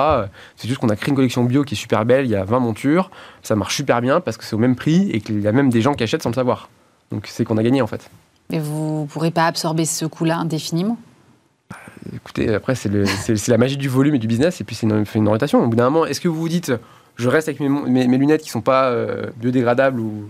C'est 0.57 0.67
juste 0.67 0.82
qu'on 0.82 0.89
a 0.89 0.97
créé 0.97 1.11
une 1.11 1.15
collection 1.15 1.45
bio 1.45 1.63
qui 1.63 1.76
est 1.76 1.78
super 1.78 2.03
belle, 2.05 2.26
il 2.26 2.32
y 2.32 2.36
a 2.36 2.43
20 2.43 2.59
montures, 2.59 3.09
ça 3.41 3.55
marche 3.55 3.78
super 3.78 4.01
bien 4.01 4.19
parce 4.19 4.36
que 4.36 4.43
c'est 4.43 4.53
au 4.53 4.59
même 4.59 4.76
prix 4.76 5.09
et 5.11 5.22
qu'il 5.22 5.39
y 5.39 5.47
a 5.47 5.53
même 5.53 5.69
des 5.69 5.82
gens 5.82 5.93
qui 5.93 6.03
achètent 6.03 6.24
sans 6.24 6.30
le 6.30 6.36
savoir. 6.36 6.69
Donc 7.09 7.28
c'est 7.28 7.45
qu'on 7.45 7.57
a 7.57 7.63
gagné, 7.63 7.82
en 7.82 7.88
fait. 7.88 8.09
Mais 8.49 8.59
vous 8.59 9.03
ne 9.03 9.07
pourrez 9.07 9.32
pas 9.32 9.45
absorber 9.45 9.86
ce 9.86 10.05
coût-là 10.05 10.38
indéfiniment? 10.39 10.97
Écoutez, 12.13 12.53
après, 12.53 12.76
c'est 12.76 13.47
la 13.47 13.57
magie 13.57 13.78
du 13.78 13.88
volume 13.88 14.15
et 14.15 14.19
du 14.19 14.28
business, 14.28 14.59
et 14.59 14.65
puis 14.65 14.76
c'est 14.76 14.88
une, 14.88 15.05
une 15.15 15.28
orientation. 15.28 15.63
Au 15.63 15.67
bout 15.67 15.78
d'un 15.78 15.89
moment, 15.89 16.05
est-ce 16.05 16.19
que 16.19 16.28
vous 16.28 16.36
vous 16.36 16.49
dites, 16.49 16.74
je 17.16 17.30
reste 17.30 17.47
avec 17.47 17.59
mes, 17.59 18.05
lunettes 18.18 18.41
qui 18.41 18.49
sont 18.49 18.62
pas 18.62 18.89
euh, 18.89 19.28
biodégradables 19.38 19.99
ou 19.99 20.28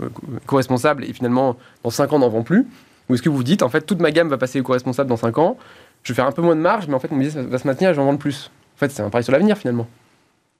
euh, 0.00 0.08
co-responsables, 0.46 1.04
et 1.04 1.12
finalement, 1.12 1.56
dans 1.82 1.90
5 1.90 2.12
ans, 2.12 2.18
n'en 2.18 2.28
vend 2.28 2.42
plus 2.42 2.66
Ou 3.08 3.14
est-ce 3.14 3.22
que 3.22 3.28
vous 3.28 3.42
dites, 3.42 3.62
en 3.62 3.68
fait, 3.68 3.82
toute 3.82 4.00
ma 4.00 4.10
gamme 4.10 4.28
va 4.28 4.38
passer 4.38 4.60
co-responsable 4.62 5.08
dans 5.08 5.16
5 5.16 5.38
ans, 5.38 5.56
je 6.02 6.12
vais 6.12 6.16
faire 6.16 6.26
un 6.26 6.32
peu 6.32 6.42
moins 6.42 6.56
de 6.56 6.60
marge, 6.60 6.86
mais 6.86 6.94
en 6.94 7.00
fait, 7.00 7.10
mon 7.10 7.18
business 7.18 7.44
va 7.46 7.58
se 7.58 7.66
maintenir 7.66 7.90
et 7.90 7.94
je 7.94 7.98
vais 7.98 8.02
en 8.02 8.06
vendre 8.06 8.18
plus 8.18 8.50
En 8.76 8.78
fait, 8.78 8.90
c'est 8.90 9.02
un 9.02 9.10
pari 9.10 9.24
sur 9.24 9.32
l'avenir, 9.32 9.56
finalement. 9.56 9.86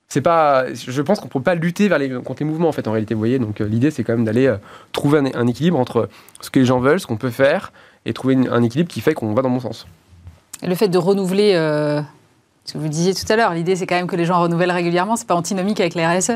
C'est 0.09 0.21
pas, 0.21 0.73
je 0.73 1.03
pense 1.03 1.19
qu'on 1.19 1.27
ne 1.27 1.31
peut 1.31 1.43
pas 1.43 1.55
lutter 1.55 1.89
contre 2.25 2.43
les 2.43 2.49
mouvements, 2.49 2.69
en 2.69 2.73
fait, 2.73 2.87
en 2.89 2.93
réalité, 2.93 3.15
vous 3.15 3.21
voyez. 3.21 3.39
Donc, 3.39 3.61
euh, 3.61 3.67
l'idée, 3.67 3.91
c'est 3.91 4.05
quand 4.05 4.13
même 4.15 4.25
d'aller 4.25 4.47
euh, 4.47 4.57
trouver 4.93 5.19
un, 5.35 5.47
équilibre 5.47 5.79
entre 5.79 6.09
ce 6.41 6.51
que 6.51 6.59
les 6.59 6.65
gens 6.65 6.79
veulent, 6.79 7.01
ce 7.01 7.07
qu'on 7.07 7.17
peut 7.17 7.31
faire, 7.31 7.73
et 8.07 8.13
trouver 8.13 8.37
un 8.37 8.63
équilibre 8.63 8.91
qui 8.91 9.01
fait 9.01 9.15
qu'on 9.15 9.35
va 9.35 9.43
dans 9.43 9.49
le 9.49 9.55
bon 9.55 9.61
sens. 9.61 9.87
Le 10.63 10.75
fait 10.75 10.89
de 10.89 10.99
renouveler, 10.99 11.55
que 12.73 12.79
vous 12.79 12.89
disiez 12.89 13.15
tout 13.15 13.31
à 13.31 13.37
l'heure, 13.37 13.53
l'idée 13.55 13.77
c'est 13.77 13.87
quand 13.87 13.97
même 13.97 14.07
que 14.07 14.17
les 14.17 14.25
gens 14.25 14.41
renouvellent 14.41 14.71
régulièrement, 14.73 15.17
c'est 15.17 15.27
pas 15.27 15.35
antinomique 15.35 15.81
avec 15.81 15.95
les 15.95 16.07
RSE. 16.07 16.33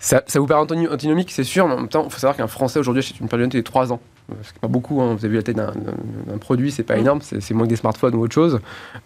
Ça, 0.00 0.22
ça 0.28 0.38
vous 0.38 0.46
paraît 0.46 0.60
antinomique, 0.60 1.32
c'est 1.32 1.42
sûr, 1.42 1.66
mais 1.66 1.74
en 1.74 1.78
même 1.78 1.88
temps, 1.88 2.04
il 2.06 2.10
faut 2.12 2.20
savoir 2.20 2.36
qu'un 2.36 2.46
Français 2.46 2.78
aujourd'hui 2.78 3.00
achète 3.02 3.18
une 3.18 3.26
paire 3.28 3.38
de 3.38 3.42
lunettes 3.42 3.50
tous 3.52 3.56
les 3.56 3.62
3 3.64 3.92
ans. 3.92 3.98
Euh, 4.30 4.34
C'est 4.44 4.56
pas 4.58 4.68
beaucoup, 4.68 5.00
hein. 5.00 5.14
vous 5.14 5.24
avez 5.24 5.28
vu 5.30 5.34
la 5.36 5.42
taille 5.42 5.56
d'un- 5.56 5.72
produit, 6.38 6.70
c'est 6.70 6.84
pas 6.84 6.94
Mm. 6.96 7.00
énorme, 7.00 7.20
c'est 7.22 7.50
moins 7.52 7.64
que 7.64 7.70
des 7.70 7.74
smartphones 7.76 8.14
ou 8.14 8.20
autre 8.20 8.32
chose. 8.34 8.60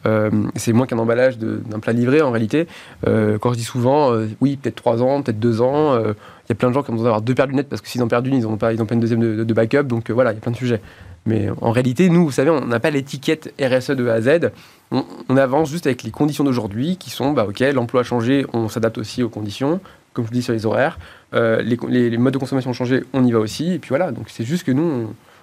Euh, 0.04 0.30
c'est 0.56 0.74
moins 0.74 0.86
qu'un 0.86 0.98
emballage 0.98 1.38
d'un 1.38 1.78
plat 1.80 1.94
livré 1.94 2.20
en 2.20 2.30
réalité. 2.30 2.66
Euh, 3.06 3.38
quand 3.38 3.52
je 3.54 3.58
dis 3.58 3.64
souvent, 3.64 4.12
euh, 4.12 4.26
oui, 4.42 4.56
peut-être 4.58 4.74
3 4.74 5.02
ans, 5.02 5.22
peut-être 5.22 5.38
2 5.40 5.62
ans, 5.62 5.96
il 5.98 6.48
y 6.50 6.52
a 6.52 6.54
plein 6.56 6.68
de 6.68 6.74
gens 6.74 6.82
qui 6.82 6.90
ont 6.90 6.94
besoin 6.94 7.04
d'avoir 7.06 7.22
deux 7.22 7.34
paires 7.34 7.46
de 7.46 7.52
lunettes 7.52 7.70
parce 7.70 7.80
que 7.80 7.88
s'ils 7.88 8.02
en 8.02 8.08
perdent 8.08 8.26
une, 8.26 8.34
ils 8.34 8.42
n'ont 8.42 8.58
pas, 8.58 8.74
ils 8.74 8.82
ont 8.82 8.86
pas 8.86 8.94
une 8.94 9.00
deuxième 9.00 9.20
de, 9.20 9.36
de- 9.36 9.44
de 9.44 9.54
backup, 9.54 9.84
donc 9.84 10.10
voilà, 10.10 10.32
il 10.32 10.34
y 10.34 10.38
a 10.38 10.40
plein 10.42 10.52
de 10.52 10.56
sujets. 10.58 10.82
Mais 11.24 11.48
en 11.60 11.70
réalité, 11.70 12.08
nous, 12.08 12.24
vous 12.24 12.32
savez, 12.32 12.50
on 12.50 12.64
n'a 12.66 12.80
pas 12.80 12.90
l'étiquette 12.90 13.54
RSE 13.60 13.90
de 13.92 14.08
A 14.08 14.14
à 14.14 14.20
Z. 14.20 14.50
On, 14.90 15.04
on 15.28 15.36
avance 15.36 15.70
juste 15.70 15.86
avec 15.86 16.02
les 16.02 16.10
conditions 16.10 16.42
d'aujourd'hui 16.44 16.96
qui 16.96 17.10
sont, 17.10 17.32
bah 17.32 17.46
ok, 17.48 17.60
l'emploi 17.72 18.00
a 18.00 18.04
changé, 18.04 18.44
on 18.52 18.68
s'adapte 18.68 18.98
aussi 18.98 19.22
aux 19.22 19.28
conditions, 19.28 19.80
comme 20.14 20.24
je 20.24 20.28
vous 20.30 20.34
dis 20.34 20.42
sur 20.42 20.52
les 20.52 20.66
horaires. 20.66 20.98
Euh, 21.34 21.62
les, 21.62 21.78
les- 21.88 22.10
les 22.10 22.18
modes 22.18 22.32
de 22.34 22.38
consommation 22.38 22.70
ont 22.70 22.74
changé, 22.74 23.04
on 23.12 23.24
y 23.24 23.30
va 23.30 23.38
aussi. 23.38 23.72
Et 23.74 23.78
puis 23.78 23.90
voilà, 23.90 24.10
donc 24.10 24.26
c'est 24.28 24.44
juste 24.44 24.64
que 24.64 24.72
nous, 24.72 24.82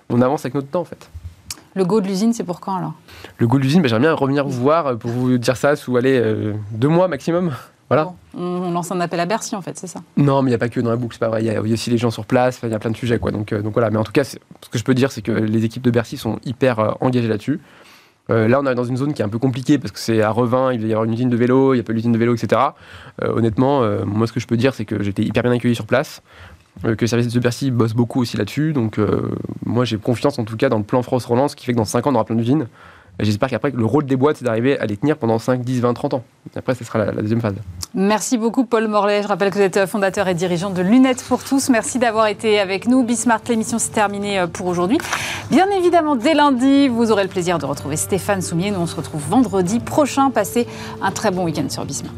on, 0.09 0.17
on 0.17 0.21
avance 0.21 0.41
avec 0.41 0.53
notre 0.53 0.67
temps 0.67 0.81
en 0.81 0.85
fait. 0.85 1.09
Le 1.75 1.85
go 1.85 2.01
de 2.01 2.07
l'usine, 2.07 2.33
c'est 2.33 2.43
pour 2.43 2.59
quand 2.59 2.75
alors? 2.75 2.93
Le 3.37 3.47
goût 3.47 3.57
de 3.57 3.63
l'usine, 3.63 3.81
bah, 3.81 3.87
j'aimerais 3.87 4.01
bien 4.07 4.13
revenir 4.13 4.45
vous 4.45 4.59
voir 4.61 4.97
pour 4.97 5.11
vous 5.11 5.37
dire 5.37 5.55
ça 5.55 5.75
sous 5.75 5.95
allez, 5.95 6.19
euh, 6.19 6.53
deux 6.71 6.87
mois 6.89 7.07
maximum. 7.07 7.51
Voilà. 7.89 8.05
Bon, 8.05 8.15
on, 8.35 8.71
lance 8.71 8.91
un 8.91 8.99
appel 8.99 9.19
à 9.19 9.25
Bercy 9.25 9.55
en 9.55 9.61
fait, 9.61 9.77
c'est 9.77 9.87
ça? 9.87 10.01
Non, 10.15 10.43
mais 10.43 10.49
il 10.49 10.51
n'y 10.51 10.55
a 10.55 10.59
pas 10.59 10.69
que 10.69 10.79
dans 10.79 10.91
la 10.91 10.95
boucle, 10.95 11.15
c'est 11.15 11.19
pas 11.19 11.29
vrai. 11.29 11.41
Il 11.41 11.47
y, 11.47 11.49
a 11.49 11.53
il 11.53 11.67
y 11.67 11.71
a 11.71 11.73
aussi 11.73 11.89
les 11.89 11.97
gens 11.97 12.11
sur 12.11 12.25
place, 12.25 12.59
il 12.61 12.69
y 12.69 12.73
a 12.73 12.79
plein 12.79 12.91
de 12.91 12.95
sujets. 12.95 13.17
Quoi. 13.17 13.31
Donc, 13.31 13.51
euh, 13.51 13.63
donc 13.63 13.73
voilà, 13.73 13.89
mais 13.89 13.97
en 13.97 14.03
tout 14.03 14.11
cas, 14.11 14.23
ce 14.23 14.37
que 14.71 14.77
je 14.77 14.83
peux 14.83 14.93
dire, 14.93 15.11
c'est 15.11 15.23
que 15.23 15.31
les 15.31 15.65
équipes 15.65 15.81
de 15.81 15.89
Bercy 15.89 16.15
sont 16.15 16.39
hyper 16.45 16.79
euh, 16.79 16.91
engagées 17.01 17.27
là-dessus. 17.27 17.59
Euh, 18.29 18.47
là, 18.47 18.59
on 18.59 18.65
est 18.67 18.75
dans 18.75 18.83
une 18.83 18.97
zone 18.97 19.15
qui 19.15 19.23
est 19.23 19.25
un 19.25 19.29
peu 19.29 19.39
compliquée 19.39 19.79
parce 19.79 19.91
que 19.91 19.97
c'est 19.97 20.21
à 20.21 20.29
Revin, 20.29 20.71
il 20.71 20.79
va 20.79 20.87
y 20.87 20.91
avoir 20.91 21.05
une 21.05 21.13
usine 21.13 21.29
de 21.29 21.35
vélo, 21.35 21.73
il 21.73 21.77
n'y 21.77 21.81
a 21.81 21.83
pas 21.83 21.93
l'usine 21.93 22.11
de 22.11 22.17
vélo, 22.19 22.35
etc. 22.35 22.61
Honnêtement, 23.23 23.81
moi, 24.05 24.27
ce 24.27 24.33
que 24.33 24.39
je 24.39 24.45
peux 24.45 24.57
dire, 24.57 24.71
c'est 24.75 24.85
que 24.85 25.01
j'étais 25.01 25.23
hyper 25.23 25.41
bien 25.41 25.51
accueilli 25.51 25.73
sur 25.73 25.87
place, 25.87 26.21
que 26.83 26.95
le 27.01 27.07
service 27.07 27.33
de 27.33 27.39
Bercy 27.39 27.71
bosse 27.71 27.95
beaucoup 27.95 28.21
aussi 28.21 28.37
là-dessus. 28.37 28.71
Donc, 28.71 28.99
moi, 29.65 29.83
j'ai 29.83 29.97
confiance 29.97 30.37
en 30.37 30.43
tout 30.43 30.57
cas 30.57 30.69
dans 30.69 30.77
le 30.77 30.83
plan 30.83 31.01
France 31.01 31.25
Relance 31.25 31.55
qui 31.55 31.65
fait 31.65 31.71
que 31.71 31.77
dans 31.77 31.85
5 31.85 32.05
ans, 32.05 32.11
on 32.11 32.15
aura 32.15 32.25
plein 32.25 32.35
d'usines. 32.35 32.67
J'espère 33.19 33.49
qu'après, 33.49 33.71
le 33.71 33.85
rôle 33.85 34.05
des 34.05 34.15
boîtes, 34.15 34.37
c'est 34.37 34.45
d'arriver 34.45 34.79
à 34.79 34.85
les 34.85 34.95
tenir 34.95 35.17
pendant 35.17 35.39
5, 35.39 35.61
10, 35.61 35.81
20, 35.81 35.93
30 35.93 36.13
ans. 36.13 36.23
Après, 36.55 36.73
ce 36.73 36.83
sera 36.83 36.99
la, 36.99 37.11
la 37.11 37.21
deuxième 37.21 37.41
phase. 37.41 37.55
Merci 37.93 38.37
beaucoup 38.37 38.65
Paul 38.65 38.87
Morlet. 38.87 39.23
Je 39.23 39.27
rappelle 39.27 39.49
que 39.49 39.55
vous 39.55 39.61
êtes 39.61 39.85
fondateur 39.87 40.27
et 40.27 40.35
dirigeant 40.35 40.69
de 40.69 40.81
Lunettes 40.81 41.23
pour 41.27 41.43
tous. 41.43 41.69
Merci 41.69 41.99
d'avoir 41.99 42.27
été 42.27 42.59
avec 42.59 42.87
nous. 42.87 43.03
Bismart, 43.03 43.41
l'émission 43.49 43.79
s'est 43.79 43.91
terminée 43.91 44.39
euh, 44.39 44.47
pour 44.47 44.67
aujourd'hui. 44.67 44.99
Bien 45.49 45.69
évidemment, 45.71 46.15
dès 46.15 46.33
lundi, 46.33 46.87
vous 46.87 47.11
aurez 47.11 47.23
le 47.23 47.29
plaisir 47.29 47.57
de 47.57 47.65
retrouver 47.65 47.97
Stéphane 47.97 48.41
Soumier. 48.41 48.71
Nous, 48.71 48.79
on 48.79 48.87
se 48.87 48.95
retrouve 48.95 49.21
vendredi 49.27 49.79
prochain. 49.79 50.29
Passez 50.31 50.67
un 51.01 51.11
très 51.11 51.31
bon 51.31 51.43
week-end 51.43 51.67
sur 51.69 51.85
Bismart. 51.85 52.13